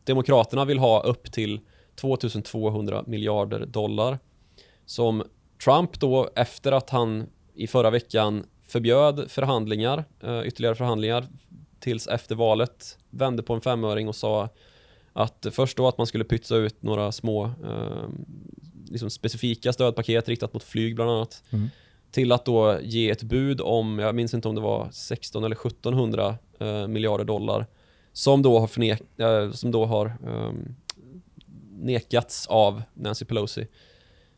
Demokraterna 0.04 0.64
vill 0.64 0.78
ha 0.78 1.02
upp 1.02 1.32
till 1.32 1.60
2200 1.94 3.04
miljarder 3.06 3.66
dollar 3.66 4.18
som 4.86 5.22
Trump 5.64 6.00
då 6.00 6.30
efter 6.36 6.72
att 6.72 6.90
han 6.90 7.26
i 7.54 7.66
förra 7.66 7.90
veckan 7.90 8.44
förbjöd 8.66 9.30
förhandlingar, 9.30 10.04
uh, 10.24 10.46
ytterligare 10.46 10.74
förhandlingar 10.74 11.26
tills 11.80 12.06
efter 12.06 12.34
valet 12.34 12.98
vände 13.10 13.42
på 13.42 13.54
en 13.54 13.60
femöring 13.60 14.08
och 14.08 14.16
sa 14.16 14.48
att 15.12 15.46
först 15.50 15.76
då 15.76 15.88
att 15.88 15.98
man 15.98 16.06
skulle 16.06 16.24
pytsa 16.24 16.56
ut 16.56 16.82
några 16.82 17.12
små 17.12 17.44
uh, 17.44 18.08
liksom 18.88 19.10
specifika 19.10 19.72
stödpaket 19.72 20.28
riktat 20.28 20.54
mot 20.54 20.62
flyg 20.62 20.94
bland 20.94 21.10
annat 21.10 21.42
mm. 21.50 21.70
till 22.10 22.32
att 22.32 22.44
då 22.44 22.78
ge 22.82 23.10
ett 23.10 23.22
bud 23.22 23.60
om, 23.60 23.98
jag 23.98 24.14
minns 24.14 24.34
inte 24.34 24.48
om 24.48 24.54
det 24.54 24.60
var 24.60 24.88
16 24.92 25.44
eller 25.44 25.56
1700 25.56 26.36
uh, 26.60 26.86
miljarder 26.86 27.24
dollar 27.24 27.66
som 28.14 28.42
då 28.42 28.58
har, 28.58 28.66
förnek 28.66 29.02
äh, 29.16 29.50
som 29.50 29.70
då 29.70 29.84
har 29.84 30.16
um, 30.26 30.74
nekats 31.72 32.46
av 32.46 32.82
Nancy 32.94 33.24
Pelosi. 33.24 33.66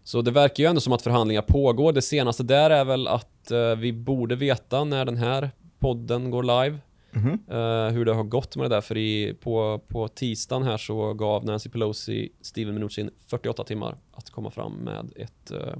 Så 0.04 0.22
det 0.22 0.30
verkar 0.30 0.62
ju 0.64 0.68
ändå 0.68 0.80
som 0.80 0.92
att 0.92 1.02
förhandlingar 1.02 1.42
pågår. 1.42 1.92
Det 1.92 2.02
senaste 2.02 2.42
där 2.42 2.70
är 2.70 2.84
väl 2.84 3.06
att 3.06 3.52
uh, 3.52 3.74
vi 3.74 3.92
borde 3.92 4.36
veta 4.36 4.84
när 4.84 5.04
den 5.04 5.16
här 5.16 5.50
podden 5.78 6.30
går 6.30 6.42
live. 6.42 6.78
Mm 7.12 7.38
-hmm. 7.48 7.86
uh, 7.86 7.92
hur 7.92 8.04
det 8.04 8.14
har 8.14 8.24
gått 8.24 8.56
med 8.56 8.70
det 8.70 8.76
där. 8.76 8.80
För 8.80 8.96
i, 8.96 9.34
på, 9.40 9.80
på 9.88 10.08
tisdagen 10.08 10.62
här 10.62 10.76
så 10.76 11.14
gav 11.14 11.44
Nancy 11.44 11.70
Pelosi 11.70 12.32
Steven 12.40 12.74
Mnuchin 12.74 13.10
48 13.26 13.64
timmar 13.64 13.96
att 14.12 14.30
komma 14.30 14.50
fram 14.50 14.72
med 14.72 15.12
ett, 15.16 15.52
uh, 15.52 15.76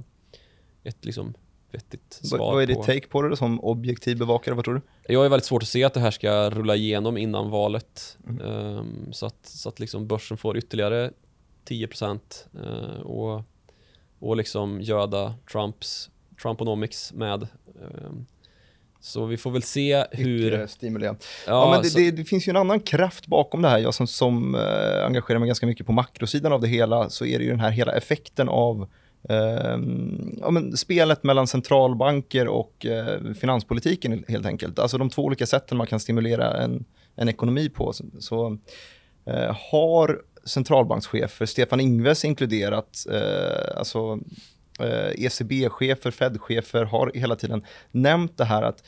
ett 0.83 1.05
liksom 1.05 1.33
vettigt 1.71 2.13
svar 2.13 2.37
Vad 2.37 2.63
är 2.63 2.67
ditt 2.67 2.83
take 2.83 3.07
på 3.07 3.21
det 3.21 3.37
som 3.37 3.59
objektiv 3.59 4.17
bevakare? 4.17 4.55
Vad 4.55 4.65
tror 4.65 4.75
du? 4.75 4.81
Jag 5.13 5.25
är 5.25 5.29
väldigt 5.29 5.45
svårt 5.45 5.63
att 5.63 5.69
se 5.69 5.83
att 5.83 5.93
det 5.93 5.99
här 5.99 6.11
ska 6.11 6.49
rulla 6.49 6.75
igenom 6.75 7.17
innan 7.17 7.49
valet. 7.49 8.17
Mm. 8.27 8.41
Um, 8.41 9.13
så 9.13 9.25
att, 9.25 9.45
så 9.45 9.69
att 9.69 9.79
liksom 9.79 10.07
börsen 10.07 10.37
får 10.37 10.57
ytterligare 10.57 11.11
10% 11.67 12.19
uh, 12.55 12.63
eh, 12.63 13.01
och, 13.01 13.43
och 14.19 14.37
liksom 14.37 14.81
göda 14.81 15.35
Trumps 15.51 16.09
Trumponomics 16.41 17.13
med. 17.13 17.47
Um, 17.81 18.25
så 18.99 19.25
vi 19.25 19.37
får 19.37 19.51
väl 19.51 19.63
se 19.63 20.05
hur... 20.11 20.67
Stimulera. 20.67 21.15
Ja, 21.47 21.51
ja 21.51 21.71
men 21.71 21.81
det, 21.81 21.89
så... 21.89 21.99
det, 21.99 22.11
det, 22.11 22.25
finns 22.25 22.47
ju 22.47 22.49
en 22.49 22.57
annan 22.57 22.79
kraft 22.79 23.27
bakom 23.27 23.61
det 23.61 23.69
här. 23.69 23.77
Jag 23.77 23.93
som, 23.93 24.07
som 24.07 24.55
uh, 24.55 25.05
engagerar 25.05 25.39
mig 25.39 25.47
ganska 25.47 25.65
mycket 25.65 25.85
på 25.85 25.91
makrosidan 25.91 26.53
av 26.53 26.61
det 26.61 26.67
hela, 26.67 27.09
så 27.09 27.25
är 27.25 27.39
det 27.39 27.43
ju 27.43 27.51
den 27.51 27.59
här 27.59 27.71
hela 27.71 27.91
effekten 27.91 28.49
av 28.49 28.87
Uh, 29.29 29.79
ja, 30.41 30.51
men 30.51 30.77
spelet 30.77 31.23
mellan 31.23 31.47
centralbanker 31.47 32.47
och 32.47 32.85
uh, 32.85 33.33
finanspolitiken 33.33 34.23
helt 34.27 34.45
enkelt. 34.45 34.79
Alltså 34.79 34.97
de 34.97 35.09
två 35.09 35.23
olika 35.23 35.45
sätten 35.45 35.77
man 35.77 35.87
kan 35.87 35.99
stimulera 35.99 36.63
en, 36.63 36.85
en 37.15 37.29
ekonomi 37.29 37.69
på. 37.69 37.93
Så, 37.93 38.05
så 38.19 38.49
uh, 39.29 39.57
har 39.71 40.21
centralbankschefer, 40.45 41.45
Stefan 41.45 41.79
Ingves 41.79 42.25
inkluderat, 42.25 43.05
uh, 43.11 43.77
alltså 43.77 44.19
ECB-chefer, 45.15 46.11
Fed-chefer 46.11 46.85
har 46.85 47.11
hela 47.13 47.35
tiden 47.35 47.63
nämnt 47.91 48.37
det 48.37 48.45
här 48.45 48.63
att 48.63 48.83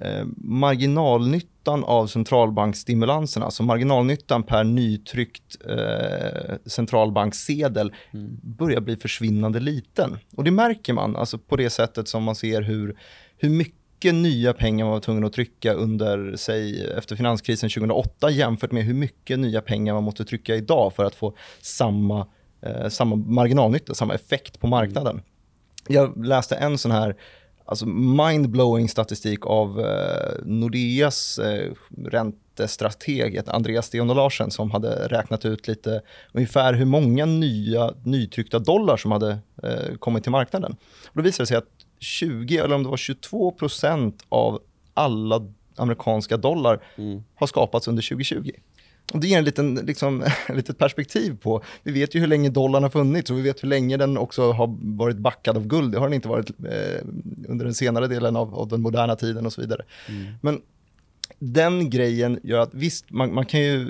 eh, 0.00 0.24
marginalnyttan 0.36 1.84
av 1.84 2.06
centralbanksstimulanserna, 2.06 3.46
alltså 3.46 3.62
marginalnyttan 3.62 4.42
per 4.42 4.64
nytryckt 4.64 5.56
eh, 5.68 6.56
centralbankssedel 6.66 7.92
mm. 8.12 8.40
börjar 8.42 8.80
bli 8.80 8.96
försvinnande 8.96 9.60
liten. 9.60 10.18
Och 10.36 10.44
det 10.44 10.50
märker 10.50 10.92
man 10.92 11.16
alltså 11.16 11.38
på 11.38 11.56
det 11.56 11.70
sättet 11.70 12.08
som 12.08 12.22
man 12.22 12.34
ser 12.34 12.62
hur, 12.62 12.96
hur 13.36 13.50
mycket 13.50 14.14
nya 14.14 14.52
pengar 14.52 14.84
man 14.84 14.92
var 14.92 15.00
tvungen 15.00 15.24
att 15.24 15.32
trycka 15.32 15.72
under, 15.72 16.36
sig 16.36 16.90
efter 16.98 17.16
finanskrisen 17.16 17.70
2008 17.70 18.30
jämfört 18.30 18.72
med 18.72 18.84
hur 18.84 18.94
mycket 18.94 19.38
nya 19.38 19.60
pengar 19.60 19.94
man 19.94 20.02
måste 20.02 20.24
trycka 20.24 20.54
idag 20.54 20.94
för 20.94 21.04
att 21.04 21.14
få 21.14 21.36
samma, 21.60 22.26
eh, 22.62 22.88
samma 22.88 23.16
marginalnytta, 23.16 23.94
samma 23.94 24.14
effekt 24.14 24.60
på 24.60 24.66
marknaden. 24.66 25.22
Jag 25.88 26.26
läste 26.26 26.56
en 26.56 26.78
sån 26.78 26.90
här 26.90 27.16
alltså 27.64 27.86
mindblowing 27.86 28.88
statistik 28.88 29.46
av 29.46 29.80
eh, 29.80 30.34
Nordeas 30.44 31.38
eh, 31.38 31.72
räntestrateg, 32.04 33.40
Andreas 33.46 33.86
Sten 33.86 34.06
Larsen, 34.06 34.50
som 34.50 34.70
hade 34.70 35.08
räknat 35.08 35.44
ut 35.44 35.68
lite 35.68 36.02
ungefär 36.32 36.74
hur 36.74 36.84
många 36.84 37.26
nya 37.26 37.94
nytryckta 38.04 38.58
dollar 38.58 38.96
som 38.96 39.12
hade 39.12 39.38
eh, 39.62 39.96
kommit 39.98 40.22
till 40.22 40.32
marknaden. 40.32 40.76
Och 41.06 41.16
då 41.16 41.22
visade 41.22 41.42
det 41.42 41.46
sig 41.46 41.56
att 41.56 41.68
20, 41.98 42.58
eller 42.58 42.74
om 42.74 42.82
det 42.82 42.88
var 42.88 42.96
22 42.96 43.50
procent 43.50 44.24
av 44.28 44.62
alla 44.94 45.40
amerikanska 45.76 46.36
dollar 46.36 46.80
mm. 46.96 47.24
har 47.34 47.46
skapats 47.46 47.88
under 47.88 48.02
2020. 48.02 48.50
Och 49.12 49.20
det 49.20 49.26
ger 49.26 49.38
en 49.38 49.44
liten, 49.44 49.74
liksom, 49.74 50.24
litet 50.48 50.78
perspektiv 50.78 51.36
på, 51.42 51.62
vi 51.82 51.92
vet 51.92 52.14
ju 52.14 52.20
hur 52.20 52.26
länge 52.26 52.48
dollarn 52.48 52.82
har 52.82 52.90
funnits 52.90 53.30
och 53.30 53.38
vi 53.38 53.42
vet 53.42 53.62
hur 53.62 53.68
länge 53.68 53.96
den 53.96 54.18
också 54.18 54.52
har 54.52 54.76
varit 54.80 55.16
backad 55.16 55.56
av 55.56 55.66
guld. 55.66 55.92
Det 55.92 55.98
har 55.98 56.06
den 56.06 56.14
inte 56.14 56.28
varit 56.28 56.50
eh, 56.50 57.04
under 57.48 57.64
den 57.64 57.74
senare 57.74 58.06
delen 58.06 58.36
av, 58.36 58.54
av, 58.54 58.68
den 58.68 58.80
moderna 58.80 59.16
tiden 59.16 59.46
och 59.46 59.52
så 59.52 59.60
vidare. 59.60 59.82
Mm. 60.08 60.34
Men 60.40 60.60
den 61.38 61.90
grejen 61.90 62.40
gör 62.42 62.58
att 62.58 62.74
visst, 62.74 63.10
man, 63.10 63.34
man, 63.34 63.46
kan 63.46 63.60
ju, 63.60 63.84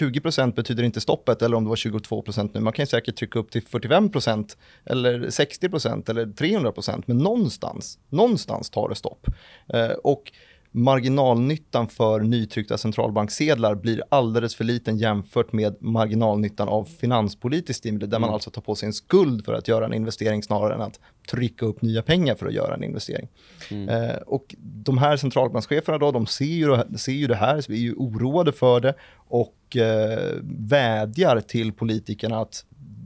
20% 0.00 0.54
betyder 0.54 0.82
inte 0.82 1.00
stoppet 1.00 1.42
eller 1.42 1.56
om 1.56 1.64
det 1.64 1.68
var 1.68 1.76
22% 1.76 2.50
nu, 2.54 2.60
man 2.60 2.72
kan 2.72 2.82
ju 2.82 2.86
säkert 2.86 3.16
trycka 3.16 3.38
upp 3.38 3.50
till 3.50 3.62
45% 3.62 4.56
eller 4.84 5.20
60% 5.20 6.10
eller 6.10 6.26
300% 6.26 7.02
men 7.06 7.18
någonstans, 7.18 7.98
någonstans 8.08 8.70
tar 8.70 8.88
det 8.88 8.94
stopp. 8.94 9.26
Eh, 9.68 9.90
och 9.90 10.32
marginalnyttan 10.76 11.88
för 11.88 12.20
nytryckta 12.20 12.78
centralbanksedlar 12.78 13.74
blir 13.74 14.02
alldeles 14.08 14.54
för 14.54 14.64
liten 14.64 14.98
jämfört 14.98 15.52
med 15.52 15.76
marginalnyttan 15.80 16.68
av 16.68 16.84
finanspolitisk 16.84 17.78
stimuli, 17.78 18.06
där 18.06 18.18
man 18.18 18.28
mm. 18.28 18.34
alltså 18.34 18.50
tar 18.50 18.62
på 18.62 18.74
sig 18.74 18.86
en 18.86 18.92
skuld 18.92 19.44
för 19.44 19.54
att 19.54 19.68
göra 19.68 19.86
en 19.86 19.94
investering 19.94 20.42
snarare 20.42 20.74
än 20.74 20.80
att 20.80 21.00
trycka 21.30 21.66
upp 21.66 21.82
nya 21.82 22.02
pengar 22.02 22.34
för 22.34 22.46
att 22.46 22.52
göra 22.52 22.74
en 22.74 22.84
investering. 22.84 23.28
Mm. 23.70 23.88
Eh, 23.88 24.16
och 24.16 24.54
de 24.58 24.98
här 24.98 25.16
centralbankscheferna 25.16 25.98
då, 25.98 26.10
de 26.10 26.26
ser 26.26 26.44
ju, 26.44 26.98
ser 26.98 27.12
ju 27.12 27.26
det 27.26 27.36
här, 27.36 27.60
så 27.60 27.72
vi 27.72 27.78
är 27.78 27.82
ju 27.82 27.94
oroade 27.94 28.52
för 28.52 28.80
det 28.80 28.94
och 29.16 29.76
eh, 29.76 30.34
vädjar 30.42 31.40
till 31.40 31.72
politikerna 31.72 32.38
att 32.38 32.64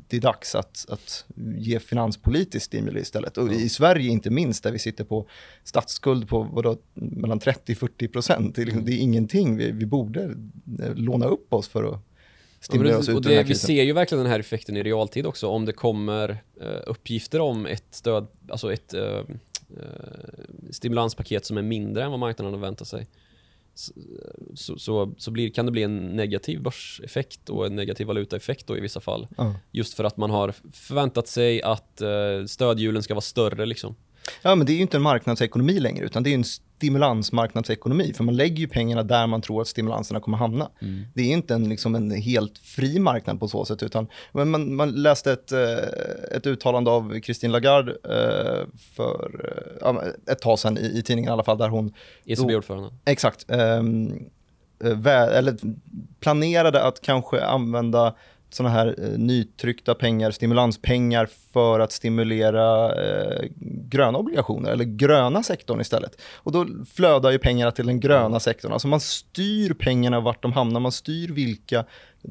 det 0.09 0.17
är 0.17 0.21
dags 0.21 0.55
att, 0.55 0.87
att 0.89 1.25
ge 1.57 1.81
finanspolitisk 1.81 2.67
stimuli 2.67 3.01
istället. 3.01 3.39
Och 3.39 3.53
i 3.53 3.69
Sverige 3.69 4.11
inte 4.11 4.31
minst, 4.31 4.63
där 4.63 4.73
vi 4.73 4.79
sitter 4.79 5.05
på 5.05 5.29
statsskuld 5.65 6.29
på 6.29 6.43
vadå, 6.43 6.77
mellan 6.95 7.41
30-40 7.41 8.13
procent. 8.13 8.57
Det, 8.57 8.63
är 8.63 8.67
liksom, 8.67 8.81
mm. 8.81 8.91
det 8.91 8.97
är 8.97 9.03
ingenting. 9.03 9.57
Vi, 9.57 9.71
vi 9.71 9.87
borde 9.87 10.23
eh, 10.83 10.95
låna 10.95 11.27
upp 11.27 11.53
oss 11.53 11.69
för 11.69 11.85
att 11.85 12.01
stimulera 12.61 12.95
ja, 12.95 12.99
oss 12.99 13.09
ut 13.09 13.17
och 13.17 13.23
det, 13.23 13.29
ur 13.29 13.31
den 13.31 13.39
här 13.39 13.49
krisen. 13.49 13.69
Vi 13.69 13.77
ser 13.77 13.85
ju 13.85 13.93
verkligen 13.93 14.25
den 14.25 14.33
här 14.33 14.41
effekten 14.41 14.77
i 14.77 14.83
realtid 14.83 15.27
också. 15.27 15.49
Om 15.49 15.65
det 15.65 15.73
kommer 15.73 16.31
uh, 16.31 16.67
uppgifter 16.87 17.41
om 17.41 17.67
ett 17.67 17.87
stöd, 17.91 18.27
alltså 18.49 18.73
ett 18.73 18.95
uh, 18.95 19.01
uh, 19.01 19.25
stimulanspaket 20.71 21.47
som 21.47 21.59
är 21.59 21.63
mindre 21.63 22.05
än 22.05 22.11
vad 22.11 22.21
marknaden 22.21 22.55
har 22.55 22.61
väntat 22.61 22.89
sig 22.89 23.07
så, 24.55 24.79
så, 24.79 25.15
så 25.19 25.31
blir, 25.31 25.51
kan 25.51 25.67
det 25.67 25.73
bli 25.73 25.83
en 25.83 26.17
negativ 26.17 26.63
börseffekt 26.63 27.51
och 27.51 27.67
en 27.67 27.77
negativ 27.77 28.07
valutaeffekt 28.07 28.67
då 28.67 28.77
i 28.77 28.81
vissa 28.81 29.01
fall. 29.01 29.29
Ja. 29.37 29.55
Just 29.73 29.95
för 29.95 30.05
att 30.05 30.17
man 30.17 30.31
har 30.31 30.55
förväntat 30.73 31.29
sig 31.29 31.63
att 31.63 32.01
eh, 32.01 32.45
stödhjulen 32.47 33.03
ska 33.03 33.15
vara 33.15 33.21
större 33.21 33.67
liksom. 33.67 33.95
Ja, 34.43 34.55
men 34.55 34.67
det 34.67 34.73
är 34.73 34.75
ju 34.75 34.83
inte 34.83 34.97
en 34.97 35.03
marknadsekonomi 35.03 35.81
längre, 35.81 36.05
utan 36.05 36.23
det 36.23 36.31
är 36.31 36.35
en 36.35 36.45
stimulansmarknadsekonomi. 36.79 38.13
För 38.13 38.25
man 38.25 38.37
lägger 38.37 38.57
ju 38.57 38.69
pengarna 38.69 39.03
där 39.03 39.27
man 39.27 39.41
tror 39.43 39.61
att 39.61 39.69
stimulanserna 39.69 40.21
kommer 40.21 40.39
hamna. 40.39 40.71
Mm. 40.81 41.05
Det 41.15 41.23
är 41.23 41.33
inte 41.33 41.55
en, 41.55 41.69
liksom 41.69 41.95
en 41.95 42.11
helt 42.11 42.59
fri 42.59 42.99
marknad 42.99 43.41
på 43.41 43.49
så 43.49 43.65
sätt, 43.65 43.83
utan 43.83 44.07
men 44.33 44.51
man, 44.51 44.75
man 44.77 44.91
läste 44.91 45.33
ett, 45.33 45.53
eh, 45.53 46.37
ett 46.37 46.47
uttalande 46.47 46.91
av 46.91 47.21
Christine 47.21 47.53
Lagarde 47.53 47.93
eh, 47.93 48.67
för 48.97 49.31
eh, 49.85 50.33
ett 50.33 50.41
tag 50.41 50.59
sedan 50.59 50.79
i, 50.79 50.99
i 50.99 51.03
tidningen 51.03 51.31
i 51.31 51.33
alla 51.33 51.45
fall, 51.45 51.59
där 51.59 51.69
hon... 51.69 51.95
ECB-ordförande. 52.25 52.91
Exakt. 53.05 53.51
ehm, 53.51 54.13
eh, 54.85 54.97
vä- 54.97 55.31
eller 55.31 55.57
planerade 56.21 56.83
att 56.83 57.01
kanske 57.01 57.45
använda 57.45 58.15
sådana 58.51 58.75
här 58.75 59.15
nytryckta 59.17 59.95
pengar, 59.95 60.31
stimulanspengar 60.31 61.29
för 61.59 61.81
att 61.81 61.93
stimulera 61.93 62.95
eh, 63.05 63.49
gröna 63.91 64.19
obligationer 64.19 64.71
eller 64.71 64.85
gröna 64.85 65.43
sektorn 65.43 65.81
istället. 65.81 66.21
Och 66.35 66.53
då 66.53 66.67
flödar 66.95 67.31
ju 67.31 67.39
pengarna 67.39 67.71
till 67.71 67.87
den 67.87 68.01
gröna 68.01 68.41
sektorn. 68.41 68.73
Alltså 68.73 68.89
man 68.89 69.01
styr 69.01 69.75
pengarna 69.75 70.21
vart 70.21 70.43
de 70.43 70.53
hamnar, 70.53 70.81
man 70.81 70.93
styr 70.93 71.29
vilka 71.29 71.85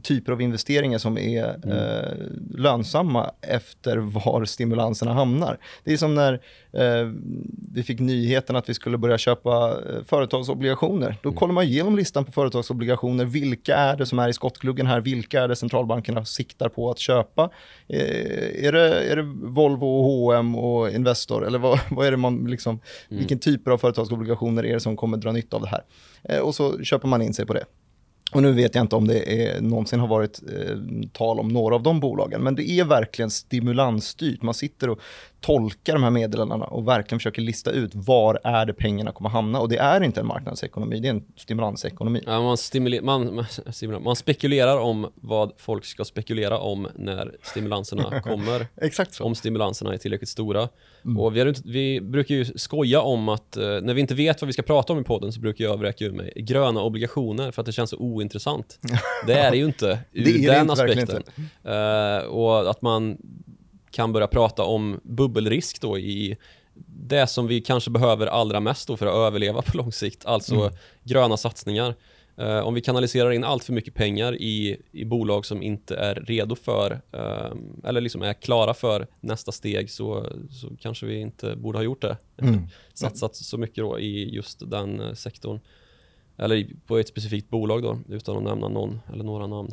typer 0.03 0.31
av 0.31 0.41
investeringar 0.41 0.97
som 0.97 1.17
är 1.17 1.45
eh, 1.45 2.13
lönsamma 2.57 3.31
efter 3.41 3.97
var 3.97 4.45
stimulanserna 4.45 5.13
hamnar. 5.13 5.57
Det 5.83 5.93
är 5.93 5.97
som 5.97 6.15
när 6.15 6.33
eh, 6.73 7.11
vi 7.73 7.83
fick 7.83 7.99
nyheten 7.99 8.55
att 8.55 8.69
vi 8.69 8.73
skulle 8.73 8.97
börja 8.97 9.17
köpa 9.17 9.69
eh, 9.69 10.03
företagsobligationer. 10.05 11.15
Då 11.21 11.31
kollar 11.31 11.53
man 11.53 11.63
igenom 11.63 11.95
listan 11.95 12.25
på 12.25 12.31
företagsobligationer. 12.31 13.25
Vilka 13.25 13.75
är 13.75 13.95
det 13.97 14.05
som 14.05 14.19
är 14.19 14.29
i 14.29 14.33
skottgluggen 14.33 14.87
här? 14.87 15.01
Vilka 15.01 15.43
är 15.43 15.47
det 15.47 15.55
centralbankerna 15.55 16.25
siktar 16.25 16.69
på 16.69 16.91
att 16.91 16.99
köpa? 16.99 17.49
Eh, 17.87 18.65
är, 18.65 18.71
det, 18.71 19.11
är 19.11 19.16
det 19.17 19.23
Volvo, 19.23 19.85
och 19.85 20.03
H&M 20.03 20.55
och 20.55 20.89
Investor? 20.89 21.47
Eller 21.47 21.59
vad, 21.59 21.79
vad 21.89 22.07
är 22.07 22.11
det 22.11 22.17
man 22.17 22.45
liksom, 22.45 22.79
vilken 23.09 23.39
typer 23.39 23.71
av 23.71 23.77
företagsobligationer 23.77 24.65
är 24.65 24.73
det 24.73 24.79
som 24.79 24.97
kommer 24.97 25.17
dra 25.17 25.31
nytta 25.31 25.55
av 25.55 25.61
det 25.61 25.69
här? 25.69 25.83
Eh, 26.23 26.39
och 26.39 26.55
så 26.55 26.83
köper 26.83 27.07
man 27.07 27.21
in 27.21 27.33
sig 27.33 27.45
på 27.45 27.53
det. 27.53 27.65
Och 28.31 28.41
nu 28.41 28.51
vet 28.51 28.75
jag 28.75 28.83
inte 28.83 28.95
om 28.95 29.07
det 29.07 29.47
är, 29.47 29.61
någonsin 29.61 29.99
har 29.99 30.07
varit 30.07 30.41
eh, 30.53 30.77
tal 31.13 31.39
om 31.39 31.47
några 31.47 31.75
av 31.75 31.83
de 31.83 31.99
bolagen, 31.99 32.41
men 32.41 32.55
det 32.55 32.69
är 32.69 32.85
verkligen 32.85 33.29
stimulansstyrt. 33.29 34.41
Man 34.41 34.53
sitter 34.53 34.89
och 34.89 34.99
tolkar 35.41 35.93
de 35.93 36.03
här 36.03 36.09
meddelandena 36.09 36.65
och 36.65 36.87
verkligen 36.87 37.19
försöker 37.19 37.41
lista 37.41 37.71
ut 37.71 37.91
var 37.93 38.39
är 38.43 38.65
det 38.65 38.73
pengarna 38.73 39.11
kommer 39.11 39.29
hamna. 39.29 39.59
Och 39.59 39.69
det 39.69 39.77
är 39.77 40.03
inte 40.03 40.19
en 40.19 40.27
marknadsekonomi, 40.27 40.99
det 40.99 41.07
är 41.07 41.13
en 41.13 41.23
stimulansekonomi. 41.35 42.23
Ja, 42.25 42.41
man, 42.41 42.55
stimuler- 42.55 43.01
man, 43.01 43.35
man, 43.35 44.03
man 44.03 44.15
spekulerar 44.15 44.77
om 44.77 45.11
vad 45.15 45.51
folk 45.57 45.85
ska 45.85 46.05
spekulera 46.05 46.59
om 46.59 46.87
när 46.95 47.35
stimulanserna 47.41 48.21
kommer. 48.23 48.67
Exakt 48.81 49.13
så. 49.13 49.23
om 49.23 49.35
stimulanserna 49.35 49.93
är 49.93 49.97
tillräckligt 49.97 50.29
stora. 50.29 50.69
Och 51.17 51.35
vi, 51.35 51.39
har, 51.39 51.53
vi 51.71 52.01
brukar 52.01 52.35
ju 52.35 52.45
skoja 52.45 53.01
om 53.01 53.29
att 53.29 53.57
eh, 53.57 53.63
när 53.63 53.93
vi 53.93 54.01
inte 54.01 54.15
vet 54.15 54.41
vad 54.41 54.47
vi 54.47 54.53
ska 54.53 54.61
prata 54.61 54.93
om 54.93 54.99
i 54.99 55.03
podden 55.03 55.31
så 55.31 55.39
brukar 55.39 55.65
jag 55.65 55.77
vräka 55.77 56.05
ur 56.05 56.11
mig 56.11 56.33
gröna 56.35 56.81
obligationer 56.81 57.51
för 57.51 57.61
att 57.61 57.65
det 57.65 57.71
känns 57.71 57.89
så 57.89 57.97
ointressant. 58.17 58.79
Det 59.27 59.33
är 59.33 59.51
det 59.51 59.57
ju 59.57 59.65
inte 59.65 59.99
ur 60.11 60.23
Det 60.23 60.29
är 60.29 60.33
det 60.33 60.47
den 60.47 60.67
verkligen 60.67 61.03
aspekten. 61.03 61.23
Eh, 61.63 62.25
och 62.25 62.69
att 62.69 62.81
man 62.81 63.17
kan 63.91 64.13
börja 64.13 64.27
prata 64.27 64.63
om 64.63 64.99
bubbelrisk 65.03 65.81
då 65.81 65.97
i 65.97 66.37
det 66.87 67.27
som 67.27 67.47
vi 67.47 67.61
kanske 67.61 67.89
behöver 67.89 68.27
allra 68.27 68.59
mest 68.59 68.85
för 68.85 69.05
att 69.05 69.15
överleva 69.15 69.61
på 69.61 69.77
lång 69.77 69.91
sikt, 69.91 70.25
alltså 70.25 70.71
gröna 71.03 71.37
satsningar. 71.37 71.95
Eh, 72.37 72.59
om 72.59 72.73
vi 72.73 72.81
kanaliserar 72.81 73.31
in 73.31 73.43
allt 73.43 73.63
för 73.63 73.73
mycket 73.73 73.93
pengar 73.93 74.35
i, 74.35 74.77
i 74.91 75.05
bolag 75.05 75.45
som 75.45 75.61
inte 75.61 75.95
är 75.95 76.15
redo 76.15 76.55
för, 76.55 77.01
eh, 77.11 77.51
eller 77.83 78.01
liksom 78.01 78.21
är 78.21 78.33
klara 78.33 78.73
för 78.73 79.07
nästa 79.19 79.51
steg 79.51 79.91
så, 79.91 80.25
så 80.51 80.69
kanske 80.79 81.05
vi 81.05 81.19
inte 81.19 81.55
borde 81.55 81.77
ha 81.77 81.83
gjort 81.83 82.01
det. 82.01 82.17
Satsat 82.93 83.35
så 83.35 83.57
mycket 83.57 83.77
då 83.77 83.99
i 83.99 84.35
just 84.35 84.69
den 84.71 84.99
eh, 84.99 85.13
sektorn. 85.13 85.59
Eller 86.37 86.55
i- 86.55 86.75
på 86.87 86.97
ett 86.97 87.07
specifikt 87.07 87.49
bolag 87.49 87.83
då, 87.83 87.99
utan 88.09 88.37
att 88.37 88.43
nämna 88.43 88.67
någon 88.67 88.99
eller 89.13 89.23
några 89.23 89.47
namn. 89.47 89.71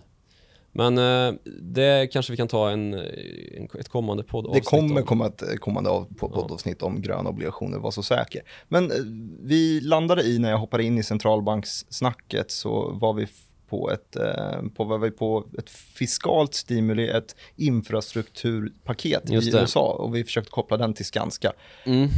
Men 0.77 0.99
eh, 0.99 1.35
det 1.61 2.07
kanske 2.13 2.33
vi 2.33 2.37
kan 2.37 2.49
ta 2.49 2.71
en, 2.71 2.95
en, 2.95 3.69
ett 3.81 3.89
kommande 3.89 4.23
Det 4.23 4.27
poddavsnitt 4.29 4.65
kommer 4.65 5.01
om. 5.01 5.07
komma 5.07 5.27
ett 5.27 5.61
kommande 5.61 5.91
av, 5.91 6.15
på, 6.19 6.29
poddavsnitt 6.29 6.83
om 6.83 7.03
gröna 7.03 7.31
obligationer, 7.31 7.79
var 7.79 7.91
så 7.91 8.03
säker. 8.03 8.43
Men 8.69 8.91
eh, 8.91 8.97
vi 9.41 9.81
landade 9.81 10.23
i, 10.23 10.39
när 10.39 10.51
jag 10.51 10.59
hoppade 10.59 10.85
in 10.85 10.99
i 10.99 11.03
centralbankssnacket, 11.03 12.51
så 12.51 12.91
var 12.91 13.13
vi 13.15 13.27
på 13.69 13.91
ett, 13.91 14.17
eh, 14.17 14.63
på, 14.77 14.85
var 14.85 14.99
vi 14.99 15.11
på 15.11 15.45
ett 15.59 15.71
fiskalt 15.71 16.55
stimuli, 16.55 17.09
ett 17.09 17.37
infrastrukturpaket 17.57 19.31
i 19.31 19.33
Just 19.35 19.53
det. 19.53 19.61
USA 19.61 19.93
och 19.93 20.15
vi 20.15 20.25
försökte 20.25 20.51
koppla 20.51 20.77
den 20.77 20.95
till 20.95 21.05
Skanska. 21.05 21.53
Mm, 21.87 22.09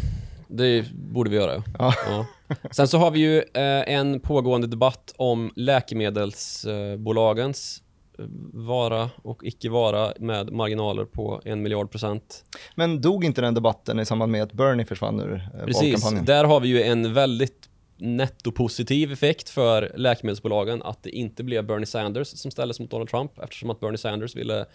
det 0.48 0.92
borde 0.92 1.30
vi 1.30 1.36
göra. 1.36 1.62
Ja. 1.78 1.94
Ja. 2.06 2.26
Sen 2.70 2.88
så 2.88 2.98
har 2.98 3.10
vi 3.10 3.20
ju 3.20 3.38
eh, 3.38 3.94
en 3.94 4.20
pågående 4.20 4.66
debatt 4.66 5.14
om 5.16 5.52
läkemedelsbolagens 5.56 7.82
eh, 8.18 8.24
vara 8.52 9.10
och 9.22 9.44
icke 9.44 9.68
vara 9.68 10.12
med 10.18 10.52
marginaler 10.52 11.04
på 11.04 11.40
en 11.44 11.62
miljard 11.62 11.90
procent. 11.90 12.44
Men 12.74 13.00
dog 13.00 13.24
inte 13.24 13.40
den 13.40 13.54
debatten 13.54 14.00
i 14.00 14.06
samband 14.06 14.32
med 14.32 14.42
att 14.42 14.52
Bernie 14.52 14.84
försvann 14.84 15.20
ur 15.20 15.34
eh, 15.34 15.40
Precis, 15.64 15.92
valkampanjen? 15.92 16.24
där 16.24 16.44
har 16.44 16.60
vi 16.60 16.68
ju 16.68 16.82
en 16.82 17.14
väldigt 17.14 17.68
nettopositiv 17.98 19.12
effekt 19.12 19.48
för 19.48 19.92
läkemedelsbolagen 19.96 20.82
att 20.82 21.02
det 21.02 21.10
inte 21.10 21.44
blev 21.44 21.66
Bernie 21.66 21.86
Sanders 21.86 22.28
som 22.28 22.50
ställdes 22.50 22.80
mot 22.80 22.90
Donald 22.90 23.08
Trump 23.08 23.38
eftersom 23.38 23.70
att 23.70 23.80
Bernie 23.80 23.98
Sanders 23.98 24.36
ville 24.36 24.66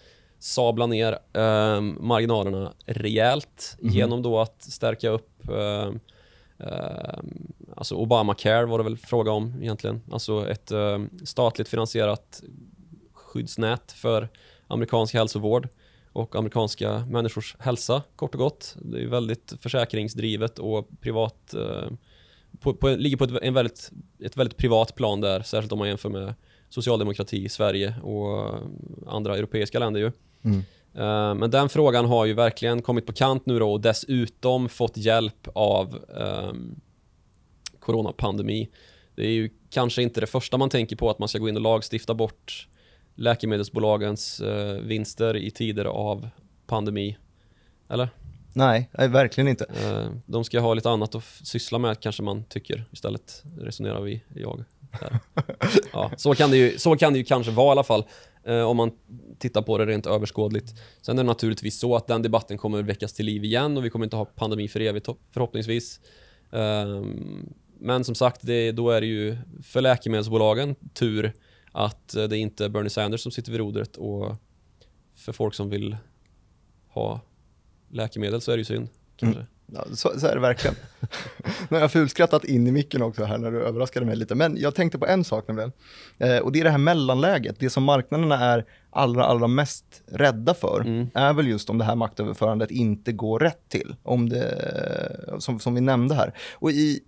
sabla 0.42 0.86
ner 0.86 1.18
eh, 1.32 1.80
marginalerna 1.80 2.72
rejält 2.86 3.76
genom 3.80 4.22
då 4.22 4.40
att 4.40 4.62
stärka 4.62 5.10
upp 5.10 5.48
eh, 5.48 5.90
eh, 6.58 7.18
alltså 7.76 7.94
Obamacare 7.94 8.66
var 8.66 8.78
det 8.78 8.84
väl 8.84 8.96
fråga 8.96 9.32
om 9.32 9.54
egentligen. 9.62 10.00
Alltså 10.10 10.48
ett 10.50 10.70
eh, 10.70 10.98
statligt 11.24 11.68
finansierat 11.68 12.42
skyddsnät 13.12 13.92
för 13.92 14.28
amerikansk 14.66 15.14
hälsovård 15.14 15.68
och 16.12 16.36
amerikanska 16.36 17.06
människors 17.10 17.56
hälsa 17.58 18.02
kort 18.16 18.34
och 18.34 18.40
gott. 18.40 18.76
Det 18.82 19.02
är 19.02 19.06
väldigt 19.06 19.54
försäkringsdrivet 19.60 20.58
och 20.58 20.88
privat 21.00 21.54
eh, 21.54 21.90
på, 22.60 22.74
på, 22.74 22.88
ligger 22.88 23.16
på 23.16 23.24
ett, 23.24 23.42
en 23.42 23.54
väldigt, 23.54 23.92
ett 24.18 24.36
väldigt 24.36 24.56
privat 24.56 24.94
plan 24.94 25.20
där, 25.20 25.42
särskilt 25.42 25.72
om 25.72 25.78
man 25.78 25.88
jämför 25.88 26.08
med 26.08 26.34
socialdemokrati 26.68 27.44
i 27.44 27.48
Sverige 27.48 27.94
och 28.02 28.54
andra 29.06 29.36
europeiska 29.36 29.78
länder 29.78 30.00
ju. 30.00 30.12
Mm. 30.44 30.58
Eh, 30.94 31.34
Men 31.34 31.50
den 31.50 31.68
frågan 31.68 32.04
har 32.04 32.24
ju 32.24 32.32
verkligen 32.32 32.82
kommit 32.82 33.06
på 33.06 33.12
kant 33.12 33.46
nu 33.46 33.58
då 33.58 33.72
och 33.72 33.80
dessutom 33.80 34.68
fått 34.68 34.96
hjälp 34.96 35.48
av 35.54 36.04
um, 36.08 36.80
coronapandemi. 37.80 38.68
Det 39.14 39.22
är 39.22 39.30
ju 39.30 39.50
kanske 39.70 40.02
inte 40.02 40.20
det 40.20 40.26
första 40.26 40.56
man 40.56 40.70
tänker 40.70 40.96
på 40.96 41.10
att 41.10 41.18
man 41.18 41.28
ska 41.28 41.38
gå 41.38 41.48
in 41.48 41.56
och 41.56 41.62
lagstifta 41.62 42.14
bort 42.14 42.68
läkemedelsbolagens 43.14 44.40
eh, 44.40 44.74
vinster 44.74 45.36
i 45.36 45.50
tider 45.50 45.84
av 45.84 46.28
pandemi. 46.66 47.18
Eller? 47.88 48.08
Nej, 48.54 48.90
nej, 48.92 49.08
verkligen 49.08 49.48
inte. 49.48 49.64
Eh, 49.64 50.06
de 50.26 50.44
ska 50.44 50.60
ha 50.60 50.74
lite 50.74 50.90
annat 50.90 51.14
att 51.14 51.24
syssla 51.24 51.78
med 51.78 52.00
kanske 52.00 52.22
man 52.22 52.44
tycker 52.44 52.84
istället, 52.90 53.42
resonerar 53.58 54.00
vi, 54.00 54.22
jag. 54.34 54.64
Ja, 55.92 56.10
så, 56.16 56.34
kan 56.34 56.50
det 56.50 56.56
ju, 56.56 56.78
så 56.78 56.96
kan 56.96 57.12
det 57.12 57.18
ju 57.18 57.24
kanske 57.24 57.52
vara 57.52 57.68
i 57.68 57.70
alla 57.70 57.84
fall, 57.84 58.04
Eh, 58.44 58.62
om 58.62 58.76
man 58.76 58.90
tittar 59.38 59.62
på 59.62 59.78
det 59.78 59.86
rent 59.86 60.06
överskådligt. 60.06 60.74
Sen 61.02 61.18
är 61.18 61.22
det 61.22 61.26
naturligtvis 61.26 61.78
så 61.78 61.96
att 61.96 62.06
den 62.06 62.22
debatten 62.22 62.58
kommer 62.58 62.82
väckas 62.82 63.12
till 63.12 63.26
liv 63.26 63.44
igen 63.44 63.76
och 63.76 63.84
vi 63.84 63.90
kommer 63.90 64.06
inte 64.06 64.16
ha 64.16 64.24
pandemi 64.24 64.68
för 64.68 64.80
evigt 64.80 65.08
förhoppningsvis. 65.30 66.00
Ehm, 66.52 67.52
men 67.78 68.04
som 68.04 68.14
sagt, 68.14 68.40
det, 68.42 68.72
då 68.72 68.90
är 68.90 69.00
det 69.00 69.06
ju 69.06 69.36
för 69.62 69.80
läkemedelsbolagen 69.80 70.74
tur 70.94 71.32
att 71.72 72.14
eh, 72.14 72.24
det 72.24 72.38
inte 72.38 72.64
är 72.64 72.68
Bernie 72.68 72.90
Sanders 72.90 73.20
som 73.20 73.32
sitter 73.32 73.52
vid 73.52 73.60
rodret 73.60 73.96
och 73.96 74.36
för 75.14 75.32
folk 75.32 75.54
som 75.54 75.70
vill 75.70 75.96
ha 76.88 77.20
läkemedel 77.90 78.40
så 78.40 78.52
är 78.52 78.56
det 78.56 78.60
ju 78.60 78.64
synd 78.64 78.88
kanske. 79.16 79.40
Mm. 79.40 79.52
Ja, 79.74 79.84
så, 79.94 80.20
så 80.20 80.26
är 80.26 80.34
det 80.34 80.40
verkligen. 80.40 80.76
nu 81.68 81.76
har 81.76 81.80
jag 81.80 81.92
fulskrattat 81.92 82.44
in 82.44 82.66
i 82.66 82.72
micken 82.72 83.02
också 83.02 83.24
här 83.24 83.38
när 83.38 83.50
du 83.50 83.62
överraskade 83.62 84.06
mig 84.06 84.16
lite. 84.16 84.34
Men 84.34 84.56
jag 84.56 84.74
tänkte 84.74 84.98
på 84.98 85.06
en 85.06 85.24
sak 85.24 85.48
nämligen. 85.48 85.72
Eh, 86.18 86.36
och 86.38 86.52
det 86.52 86.60
är 86.60 86.64
det 86.64 86.70
här 86.70 86.78
mellanläget. 86.78 87.56
Det 87.58 87.70
som 87.70 87.84
marknaderna 87.84 88.40
är 88.40 88.64
allra, 88.90 89.24
allra 89.24 89.46
mest 89.46 89.84
rädda 90.06 90.54
för 90.54 90.80
Mm. 90.80 91.10
är 91.14 91.32
väl 91.32 91.48
just 91.48 91.70
om 91.70 91.78
det 91.78 91.84
här 91.84 91.96
maktöverförandet 91.96 92.70
inte 92.70 93.12
går 93.12 93.38
rätt 93.40 93.68
till. 93.68 93.96
Om 94.02 94.28
det, 94.28 95.36
som, 95.38 95.60
som 95.60 95.74
vi 95.74 95.80
nämnde 95.80 96.14
här. 96.14 96.32
Och 96.54 96.70
i, 96.70 97.00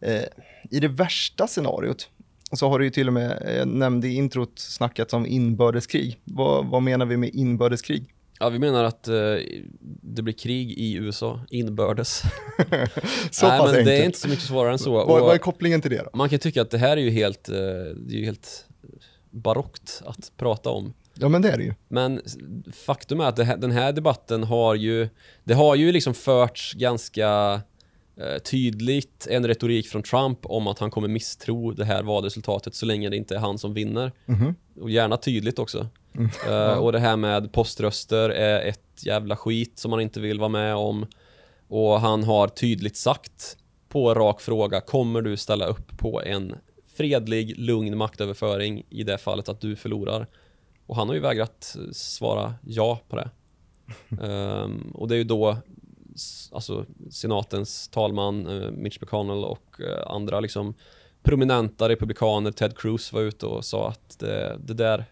eh, 0.00 0.22
i 0.70 0.80
det 0.80 0.88
värsta 0.88 1.46
scenariot 1.46 2.08
så 2.52 2.68
har 2.68 2.78
du 2.78 2.84
ju 2.84 2.90
till 2.90 3.06
och 3.06 3.12
med, 3.12 3.54
jag 3.58 3.68
nämnde 3.68 4.08
i 4.08 4.14
introt 4.14 4.52
snackat 4.58 5.12
om 5.12 5.26
inbördeskrig. 5.26 6.20
Vad, 6.24 6.66
vad 6.66 6.82
menar 6.82 7.06
vi 7.06 7.16
med 7.16 7.30
inbördeskrig? 7.34 8.14
Ja, 8.42 8.48
vi 8.48 8.58
menar 8.58 8.84
att 8.84 9.08
eh, 9.08 9.14
det 10.02 10.22
blir 10.22 10.34
krig 10.34 10.70
i 10.70 10.94
USA 10.94 11.40
inbördes. 11.50 12.18
så 13.30 13.48
Nej, 13.48 13.58
pass 13.58 13.66
men 13.66 13.68
enkelt. 13.68 13.84
det 13.84 13.96
är 13.96 14.04
inte 14.04 14.18
så 14.18 14.28
mycket 14.28 14.44
svårare 14.44 14.72
än 14.72 14.78
så. 14.78 14.92
vad, 14.92 15.06
vad 15.06 15.34
är 15.34 15.38
kopplingen 15.38 15.80
till 15.80 15.90
det 15.90 16.02
då? 16.02 16.18
man 16.18 16.28
kan 16.28 16.38
tycka 16.38 16.62
att 16.62 16.70
det 16.70 16.78
här 16.78 16.96
är 16.96 17.00
ju 17.00 17.10
helt, 17.10 17.48
eh, 17.48 17.54
det 17.96 18.14
är 18.14 18.18
ju 18.18 18.24
helt 18.24 18.66
barockt 19.30 20.02
att 20.06 20.32
prata 20.36 20.70
om. 20.70 20.94
Ja 21.14 21.28
men 21.28 21.42
det 21.42 21.50
är 21.50 21.58
det 21.58 21.64
ju. 21.64 21.74
Men 21.88 22.20
faktum 22.72 23.20
är 23.20 23.24
att 23.24 23.38
här, 23.38 23.56
den 23.56 23.70
här 23.70 23.92
debatten 23.92 24.44
har 24.44 24.74
ju, 24.74 25.08
det 25.44 25.54
har 25.54 25.74
ju 25.74 25.92
liksom 25.92 26.14
förts 26.14 26.74
ganska 26.74 27.60
eh, 28.16 28.38
tydligt 28.44 29.26
en 29.30 29.46
retorik 29.46 29.88
från 29.88 30.02
Trump 30.02 30.38
om 30.42 30.66
att 30.66 30.78
han 30.78 30.90
kommer 30.90 31.08
misstro 31.08 31.70
det 31.70 31.84
här 31.84 32.02
valresultatet 32.02 32.74
så 32.74 32.86
länge 32.86 33.08
det 33.08 33.16
inte 33.16 33.34
är 33.34 33.38
han 33.38 33.58
som 33.58 33.74
vinner. 33.74 34.12
Mhm. 34.26 34.54
Och 34.80 34.90
gärna 34.90 35.16
tydligt 35.16 35.58
också. 35.58 35.86
Eh, 36.48 36.72
och 36.78 36.92
det 36.92 36.98
här 36.98 37.16
med 37.16 37.52
poströster 37.52 38.30
är 38.30 38.68
ett 38.68 39.02
jävla 39.06 39.36
skit 39.36 39.78
som 39.78 39.90
man 39.90 40.00
inte 40.00 40.20
vill 40.20 40.38
vara 40.38 40.48
med 40.48 40.74
om. 40.74 41.06
Och 41.68 42.00
han 42.00 42.24
har 42.24 42.48
tydligt 42.48 42.96
sagt 42.96 43.56
på 43.88 44.14
rak 44.14 44.40
fråga, 44.40 44.80
kommer 44.80 45.22
du 45.22 45.36
ställa 45.36 45.66
upp 45.66 45.98
på 45.98 46.22
en 46.22 46.54
fredlig, 46.96 47.58
lugn 47.58 47.98
maktöverföring 47.98 48.82
i 48.90 49.02
det 49.02 49.18
fallet 49.18 49.48
att 49.48 49.60
du 49.60 49.76
förlorar? 49.76 50.26
Och 50.86 50.96
han 50.96 51.08
har 51.08 51.14
ju 51.14 51.20
vägrat 51.20 51.76
svara 51.92 52.54
ja 52.62 53.00
på 53.08 53.16
det. 53.16 53.30
Ehm, 54.26 54.90
och 54.94 55.08
det 55.08 55.14
är 55.14 55.18
ju 55.18 55.24
då 55.24 55.56
alltså, 56.52 56.86
senatens 57.10 57.88
talman 57.88 58.46
eh, 58.46 58.70
Mitch 58.70 58.98
McConnell 59.00 59.44
och 59.44 59.80
eh, 59.80 60.10
andra 60.10 60.40
liksom 60.40 60.74
prominenta 61.22 61.88
republikaner, 61.88 62.52
Ted 62.52 62.78
Cruz 62.78 63.12
var 63.12 63.20
ute 63.20 63.46
och 63.46 63.64
sa 63.64 63.88
att 63.88 64.18
det, 64.18 64.56
det, 64.64 64.74
där, 64.74 65.04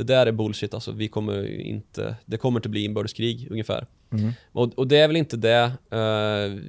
det 0.00 0.04
där 0.04 0.26
är 0.26 0.32
bullshit, 0.32 0.74
alltså 0.74 0.92
vi 0.92 1.08
kommer 1.08 1.60
inte, 1.60 2.16
det 2.26 2.36
kommer 2.36 2.58
inte 2.58 2.68
bli 2.68 2.84
inbördeskrig 2.84 3.48
ungefär. 3.50 3.86
Mm. 4.12 4.32
Och, 4.52 4.78
och 4.78 4.88
det 4.88 4.96
är 4.96 5.06
väl 5.06 5.16
inte 5.16 5.36
det 5.36 5.72
eh, 5.90 6.62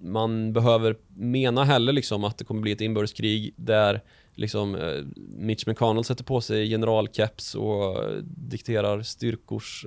man 0.00 0.52
behöver 0.52 0.96
mena 1.16 1.64
heller 1.64 1.92
liksom 1.92 2.24
att 2.24 2.38
det 2.38 2.44
kommer 2.44 2.60
bli 2.60 2.72
ett 2.72 2.80
inbördeskrig 2.80 3.54
där 3.56 4.00
liksom 4.34 4.74
eh, 4.74 5.04
Mitch 5.38 5.66
McConnell 5.66 6.04
sätter 6.04 6.24
på 6.24 6.40
sig 6.40 6.68
generalkeps 6.68 7.54
och 7.54 8.04
eh, 8.04 8.22
dikterar 8.24 9.02
styrkors, 9.02 9.86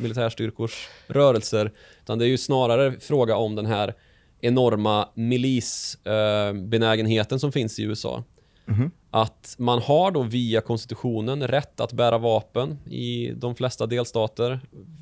militärstyrkors 0.00 0.88
rörelser. 1.06 1.72
Utan 2.02 2.18
det 2.18 2.24
är 2.24 2.28
ju 2.28 2.38
snarare 2.38 3.00
fråga 3.00 3.36
om 3.36 3.54
den 3.54 3.66
här 3.66 3.94
enorma 4.40 5.08
milisbenägenheten 5.14 6.70
benägenheten 6.70 7.40
som 7.40 7.52
finns 7.52 7.78
i 7.78 7.82
USA. 7.82 8.24
Mhm. 8.66 8.90
Att 9.10 9.54
man 9.58 9.82
har 9.82 10.10
då 10.10 10.22
via 10.22 10.60
konstitutionen 10.60 11.48
rätt 11.48 11.80
att 11.80 11.92
bära 11.92 12.18
vapen 12.18 12.78
i 12.90 13.32
de 13.36 13.54
flesta 13.54 13.86
delstater. 13.86 14.60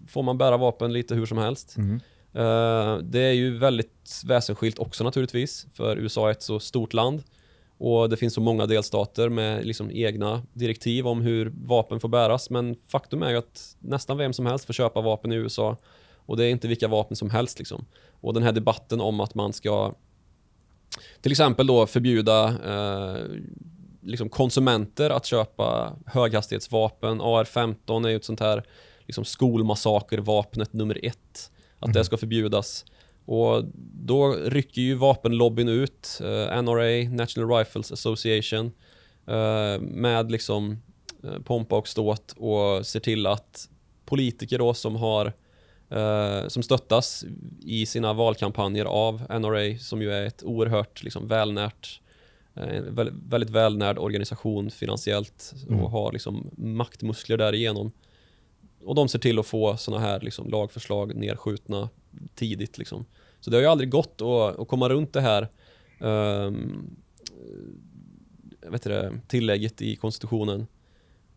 Får 0.08 0.22
man 0.22 0.38
bära 0.38 0.56
vapen 0.56 0.92
lite 0.92 1.14
hur 1.14 1.26
som 1.26 1.38
helst. 1.38 1.76
Mhm. 1.76 2.00
Eh, 2.34 2.98
det 2.98 3.20
är 3.20 3.32
ju 3.32 3.58
väldigt 3.58 4.22
väsensskilt 4.24 4.78
också 4.78 5.04
naturligtvis, 5.04 5.66
för 5.72 5.96
USA 5.96 6.26
är 6.28 6.32
ett 6.32 6.42
så 6.42 6.60
stort 6.60 6.92
land. 6.92 7.22
Och 7.78 8.10
det 8.10 8.16
finns 8.16 8.34
så 8.34 8.40
många 8.40 8.66
delstater 8.66 9.28
med 9.28 9.66
liksom 9.66 9.90
egna 9.90 10.42
direktiv 10.52 11.06
om 11.06 11.20
hur 11.20 11.52
vapen 11.64 12.00
får 12.00 12.08
bäras. 12.08 12.50
Men 12.50 12.76
faktum 12.88 13.22
är 13.22 13.30
ju 13.30 13.36
att 13.36 13.76
nästan 13.80 14.18
vem 14.18 14.32
som 14.32 14.46
helst 14.46 14.64
får 14.64 14.72
köpa 14.72 15.00
vapen 15.00 15.32
i 15.32 15.36
USA. 15.36 15.76
Och 16.26 16.36
det 16.36 16.44
är 16.44 16.50
inte 16.50 16.68
vilka 16.68 16.88
vapen 16.88 17.16
som 17.16 17.30
helst 17.30 17.58
liksom. 17.58 17.84
Och 18.20 18.34
den 18.34 18.42
här 18.42 18.52
debatten 18.52 19.00
om 19.00 19.20
att 19.20 19.34
man 19.34 19.52
ska 19.52 19.92
till 21.20 21.32
exempel 21.32 21.66
då 21.66 21.86
förbjuda 21.86 22.48
eh, 22.48 23.24
liksom 24.02 24.28
konsumenter 24.28 25.10
att 25.10 25.26
köpa 25.26 25.96
höghastighetsvapen. 26.06 27.20
AR-15 27.20 28.06
är 28.06 28.10
ju 28.10 28.16
ett 28.16 28.24
sånt 28.24 28.40
här 28.40 28.64
liksom 29.06 29.24
skolmassakervapnet 29.24 30.72
nummer 30.72 31.00
ett. 31.02 31.50
Att 31.78 31.92
det 31.92 32.04
ska 32.04 32.16
förbjudas. 32.16 32.84
Och 33.24 33.64
då 33.94 34.32
rycker 34.32 34.82
ju 34.82 34.94
vapenlobbyn 34.94 35.68
ut, 35.68 36.20
eh, 36.20 36.62
NRA, 36.62 37.10
National 37.10 37.58
Rifles 37.58 37.92
Association, 37.92 38.72
eh, 39.26 39.80
med 39.80 40.30
liksom 40.30 40.82
eh, 41.24 41.42
pompa 41.44 41.76
och 41.76 41.88
ståt 41.88 42.34
och 42.36 42.86
ser 42.86 43.00
till 43.00 43.26
att 43.26 43.68
politiker 44.04 44.58
då 44.58 44.74
som 44.74 44.96
har 44.96 45.32
eh, 45.94 46.48
som 46.48 46.62
stöttas 46.62 47.24
i 47.60 47.86
sina 47.86 48.12
valkampanjer 48.12 48.84
av 48.84 49.22
NRA 49.40 49.78
som 49.78 50.02
ju 50.02 50.12
är 50.12 50.26
ett 50.26 50.42
oerhört 50.42 51.02
liksom, 51.02 51.28
välnärt 51.28 52.00
eh, 52.54 52.82
väldigt, 52.82 53.14
väldigt 53.28 53.50
välnärd 53.50 53.98
organisation 53.98 54.70
finansiellt 54.70 55.54
och 55.66 55.72
Mm. 55.72 55.84
har 55.84 56.12
liksom 56.12 56.50
maktmuskler 56.56 57.36
därigenom. 57.36 57.92
Och 58.84 58.94
de 58.94 59.08
ser 59.08 59.18
till 59.18 59.38
att 59.38 59.46
få 59.46 59.76
sådana 59.76 60.02
här 60.06 60.20
liksom, 60.20 60.48
lagförslag 60.50 61.16
nedskjutna 61.16 61.88
tidigt. 62.34 62.78
Liksom. 62.78 63.04
Så 63.40 63.50
det 63.50 63.56
har 63.56 63.62
ju 63.62 63.68
aldrig 63.68 63.90
gått 63.90 64.20
att, 64.20 64.58
att 64.58 64.68
komma 64.68 64.88
runt 64.88 65.12
det 65.12 65.20
här 65.20 65.48
um, 65.98 66.96
vet 68.70 68.82
du 68.82 68.90
det, 68.90 69.20
tillägget 69.28 69.82
i 69.82 69.96
konstitutionen. 69.96 70.66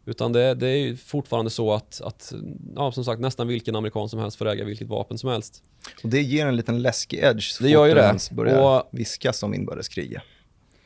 Utan 0.07 0.33
det, 0.33 0.53
det 0.53 0.67
är 0.67 0.95
fortfarande 0.95 1.51
så 1.51 1.73
att, 1.73 2.01
att 2.01 2.33
ja, 2.75 2.91
som 2.91 3.05
sagt, 3.05 3.21
nästan 3.21 3.47
vilken 3.47 3.75
amerikan 3.75 4.09
som 4.09 4.19
helst 4.19 4.37
får 4.37 4.47
äga 4.47 4.65
vilket 4.65 4.87
vapen 4.87 5.17
som 5.17 5.29
helst. 5.29 5.63
Och 6.03 6.09
det 6.09 6.21
ger 6.21 6.45
en 6.45 6.55
liten 6.55 6.81
läskig 6.81 7.19
edge 7.23 7.43
så 7.51 7.63
Det 7.63 7.69
gör 7.69 7.85
ju 7.85 7.93
det 7.93 8.01
ens 8.01 8.31
börjar 8.31 8.77
Och- 8.79 8.89
viskas 8.91 9.43
om 9.43 9.53
inbördeskrig. 9.53 10.17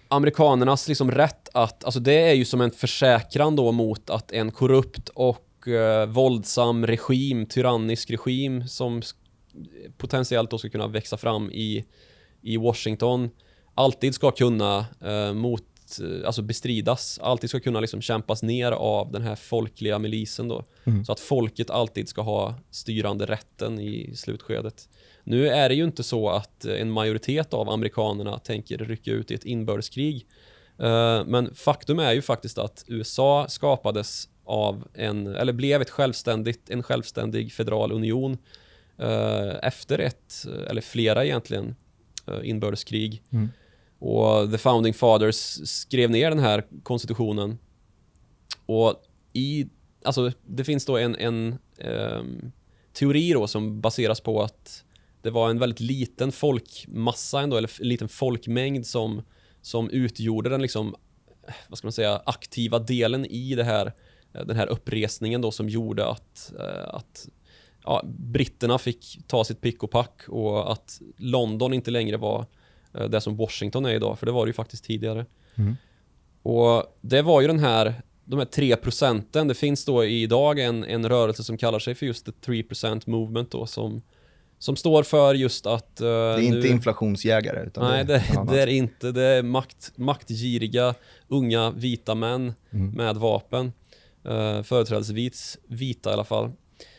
amerikanernas 0.08 0.88
liksom 0.88 1.12
rätt 1.12 1.50
att, 1.54 1.84
alltså 1.84 2.00
det 2.00 2.14
är 2.30 2.34
ju 2.34 2.46
som 2.46 2.62
en 2.62 2.72
försäkran 2.72 3.56
då 3.56 3.72
mot 3.72 4.10
att 4.10 4.32
en 4.32 4.52
korrupt 4.52 5.10
och 5.10 5.68
eh, 5.68 6.06
våldsam 6.10 6.88
regim, 6.88 7.46
tyrannisk 7.46 8.12
regim 8.12 8.68
som 8.68 9.02
potentiellt 9.98 10.52
då 10.52 10.58
ska 10.58 10.70
kunna 10.70 10.88
växa 10.88 11.18
fram 11.18 11.52
i, 11.52 11.86
i 12.42 12.58
Washington 12.58 13.30
alltid 13.76 14.16
ska 14.16 14.32
kunna 14.32 14.86
eh, 15.02 15.34
mot, 15.34 15.64
eh, 16.00 16.26
alltså 16.26 16.42
bestridas, 16.42 17.20
alltid 17.22 17.50
ska 17.50 17.60
kunna 17.60 17.80
liksom 17.80 18.02
kämpas 18.02 18.44
ner 18.44 18.72
av 18.72 19.12
den 19.12 19.22
här 19.22 19.36
folkliga 19.36 20.00
milisen 20.00 20.48
då. 20.48 20.64
Mm. 20.84 21.06
Så 21.06 21.12
att 21.12 21.20
folket 21.20 21.70
alltid 21.70 22.10
ska 22.10 22.22
ha 22.22 22.56
styrande 22.72 23.26
rätten 23.26 23.80
i 23.80 24.16
slutskedet. 24.16 24.90
Nu 25.24 25.48
är 25.48 25.70
det 25.70 25.76
ju 25.76 25.84
inte 25.84 26.04
så 26.04 26.30
att 26.30 26.66
eh, 26.66 26.82
en 26.82 26.92
majoritet 26.92 27.54
av 27.54 27.70
amerikanerna 27.70 28.40
tänker 28.40 28.78
rycka 28.78 29.12
ut 29.12 29.32
i 29.32 29.34
ett 29.34 29.46
inbördeskrig. 29.46 30.28
Eh, 30.80 31.26
Men 31.26 31.56
faktum 31.56 32.00
är 32.00 32.14
ju 32.14 32.22
faktiskt 32.22 32.58
att 32.58 32.86
USA 32.88 33.46
skapades 33.50 34.30
av 34.46 34.88
en, 34.94 35.28
eller 35.28 35.54
blev 35.54 35.82
ett 35.82 35.90
självständigt, 35.90 36.70
en 36.70 36.84
självständig 36.84 37.54
federal 37.54 37.92
union 37.92 38.38
efter 39.62 40.00
ett, 40.00 40.46
eller 40.70 40.82
flera 40.82 41.26
egentligen, 41.26 41.76
inbördeskrig. 42.44 43.24
Mm. 43.32 43.50
Och 44.02 44.52
the 44.52 44.58
founding 44.58 44.94
fathers 44.94 45.60
skrev 45.70 46.12
ner 46.12 46.30
den 46.30 46.40
här 46.40 46.64
konstitutionen. 46.84 47.58
Och 48.66 49.04
i, 49.34 49.68
alltså 50.04 50.32
det 50.46 50.64
finns 50.64 50.86
då 50.86 50.98
en, 50.98 51.16
en 51.16 51.58
um, 51.84 52.52
teori 52.94 53.32
då 53.34 53.48
som 53.48 53.82
baseras 53.82 54.22
på 54.22 54.42
att 54.42 54.84
det 55.22 55.30
var 55.30 55.50
en 55.50 55.60
väldigt 55.60 55.80
liten 55.80 56.32
folkmassa 56.32 57.42
ändå, 57.42 57.58
eller 57.58 57.82
en 57.82 57.88
liten 57.88 58.10
folkmängd 58.10 58.86
som, 58.86 59.22
som 59.62 59.90
utgjorde 59.90 60.50
den 60.50 60.62
liksom, 60.62 60.96
vad 61.68 61.78
ska 61.78 61.88
man 61.88 61.94
säga, 61.94 62.22
aktiva 62.26 62.80
delen 62.80 63.26
i 63.26 63.56
det 63.56 63.64
här, 63.64 63.94
den 64.32 64.56
här 64.56 64.68
uppresningen 64.68 65.42
då 65.42 65.52
som 65.52 65.70
gjorde 65.70 66.08
att, 66.08 66.54
eh, 66.60 66.96
att 66.96 67.30
ja, 67.84 68.02
britterna 68.06 68.78
fick 68.78 69.20
ta 69.28 69.44
sitt 69.44 69.62
pick 69.62 69.84
och 69.84 69.92
pack 69.92 70.22
och 70.28 70.72
att 70.72 71.02
London 71.18 71.74
inte 71.74 71.92
längre 71.92 72.18
var 72.18 72.46
det 73.10 73.22
som 73.22 73.36
Washington 73.38 73.86
är 73.86 73.94
idag, 73.94 74.20
för 74.20 74.26
det 74.26 74.32
var 74.32 74.46
det 74.46 74.50
ju 74.50 74.54
faktiskt 74.54 74.84
tidigare. 74.86 75.26
Mm. 75.56 75.78
Och 76.44 76.98
det 77.02 77.22
var 77.22 77.42
ju 77.42 77.48
den 77.48 77.60
här, 77.60 77.94
de 78.26 78.40
här 78.40 78.46
3 78.46 78.76
procenten, 78.76 79.48
det 79.48 79.54
finns 79.54 79.86
då 79.86 80.06
idag 80.06 80.60
en, 80.60 80.84
en 80.84 81.10
rörelse 81.10 81.44
som 81.44 81.58
kallar 81.58 81.80
sig 81.80 81.96
för 81.96 82.06
just 82.06 82.26
the 82.26 82.32
3% 82.32 83.10
movement 83.10 83.52
då 83.52 83.66
som, 83.66 84.02
som 84.60 84.76
står 84.76 85.04
för 85.04 85.34
just 85.34 85.66
att... 85.66 86.02
eh, 86.02 86.06
Det 86.08 86.12
är 86.14 86.40
inte 86.40 86.58
nu, 86.60 86.68
inflationsjägare. 86.68 87.66
Utan 87.68 87.92
Nej, 87.92 88.06
det, 88.06 88.14
det, 88.14 88.20
är 88.34 88.38
annat. 88.38 88.54
det 88.54 88.62
är 88.62 88.66
det 88.66 88.74
inte. 88.74 89.12
Det 89.12 89.24
är 89.24 89.44
makt, 89.44 89.92
maktgiriga 89.96 90.96
unga 91.28 91.72
vita 91.72 92.16
män 92.16 92.54
Mm. 92.74 92.92
med 92.92 93.16
vapen. 93.18 93.74
Uh, 94.30 94.62
företrädesvis 94.64 95.58
vita 95.68 96.10
i 96.10 96.14
alla 96.14 96.24
fall. 96.24 96.52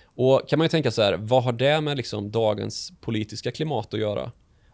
Och 0.05 0.43
kan 0.49 0.59
man 0.59 0.64
ju 0.64 0.68
tänka 0.68 0.90
så 0.90 1.03
här, 1.03 1.16
vad 1.20 1.45
har 1.45 1.53
det 1.53 1.80
med 1.80 1.97
liksom 1.97 2.30
dagens 2.30 2.93
politiska 3.01 3.51
klimat 3.51 3.95
att 3.95 4.01
göra? 4.01 4.32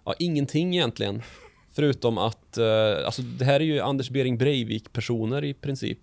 Ja, 0.08 0.14
ingenting 0.18 0.74
egentligen. 0.76 1.22
Förutom 1.70 2.18
att, 2.18 2.58
eh, 2.58 3.06
alltså 3.06 3.22
det 3.22 3.44
här 3.44 3.60
är 3.60 3.64
ju 3.64 3.80
Anders 3.80 4.10
Bering 4.10 4.38
Breivik-personer 4.38 5.44
i 5.44 5.54
princip. 5.54 5.98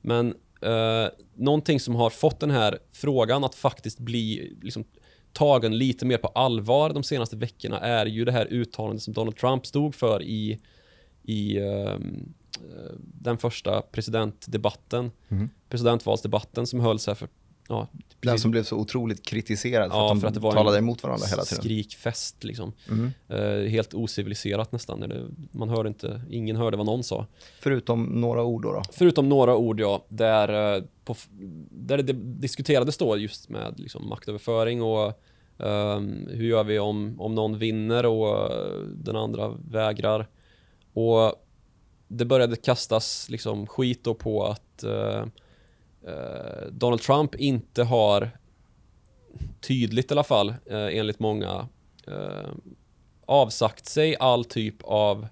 Men 0.00 0.34
eh, 0.62 1.06
någonting 1.34 1.80
som 1.80 1.94
har 1.94 2.10
fått 2.10 2.40
den 2.40 2.50
här 2.50 2.78
frågan 2.92 3.44
att 3.44 3.54
faktiskt 3.54 3.98
bli 3.98 4.52
liksom, 4.62 4.84
tagen 5.32 5.78
lite 5.78 6.06
mer 6.06 6.18
på 6.18 6.28
allvar 6.28 6.90
de 6.90 7.02
senaste 7.02 7.36
veckorna 7.36 7.78
är 7.80 8.06
ju 8.06 8.24
det 8.24 8.32
här 8.32 8.46
uttalandet 8.50 9.02
som 9.02 9.14
Donald 9.14 9.36
Trump 9.36 9.66
stod 9.66 9.94
för 9.94 10.22
i, 10.22 10.58
i 11.22 11.58
ehm, 11.58 12.32
eh, 12.54 12.92
den 12.98 13.38
första 13.38 13.82
presidentdebatten, 13.82 15.10
Mhm. 15.28 15.50
presidentvalsdebatten 15.68 16.66
som 16.66 16.80
hölls 16.80 17.06
här 17.06 17.14
för 17.14 17.28
ja, 17.68 17.88
Den 18.20 18.38
som 18.38 18.50
blev 18.50 18.62
så 18.62 18.76
otroligt 18.76 19.26
kritiserad 19.26 19.90
för 19.90 19.98
Ja, 19.98 20.04
att 20.04 20.10
de 20.10 20.20
för 20.20 20.28
att 20.28 20.34
det 20.34 20.40
var 20.40 20.52
talade 20.52 20.78
emot 20.78 21.02
varandra 21.02 21.26
hela 21.26 21.42
tiden. 21.42 21.64
skrikfest 21.64 22.44
liksom. 22.44 22.72
Mm. 22.90 23.10
Eh, 23.28 23.70
helt 23.70 23.94
ociviliserat 23.94 24.72
nästan. 24.72 25.04
Man 25.52 25.68
hörde 25.68 25.88
inte, 25.88 26.22
ingen 26.30 26.56
hörde 26.56 26.76
vad 26.76 26.86
någon 26.86 27.04
sa. 27.04 27.26
Förutom 27.60 28.04
några 28.04 28.42
ord 28.42 28.62
då. 28.62 28.72
då. 28.72 28.82
Förutom 28.92 29.28
några 29.28 29.56
ord 29.56 29.80
ja, 29.80 30.04
där, 30.08 30.76
eh, 30.76 30.82
på, 31.04 31.16
där 31.70 32.02
det 32.02 32.12
diskuterades 32.12 32.96
då 32.96 33.16
just 33.16 33.48
med 33.48 33.74
liksom, 33.80 34.08
maktöverföring 34.08 34.82
och 34.82 35.22
ehm, 35.58 36.28
hur 36.30 36.48
gör 36.48 36.64
vi 36.64 36.78
om, 36.78 37.20
om 37.20 37.34
någon 37.34 37.58
vinner 37.58 38.06
och 38.06 38.52
eh, 38.52 38.78
den 38.96 39.16
andra 39.16 39.48
vägrar. 39.48 40.28
Och 40.92 41.44
det 42.08 42.24
började 42.24 42.56
kastas 42.56 43.28
liksom 43.30 43.66
skit 43.66 44.06
på 44.18 44.44
att 44.44 44.84
Eh, 46.06 46.66
Donald 46.72 47.00
Trump 47.00 47.34
inte 47.34 47.82
har 47.82 48.30
tydligt 49.60 50.10
i 50.10 50.14
alla 50.14 50.24
fall 50.24 50.48
eh, 50.48 50.98
enligt 50.98 51.18
många 51.18 51.68
eh, 52.06 52.48
avsagt 53.26 53.86
sig 53.86 54.16
all 54.16 54.44
typ 54.44 54.82
av 54.82 55.28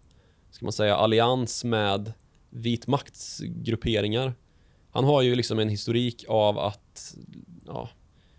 ska 0.50 0.66
man 0.66 0.72
säga 0.72 0.96
allians 0.96 1.64
med 1.64 2.12
vitmaktsgrupperingar. 2.50 4.34
Han 4.90 5.04
har 5.04 5.22
ju 5.22 5.34
liksom 5.34 5.58
en 5.58 5.68
historik 5.68 6.24
av 6.28 6.58
att 6.58 7.16
ja, 7.66 7.88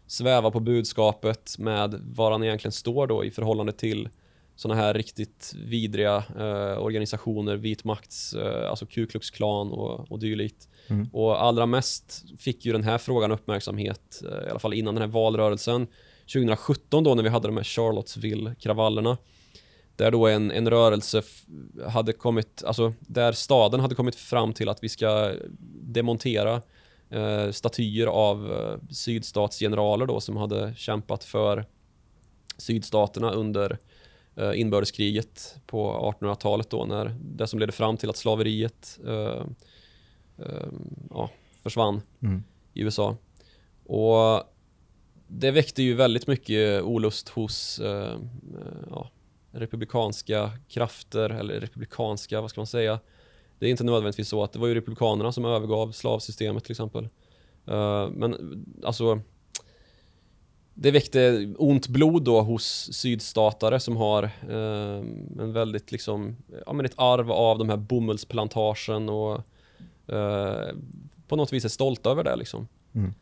sväva 0.08 0.52
på 0.52 0.60
budskapet 0.60 1.56
med 1.60 2.02
var 2.04 2.32
han 2.32 2.44
egentligen 2.44 2.72
står 2.72 3.08
då 3.08 3.26
i 3.26 3.32
förhållande 3.32 3.72
till 3.72 4.10
sådana 4.58 4.82
här 4.82 4.94
riktigt 4.94 5.54
vidriga 5.56 6.24
eh, 6.38 6.84
organisationer, 6.84 7.56
vitmakts, 7.56 8.34
eh, 8.34 8.70
alltså 8.70 8.86
Ku 8.86 9.06
Klux 9.06 9.30
Klan 9.30 9.72
och, 9.72 10.12
och 10.12 10.20
dylikt. 10.20 10.70
Mm. 10.88 11.10
Och 11.14 11.44
allra 11.44 11.66
mest 11.66 12.24
fick 12.38 12.66
ju 12.66 12.72
den 12.72 12.84
här 12.84 12.98
frågan 12.98 13.32
uppmärksamhet, 13.32 14.22
eh, 14.24 14.48
i 14.48 14.50
alla 14.50 14.60
fall 14.60 14.74
innan 14.74 14.96
den 14.96 15.02
här 15.02 15.10
valrörelsen, 15.10 15.88
2017 16.34 17.04
då 17.04 17.16
när 17.16 17.24
vi 17.24 17.30
hade 17.30 17.48
de 17.48 17.58
här 17.58 17.64
Charlottesville-kravallerna. 17.64 19.18
Där 19.96 20.12
då 20.12 20.28
en, 20.28 20.52
en 20.52 20.70
rörelse 20.70 21.22
hade 21.88 22.14
kommit, 22.14 22.64
alltså 22.66 22.94
där 23.00 23.32
staden 23.32 23.80
hade 23.80 23.96
kommit 23.96 24.16
fram 24.16 24.54
till 24.54 24.70
att 24.70 24.84
vi 24.84 24.90
ska 24.90 25.34
demontera 25.82 26.62
eh, 27.10 27.52
statyer 27.52 28.08
av 28.08 28.54
eh, 28.54 28.90
sydstatsgeneraler 28.90 30.06
då 30.06 30.20
som 30.20 30.38
hade 30.38 30.74
kämpat 30.78 31.24
för 31.24 31.66
sydstaterna 32.58 33.32
under 33.32 33.78
inbördeskriget 34.56 35.58
på 35.66 36.14
1800-talet 36.20 36.70
då 36.70 36.86
när 36.86 37.16
det 37.22 37.48
som 37.48 37.60
ledde 37.60 37.72
fram 37.72 37.98
till 37.98 38.10
att 38.10 38.18
slaveriet 38.18 39.00
eh, 39.06 39.44
eh, 40.46 40.68
ja, 41.10 41.30
försvann 41.64 42.02
Mm. 42.22 42.44
i 42.74 42.82
USA. 42.82 43.18
Och 43.86 44.44
det 45.28 45.52
väckte 45.52 45.84
ju 45.84 45.94
väldigt 45.94 46.28
mycket 46.28 46.82
olust 46.82 47.30
hos 47.30 47.80
eh, 47.80 48.12
eh, 48.12 48.88
ja, 48.90 49.10
republikanska 49.52 50.52
krafter, 50.68 51.30
eller 51.30 51.60
republikanska, 51.60 52.42
vad 52.42 52.50
ska 52.50 52.60
man 52.60 52.68
säga? 52.68 53.00
Det 53.60 53.66
är 53.66 53.70
inte 53.70 53.84
nödvändigtvis 53.84 54.30
så 54.30 54.44
att 54.44 54.54
det 54.54 54.60
var 54.60 54.68
ju 54.68 54.76
republikanerna 54.76 55.32
som 55.32 55.46
övergav 55.46 55.92
slavsystemet 55.92 56.64
till 56.64 56.72
exempel. 56.72 57.10
Eh, 57.68 58.10
men 58.10 58.66
alltså 58.84 59.22
det 60.80 60.92
väckte 60.92 61.54
ont 61.58 61.88
blod 61.88 62.24
då 62.24 62.42
hos 62.42 62.94
sydstatare 62.94 63.80
som 63.80 63.98
har 63.98 64.24
eh, 64.24 65.04
en 65.40 65.54
väldigt 65.54 65.92
liksom, 65.92 66.36
ja 66.66 66.74
men 66.74 66.86
ett 66.86 66.94
arv 66.96 67.32
av 67.32 67.58
de 67.58 67.70
här 67.70 67.78
bomullsplantagen 67.78 69.10
och 69.10 69.36
eh, 70.08 70.70
på 71.28 71.36
något 71.36 71.54
vis 71.54 71.66
är 71.66 71.70
stolta 71.70 72.12
över 72.12 72.24
det 72.24 72.36
liksom. 72.36 72.68
Mm. 72.96 73.14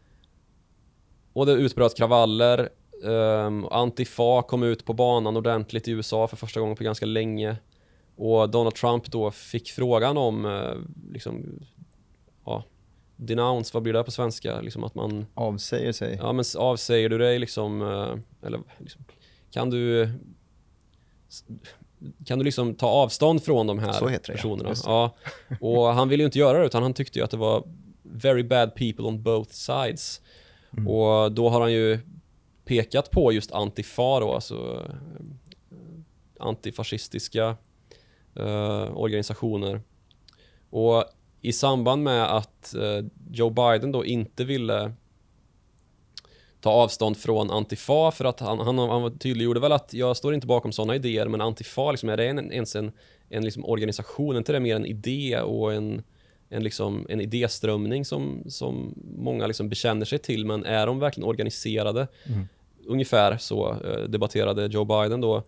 Och 1.34 1.46
det 1.46 1.52
utbröt 1.52 1.98
kravaller. 1.98 2.70
Um, 3.04 3.66
Antifa 3.66 4.42
kom 4.42 4.64
ut 4.64 4.86
på 4.86 4.94
banan 4.94 5.38
ordentligt 5.38 5.88
i 5.88 5.92
USA 5.92 6.28
för 6.28 6.38
första 6.38 6.60
gången 6.60 6.76
på 6.76 6.84
ganska 6.84 7.06
länge. 7.06 7.58
Och 8.16 8.50
Donald 8.50 8.76
Trump 8.76 9.12
då 9.12 9.32
fick 9.32 9.70
frågan 9.70 10.18
om, 10.18 10.46
eh, 10.46 10.74
liksom, 11.14 11.60
ja, 12.46 12.64
denounce, 13.16 13.72
vad 13.74 13.84
blir 13.84 13.94
det 13.94 14.04
på 14.04 14.12
svenska? 14.12 14.62
Liksom 14.62 14.84
att 14.84 14.96
man, 14.96 15.26
Avsäger 15.34 15.92
sig. 15.92 16.18
ja 16.22 16.34
men 16.34 16.46
avsäger 16.58 17.10
du 17.10 17.18
dig 17.18 17.40
liksom, 17.40 17.82
eh, 17.82 18.48
eller 18.48 18.60
liksom, 18.78 19.04
kan 19.52 19.70
du 19.70 20.10
kan 22.26 22.40
du 22.40 22.46
liksom 22.46 22.76
ta 22.76 22.88
avstånd 22.88 23.44
från 23.44 23.68
de 23.68 23.80
här 23.80 24.06
det, 24.08 24.12
ja. 24.12 24.34
personerna? 24.34 24.70
Det. 24.70 24.82
Ja. 24.86 25.16
Och 25.60 25.86
han 25.88 26.10
ville 26.10 26.24
ju 26.24 26.26
inte 26.26 26.40
göra 26.40 26.60
det 26.60 26.66
utan 26.66 26.84
han 26.84 26.94
tyckte 26.94 27.20
ju 27.20 27.26
att 27.26 27.32
det 27.32 27.38
var 27.38 27.64
very 28.04 28.44
bad 28.44 28.76
people 28.76 29.06
on 29.06 29.24
both 29.24 29.52
sides. 29.52 30.22
Mm. 30.74 30.88
Och 30.88 31.32
då 31.32 31.50
har 31.50 31.62
han 31.62 31.74
ju 31.74 32.00
pekat 32.66 33.12
på 33.12 33.32
just 33.32 33.52
Antifa 33.52 34.20
då, 34.20 34.34
alltså 34.34 34.86
eh, 34.86 34.96
antifascistiska 36.40 37.56
eh, 38.36 38.98
organisationer. 38.98 39.82
Och 40.70 41.04
i 41.46 41.54
samband 41.54 42.04
med 42.04 42.36
att 42.38 42.76
eh, 42.76 43.06
Joe 43.32 43.50
Biden 43.50 43.92
då 43.92 44.06
inte 44.06 44.44
ville 44.44 44.92
ta 46.62 46.70
avstånd 46.70 47.18
från 47.18 47.52
Antifa 47.52 48.12
för 48.12 48.26
att 48.26 48.40
han, 48.40 48.60
han, 48.60 48.78
han 48.78 49.18
tydliggjorde 49.18 49.60
väl 49.60 49.72
att 49.72 49.94
jag 49.94 50.18
står 50.18 50.34
inte 50.34 50.48
bakom 50.48 50.72
sådana 50.72 50.96
idéer 50.96 51.28
men 51.28 51.42
Antifa, 51.42 51.92
liksom, 51.92 52.10
är 52.10 52.18
det 52.18 52.28
en, 52.28 52.52
ens 52.52 52.76
en, 52.76 52.92
en 53.30 53.46
liksom 53.46 53.66
organisation? 53.66 54.38
Inte 54.38 54.52
det 54.52 54.60
mer 54.60 54.76
en 54.76 54.86
idé 54.86 55.40
och 55.42 55.74
en, 55.74 56.04
en, 56.50 56.64
liksom, 56.64 57.06
en 57.10 57.22
idéströmning 57.22 58.06
som, 58.06 58.44
som 58.48 58.94
många 59.18 59.48
liksom 59.48 59.70
bekänner 59.70 60.06
sig 60.06 60.20
till 60.20 60.46
men 60.46 60.66
är 60.66 60.88
de 60.88 61.00
verkligen 61.00 61.30
organiserade? 61.30 62.08
Mm. 62.26 62.48
Ungefär 62.88 63.38
så 63.38 63.72
eh, 63.72 64.04
debatterade 64.04 64.66
Joe 64.66 64.86
Biden 64.86 65.22
då. 65.22 65.44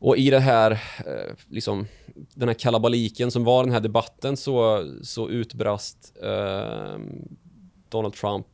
Och 0.00 0.16
i 0.16 0.30
det 0.30 0.40
här, 0.40 0.70
eh, 1.06 1.34
liksom, 1.48 1.86
den 2.34 2.48
här 2.48 2.54
kalabaliken 2.54 3.30
som 3.30 3.44
var 3.44 3.64
den 3.64 3.72
här 3.72 3.80
debatten 3.80 4.36
så, 4.36 4.86
så 5.02 5.28
utbrast 5.28 6.16
eh, 6.22 6.98
Donald 7.88 8.14
Trump 8.14 8.46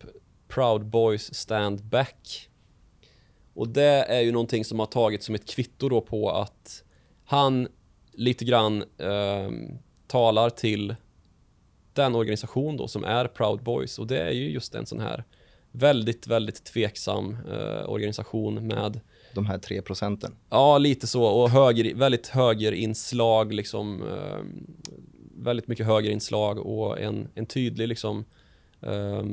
Proud 0.48 0.86
Boys 0.86 1.34
Stand 1.34 1.84
Back. 1.84 2.48
Och 3.54 3.68
det 3.68 4.04
är 4.04 4.20
ju 4.20 4.32
någonting 4.32 4.64
som 4.64 4.78
har 4.78 4.86
tagits 4.86 5.26
som 5.26 5.34
ett 5.34 5.48
kvitto 5.48 5.88
då 5.88 6.00
på 6.00 6.30
att 6.30 6.84
han 7.24 7.68
lite 8.12 8.44
grann 8.44 8.84
eh, 8.98 9.50
talar 10.06 10.50
till 10.50 10.94
den 11.92 12.14
organisation 12.14 12.76
då 12.76 12.88
som 12.88 13.04
är 13.04 13.28
Proud 13.28 13.62
Boys 13.62 13.98
och 13.98 14.06
det 14.06 14.18
är 14.18 14.30
ju 14.30 14.50
just 14.50 14.74
en 14.74 14.86
sån 14.86 15.00
här 15.00 15.24
väldigt, 15.72 16.26
väldigt 16.26 16.64
tveksam 16.64 17.36
eh, 17.50 17.90
organisation 17.90 18.66
med 18.66 19.00
de 19.36 19.46
här 19.46 19.58
tre 19.58 19.82
procenten. 19.82 20.32
Ja, 20.50 20.78
lite 20.78 21.06
så. 21.06 21.24
Och 21.24 21.50
höger, 21.50 21.94
väldigt 21.94 22.26
högerinslag, 22.26 23.52
liksom. 23.52 24.02
Eh, 24.02 24.38
väldigt 25.38 25.68
mycket 25.68 25.86
högerinslag 25.86 26.58
och 26.58 27.00
en, 27.00 27.28
en 27.34 27.46
tydlig, 27.46 27.88
liksom, 27.88 28.24
eh, 28.80 29.24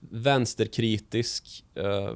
vänsterkritisk 0.00 1.64
eh, 1.74 2.12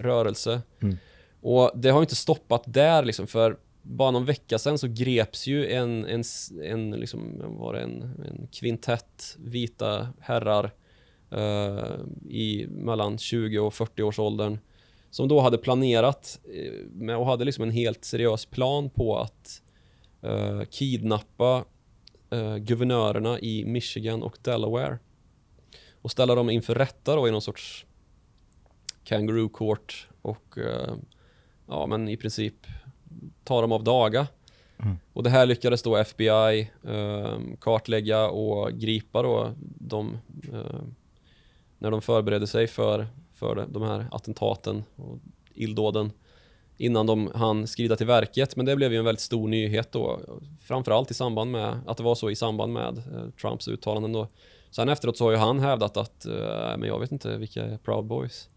rörelse. 0.00 0.62
Mm. 0.80 0.96
Och 1.40 1.70
det 1.74 1.90
har 1.90 2.00
inte 2.00 2.16
stoppat 2.16 2.62
där, 2.66 3.04
liksom, 3.04 3.26
för 3.26 3.56
bara 3.82 4.10
någon 4.10 4.24
vecka 4.24 4.58
sedan 4.58 4.78
så 4.78 4.88
greps 4.88 5.46
ju 5.46 5.66
en, 5.66 6.04
en, 6.04 6.22
en, 6.62 6.90
liksom, 6.90 7.42
var 7.58 7.72
det, 7.72 7.80
en, 7.80 8.02
en 8.02 8.48
kvintett 8.52 9.36
vita 9.38 10.08
herrar 10.20 10.70
eh, 11.30 11.94
i 12.28 12.66
mellan 12.70 13.18
20 13.18 13.58
och 13.58 13.74
40 13.74 14.02
års 14.02 14.18
åldern 14.18 14.58
som 15.12 15.28
då 15.28 15.40
hade 15.40 15.58
planerat 15.58 16.40
eh, 16.54 16.72
med, 16.92 17.16
och 17.16 17.26
hade 17.26 17.44
liksom 17.44 17.64
en 17.64 17.70
helt 17.70 18.04
seriös 18.04 18.46
plan 18.46 18.90
på 18.90 19.18
att 19.18 19.62
eh, 20.22 20.62
kidnappa 20.70 21.64
eh, 22.30 22.56
guvernörerna 22.56 23.40
i 23.40 23.64
Michigan 23.64 24.22
och 24.22 24.38
Delaware 24.42 24.98
och 26.02 26.10
ställa 26.10 26.34
dem 26.34 26.50
inför 26.50 26.74
rätta 26.74 27.16
då 27.16 27.28
i 27.28 27.30
någon 27.30 27.42
sorts 27.42 27.86
kangaroo 29.04 29.48
court 29.48 30.08
och 30.22 30.58
eh, 30.58 30.94
ja 31.66 31.86
men 31.86 32.08
i 32.08 32.16
princip 32.16 32.66
ta 33.44 33.60
dem 33.60 33.72
av 33.72 33.84
daga. 33.84 34.26
Mm. 34.78 34.96
Och 35.12 35.22
det 35.22 35.30
här 35.30 35.46
lyckades 35.46 35.82
då 35.82 35.96
FBI 35.96 36.70
eh, 36.84 37.38
kartlägga 37.60 38.28
och 38.28 38.72
gripa 38.72 39.22
då 39.22 39.54
de 39.78 40.18
när 41.78 41.90
de 41.90 42.02
förberedde 42.02 42.46
sig 42.46 42.66
för, 42.66 43.06
för 43.42 43.54
det- 43.54 43.66
de 43.70 43.82
här 43.82 44.06
attentaten 44.12 44.84
och 44.96 45.18
illdåden 45.54 46.12
innan 46.76 47.06
de 47.06 47.30
hann 47.34 47.66
skrida 47.66 47.96
till 47.96 48.06
verket. 48.06 48.56
Men 48.56 48.66
det 48.66 48.76
blev 48.76 48.92
ju 48.92 48.98
en 48.98 49.04
väldigt 49.04 49.20
stor 49.22 49.48
nyhet 49.48 49.92
då, 49.92 50.20
framförallt 50.60 51.10
i 51.10 51.14
samband 51.14 51.50
med 51.50 51.80
att 51.86 51.96
det 51.96 52.02
var 52.02 52.14
så 52.14 52.30
i 52.30 52.36
samband 52.36 52.72
med 52.72 52.98
eh, 52.98 53.30
Trumps 53.40 53.68
uttalanden 53.68 54.12
då. 54.12 54.28
Sen 54.70 54.88
efteråt 54.88 55.16
så 55.16 55.24
har 55.24 55.30
ju 55.30 55.36
han 55.36 55.60
hävdat 55.60 55.96
att, 55.96 56.26
eh, 56.26 56.76
men 56.78 56.82
jag 56.82 57.00
vet 57.00 57.12
inte 57.12 57.36
vilka 57.38 57.64
är 57.64 57.76
Proud 57.78 58.04
Boys. 58.04 58.48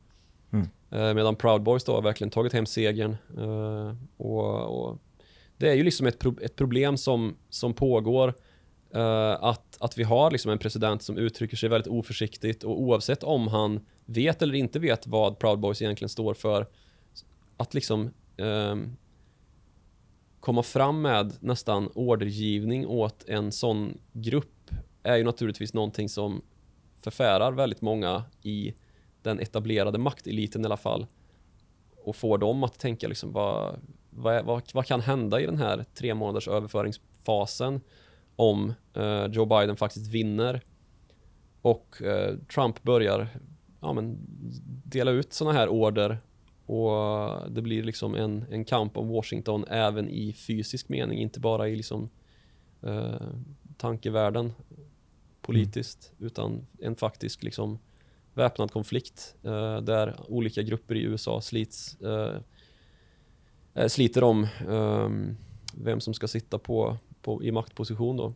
Mm. 0.53 0.67
Eh, 0.91 1.13
medan 1.13 1.35
Proud 1.35 1.61
Boys 1.63 1.83
då 1.83 1.91
har 1.91 2.01
verkligen 2.01 2.31
tagit 2.31 2.53
hem 2.53 2.65
segern. 2.65 3.15
Eh, 3.37 3.95
och, 4.17 4.85
och 4.87 4.97
det 5.57 5.69
är 5.69 5.73
ju 5.73 5.83
liksom 5.83 6.07
ett, 6.07 6.19
pro- 6.19 6.39
ett 6.41 6.55
problem 6.55 6.97
som, 6.97 7.35
som 7.49 7.73
pågår 7.73 8.33
Uh, 8.95 9.43
att, 9.43 9.77
att 9.79 9.97
vi 9.97 10.03
har 10.03 10.31
liksom 10.31 10.51
en 10.51 10.57
president 10.57 11.03
som 11.03 11.17
uttrycker 11.17 11.57
sig 11.57 11.69
väldigt 11.69 11.87
oförsiktigt 11.87 12.63
och 12.63 12.81
oavsett 12.81 13.23
om 13.23 13.47
han 13.47 13.85
vet 14.05 14.41
eller 14.41 14.53
inte 14.53 14.79
vet 14.79 15.07
vad 15.07 15.39
Proud 15.39 15.59
Boys 15.59 15.81
egentligen 15.81 16.09
står 16.09 16.33
för, 16.33 16.67
att 17.57 17.73
liksom 17.73 18.11
uh, 18.41 18.75
komma 20.39 20.63
fram 20.63 21.01
med 21.01 21.33
nästan 21.39 21.89
ordergivning 21.95 22.87
åt 22.87 23.23
en 23.27 23.51
sån 23.51 23.97
grupp 24.13 24.71
är 25.03 25.15
ju 25.15 25.23
naturligtvis 25.23 25.73
någonting 25.73 26.09
som 26.09 26.41
förfärar 27.01 27.51
väldigt 27.51 27.81
många 27.81 28.23
i 28.41 28.73
den 29.21 29.39
etablerade 29.39 29.97
makteliten 29.97 30.61
i 30.61 30.65
alla 30.65 30.77
fall 30.77 31.05
och 32.03 32.15
får 32.15 32.37
dem 32.37 32.63
att 32.63 32.79
tänka 32.79 33.07
liksom 33.07 33.31
vad, 33.31 33.79
vad, 34.09 34.45
vad, 34.45 34.61
vad 34.73 34.85
kan 34.85 35.01
hända 35.01 35.41
i 35.41 35.45
den 35.45 35.57
här 35.57 35.85
tre 35.93 36.13
månaders 36.13 36.47
överföringsfasen? 36.47 37.81
Om 38.35 38.73
eh, 38.93 39.25
Joe 39.25 39.45
Biden 39.45 39.77
faktiskt 39.77 40.07
vinner 40.07 40.61
och 41.61 42.01
eh, 42.01 42.37
Trump 42.53 42.83
börjar 42.83 43.27
ja, 43.81 43.93
men, 43.93 44.17
dela 44.83 45.11
ut 45.11 45.33
sådana 45.33 45.59
här 45.59 45.67
order 45.67 46.17
och 46.65 47.51
det 47.51 47.61
blir 47.61 47.83
liksom 47.83 48.15
en, 48.15 48.45
en 48.51 48.65
kamp 48.65 48.97
om 48.97 49.07
Washington 49.07 49.65
även 49.67 50.09
i 50.09 50.33
fysisk 50.33 50.89
mening, 50.89 51.19
inte 51.19 51.39
bara 51.39 51.67
i 51.67 51.75
liksom 51.75 52.09
eh, 52.81 53.27
tankevärlden 53.77 54.53
politiskt, 55.41 56.11
mm. 56.17 56.27
utan 56.27 56.67
en 56.79 56.95
faktisk 56.95 57.43
liksom 57.43 57.79
väpnad 58.33 58.71
konflikt 58.71 59.35
eh, 59.43 59.81
där 59.81 60.15
olika 60.27 60.61
grupper 60.61 60.95
i 60.95 61.01
USA 61.01 61.41
slits, 61.41 62.01
eh, 62.01 62.37
eh, 63.73 63.87
sliter 63.87 64.23
om 64.23 64.47
ehm, 64.69 65.37
vem 65.73 65.99
som 65.99 66.13
ska 66.13 66.27
sitta 66.27 66.59
på, 66.59 66.97
på, 67.25 67.43
i 67.43 67.51
maktposition 67.51 68.17
då. 68.17 68.33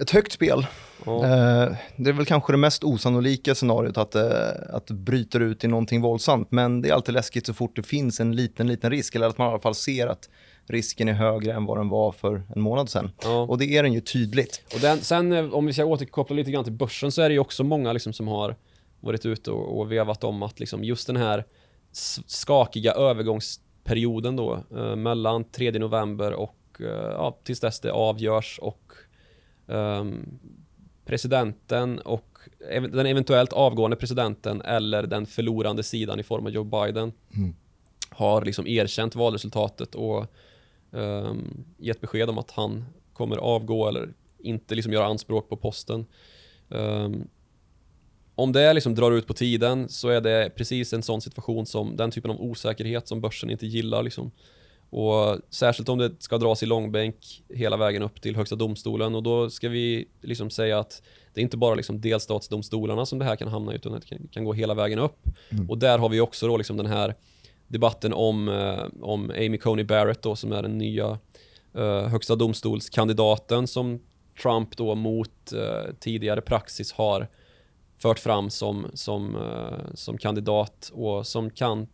Ett 0.00 0.10
högt 0.10 0.32
spel. 0.32 0.66
Ja. 1.06 1.24
Eh, 1.24 1.76
det 1.96 2.10
är 2.10 2.12
väl 2.12 2.26
kanske 2.26 2.52
det 2.52 2.56
mest 2.56 2.84
osannolika 2.84 3.54
scenariot 3.54 3.98
att, 3.98 4.14
eh, 4.14 4.22
att 4.68 4.86
det 4.86 4.94
bryter 4.94 5.40
ut 5.40 5.64
i 5.64 5.68
någonting 5.68 6.00
våldsamt. 6.00 6.50
Men 6.50 6.82
det 6.82 6.88
är 6.88 6.92
alltid 6.92 7.14
läskigt 7.14 7.46
så 7.46 7.54
fort 7.54 7.76
det 7.76 7.82
finns 7.82 8.20
en 8.20 8.36
liten, 8.36 8.66
liten 8.66 8.90
risk. 8.90 9.14
Eller 9.14 9.26
att 9.26 9.38
man 9.38 9.48
i 9.48 9.50
alla 9.50 9.60
fall 9.60 9.74
ser 9.74 10.06
att 10.06 10.28
risken 10.66 11.08
är 11.08 11.12
högre 11.12 11.52
än 11.52 11.64
vad 11.64 11.78
den 11.78 11.88
var 11.88 12.12
för 12.12 12.42
en 12.54 12.60
månad 12.60 12.90
sedan. 12.90 13.10
Ja. 13.22 13.42
Och 13.42 13.58
det 13.58 13.66
är 13.66 13.82
den 13.82 13.92
ju 13.92 14.00
tydligt. 14.00 14.62
Och 14.74 14.80
den, 14.80 15.00
sen 15.00 15.32
eh, 15.32 15.54
om 15.54 15.66
vi 15.66 15.72
ska 15.72 15.84
återkoppla 15.84 16.36
lite 16.36 16.50
grann 16.50 16.64
till 16.64 16.72
börsen 16.72 17.12
så 17.12 17.22
är 17.22 17.28
det 17.28 17.32
ju 17.32 17.38
också 17.38 17.64
många 17.64 17.92
liksom 17.92 18.12
som 18.12 18.28
har 18.28 18.56
varit 19.00 19.26
ute 19.26 19.50
och, 19.50 19.78
och 19.78 19.92
vevat 19.92 20.24
om 20.24 20.42
att 20.42 20.60
liksom 20.60 20.84
just 20.84 21.06
den 21.06 21.16
här 21.16 21.44
skakiga 22.26 22.92
övergångsperioden 22.92 24.36
då 24.36 24.64
eh, 24.76 24.96
mellan 24.96 25.44
3 25.44 25.70
november 25.70 26.32
och 26.32 26.54
eh, 26.54 26.67
ja, 26.86 27.38
tills 27.44 27.60
dess 27.60 27.80
det 27.80 27.92
avgörs 27.92 28.58
och 28.62 28.92
um, 29.66 30.38
presidenten 31.04 31.98
och 31.98 32.38
ev 32.70 32.90
den 32.90 33.06
eventuellt 33.06 33.52
avgående 33.52 33.96
presidenten 33.96 34.62
eller 34.62 35.02
den 35.02 35.26
förlorande 35.26 35.82
sidan 35.82 36.20
i 36.20 36.22
form 36.22 36.46
av 36.46 36.52
Joe 36.52 36.64
Biden 36.64 37.12
mm. 37.36 37.54
har 38.10 38.44
liksom 38.44 38.66
erkänt 38.66 39.14
valresultatet 39.14 39.94
och 39.94 40.26
um, 40.90 41.64
gett 41.78 42.00
besked 42.00 42.30
om 42.30 42.38
att 42.38 42.50
han 42.50 42.84
kommer 43.12 43.36
avgå 43.36 43.88
eller 43.88 44.08
inte 44.38 44.74
liksom 44.74 44.92
göra 44.92 45.06
anspråk 45.06 45.48
på 45.48 45.56
posten. 45.56 46.06
Um, 46.68 47.28
om 48.34 48.52
det 48.52 48.72
liksom 48.72 48.94
drar 48.94 49.12
ut 49.12 49.26
på 49.26 49.34
tiden 49.34 49.88
så 49.88 50.08
är 50.08 50.20
det 50.20 50.50
precis 50.56 50.92
en 50.92 51.02
sån 51.02 51.20
situation 51.20 51.66
som 51.66 51.96
den 51.96 52.10
typen 52.10 52.30
av 52.30 52.40
osäkerhet 52.40 53.08
som 53.08 53.20
börsen 53.20 53.50
inte 53.50 53.66
gillar. 53.66 54.02
Liksom. 54.02 54.30
Och 54.90 55.38
särskilt 55.50 55.88
om 55.88 55.98
det 55.98 56.22
ska 56.22 56.38
dras 56.38 56.62
i 56.62 56.66
långbänk 56.66 57.44
hela 57.48 57.76
vägen 57.76 58.02
upp 58.02 58.22
till 58.22 58.36
högsta 58.36 58.56
domstolen 58.56 59.14
och 59.14 59.22
då 59.22 59.50
ska 59.50 59.68
vi 59.68 60.08
liksom 60.22 60.50
säga 60.50 60.78
att 60.78 61.02
det 61.34 61.40
är 61.40 61.42
inte 61.42 61.56
bara 61.56 61.74
liksom 61.74 62.00
delstatsdomstolarna 62.00 63.06
som 63.06 63.18
det 63.18 63.24
här 63.24 63.36
kan 63.36 63.48
hamna 63.48 63.72
i 63.72 63.76
utan 63.76 63.92
det 63.92 64.28
kan, 64.30 64.44
gå 64.44 64.52
hela 64.52 64.74
vägen 64.74 64.98
upp. 64.98 65.28
Mm. 65.50 65.70
Och 65.70 65.78
där 65.78 65.98
har 65.98 66.08
vi 66.08 66.20
också 66.20 66.48
då 66.48 66.56
liksom 66.56 66.76
den 66.76 66.86
här 66.86 67.14
debatten 67.68 68.12
om, 68.12 68.48
eh, 68.48 68.84
om 69.00 69.30
Amy 69.30 69.58
Coney 69.58 69.84
Barrett 69.84 70.22
då, 70.22 70.36
som 70.36 70.52
är 70.52 70.62
den 70.62 70.78
nya 70.78 71.18
eh, 71.74 72.02
högsta 72.02 72.36
domstolskandidaten 72.36 73.66
som 73.66 74.00
Trump 74.42 74.76
då 74.76 74.94
mot 74.94 75.52
eh, 75.52 75.94
tidigare 76.00 76.40
praxis 76.40 76.92
har 76.92 77.28
fört 77.98 78.18
fram 78.18 78.50
som, 78.50 78.86
som, 78.94 79.36
eh, 79.36 79.94
som 79.94 80.18
kandidat 80.18 80.90
och 80.94 81.26
som 81.26 81.50
kan 81.50 81.86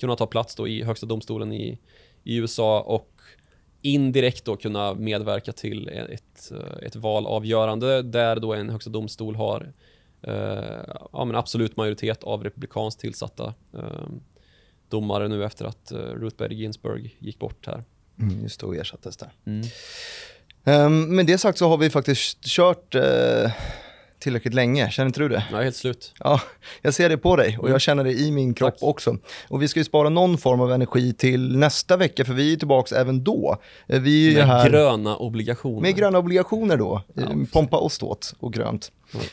kunna 0.00 0.16
ta 0.16 0.26
plats 0.26 0.54
då 0.54 0.68
i 0.68 0.82
högsta 0.82 1.06
domstolen 1.06 1.52
i, 1.52 1.78
i 2.24 2.36
USA 2.36 2.80
och 2.80 3.10
indirekt 3.82 4.44
då 4.44 4.56
kunna 4.56 4.94
medverka 4.94 5.52
till 5.52 5.88
ett, 5.88 6.52
eh, 6.52 6.86
ett 6.86 6.96
valavgörande 6.96 8.02
där 8.02 8.36
då 8.36 8.54
en 8.54 8.70
högsta 8.70 8.90
domstol 8.90 9.36
har 9.36 9.72
eh, 10.22 10.94
ja, 11.12 11.24
men 11.24 11.36
absolut 11.36 11.76
majoritet 11.76 12.24
av 12.24 12.44
republikanskt 12.44 13.00
tillsatta 13.00 13.54
eh, 13.74 14.08
domare 14.90 15.28
nu 15.28 15.44
efter 15.44 15.64
att 15.64 15.92
uh, 15.92 15.98
Ruth 15.98 16.36
Bader 16.36 16.54
Ginsburg 16.54 17.16
gick 17.18 17.38
bort 17.38 17.66
här. 17.66 17.84
Mm, 18.20 18.42
just 18.42 18.60
det, 18.60 18.66
och 18.66 18.76
ersattes 18.76 19.16
där. 19.16 19.32
Mm. 19.44 19.66
Um, 20.64 21.16
med 21.16 21.26
det 21.26 21.38
sagt 21.38 21.58
så 21.58 21.68
har 21.68 21.78
vi 21.78 21.90
faktiskt 21.90 22.44
kört 22.44 22.94
uh, 22.94 23.02
tillräckligt 24.20 24.54
länge, 24.54 24.90
känner 24.90 25.06
inte 25.06 25.20
du 25.20 25.28
det? 25.28 25.44
Jag 25.50 25.60
är 25.60 25.64
helt 25.64 25.76
slut. 25.76 26.14
Ja, 26.18 26.40
jag 26.82 26.94
ser 26.94 27.08
det 27.08 27.18
på 27.18 27.36
dig 27.36 27.58
och 27.58 27.64
jag 27.64 27.70
mm. 27.70 27.80
känner 27.80 28.04
det 28.04 28.12
i 28.12 28.32
min 28.32 28.54
kropp 28.54 28.74
Tack. 28.74 28.88
också. 28.88 29.16
Och 29.48 29.62
vi 29.62 29.68
ska 29.68 29.80
ju 29.80 29.84
spara 29.84 30.08
någon 30.08 30.38
form 30.38 30.60
av 30.60 30.72
energi 30.72 31.12
till 31.12 31.56
nästa 31.56 31.96
vecka, 31.96 32.24
för 32.24 32.32
vi 32.32 32.52
är 32.52 32.56
tillbaka 32.56 32.96
även 32.96 33.24
då. 33.24 33.56
Eh, 33.86 34.00
vi 34.00 34.34
är 34.34 34.38
med 34.38 34.46
här... 34.46 34.70
gröna 34.70 35.16
obligationer. 35.16 35.82
Med 35.82 35.96
gröna 35.96 36.18
obligationer 36.18 36.76
då. 36.76 37.02
Ja. 37.14 37.22
Pompa 37.52 37.76
och 37.76 37.92
ståt 37.92 38.34
och 38.38 38.52
grönt. 38.52 38.92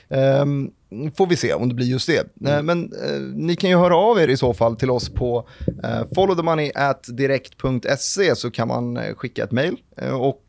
Mm. 0.10 0.42
Um, 0.42 0.72
får 1.16 1.28
vi 1.28 1.36
se 1.36 1.54
om 1.54 1.70
det 1.70 1.76
blir 1.76 1.88
just 1.88 2.08
det. 2.08 2.38
Mm. 2.42 2.58
Uh, 2.58 2.64
men 2.64 2.94
uh, 2.94 3.22
ni 3.36 3.56
kan 3.56 3.70
ju 3.70 3.78
höra 3.78 3.98
av 3.98 4.20
er 4.20 4.28
i 4.28 4.38
så 4.38 4.54
fall 4.54 4.76
till 4.76 4.90
oss 4.90 5.10
på 5.10 5.48
uh, 5.84 6.04
followthemoney.direkt.se 6.16 8.36
så 8.36 8.52
kan 8.52 8.68
man 8.68 9.00
skicka 9.16 9.44
ett 9.44 9.52
mail 9.52 9.78
och 10.20 10.44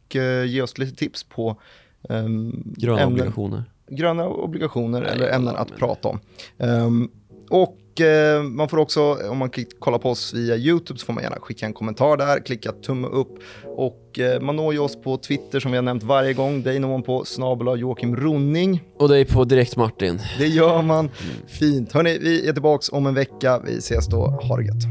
ge 0.47 0.63
oss 0.63 0.79
lite 0.79 0.97
tips 0.97 1.25
på 1.25 1.61
um, 2.09 2.75
gröna 2.77 3.01
ämnen. 3.01 3.13
obligationer 3.13 3.65
gröna 3.91 4.29
obligationer 4.29 5.01
Nej, 5.01 5.11
eller 5.11 5.29
ämnen 5.29 5.57
att 5.57 5.77
prata 5.77 6.09
om. 6.09 6.21
Um, 6.57 7.11
och 7.51 8.01
eh, 8.01 8.43
man 8.43 8.69
får 8.69 8.79
också, 8.79 9.17
om 9.31 9.39
man 9.39 9.51
kollar 9.79 9.99
på 9.99 10.11
oss 10.11 10.35
via 10.35 10.57
YouTube 10.57 10.99
så 10.99 11.07
får 11.07 11.13
man 11.13 11.23
gärna 11.23 11.37
skicka 11.37 11.67
en 11.67 11.73
kommentar 11.73 12.17
där, 12.17 12.41
klicka 12.41 12.73
tumme 12.73 13.09
upp 13.09 13.39
och 13.65 14.19
eh, 14.19 14.41
man 14.41 14.57
når 14.57 14.73
ju 14.73 14.79
oss 14.79 15.03
på 15.03 15.17
Twitter 15.17 15.61
som 15.61 15.71
vi 15.71 15.77
har 15.77 15.83
nämnt 15.83 16.03
varje 16.03 16.33
gång. 16.33 16.63
Dig 16.63 16.79
når 16.79 16.89
man 16.89 17.03
på 17.03 17.25
snabel 17.25 17.81
Joakim 17.81 18.17
Ronning. 18.17 18.83
Och 18.99 19.09
dig 19.09 19.25
på 19.25 19.45
Direkt 19.45 19.77
Martin. 19.77 20.21
Det 20.39 20.47
gör 20.47 20.83
man. 20.83 20.99
Mm. 20.99 21.13
Fint. 21.47 21.93
Hörni, 21.93 22.19
vi 22.19 22.49
är 22.49 22.53
tillbaka 22.53 22.97
om 22.97 23.07
en 23.07 23.15
vecka. 23.15 23.61
Vi 23.65 23.79
ses 23.79 24.07
då. 24.07 24.19
Ha 24.19 24.57
det 24.57 24.65
gött. 24.65 24.85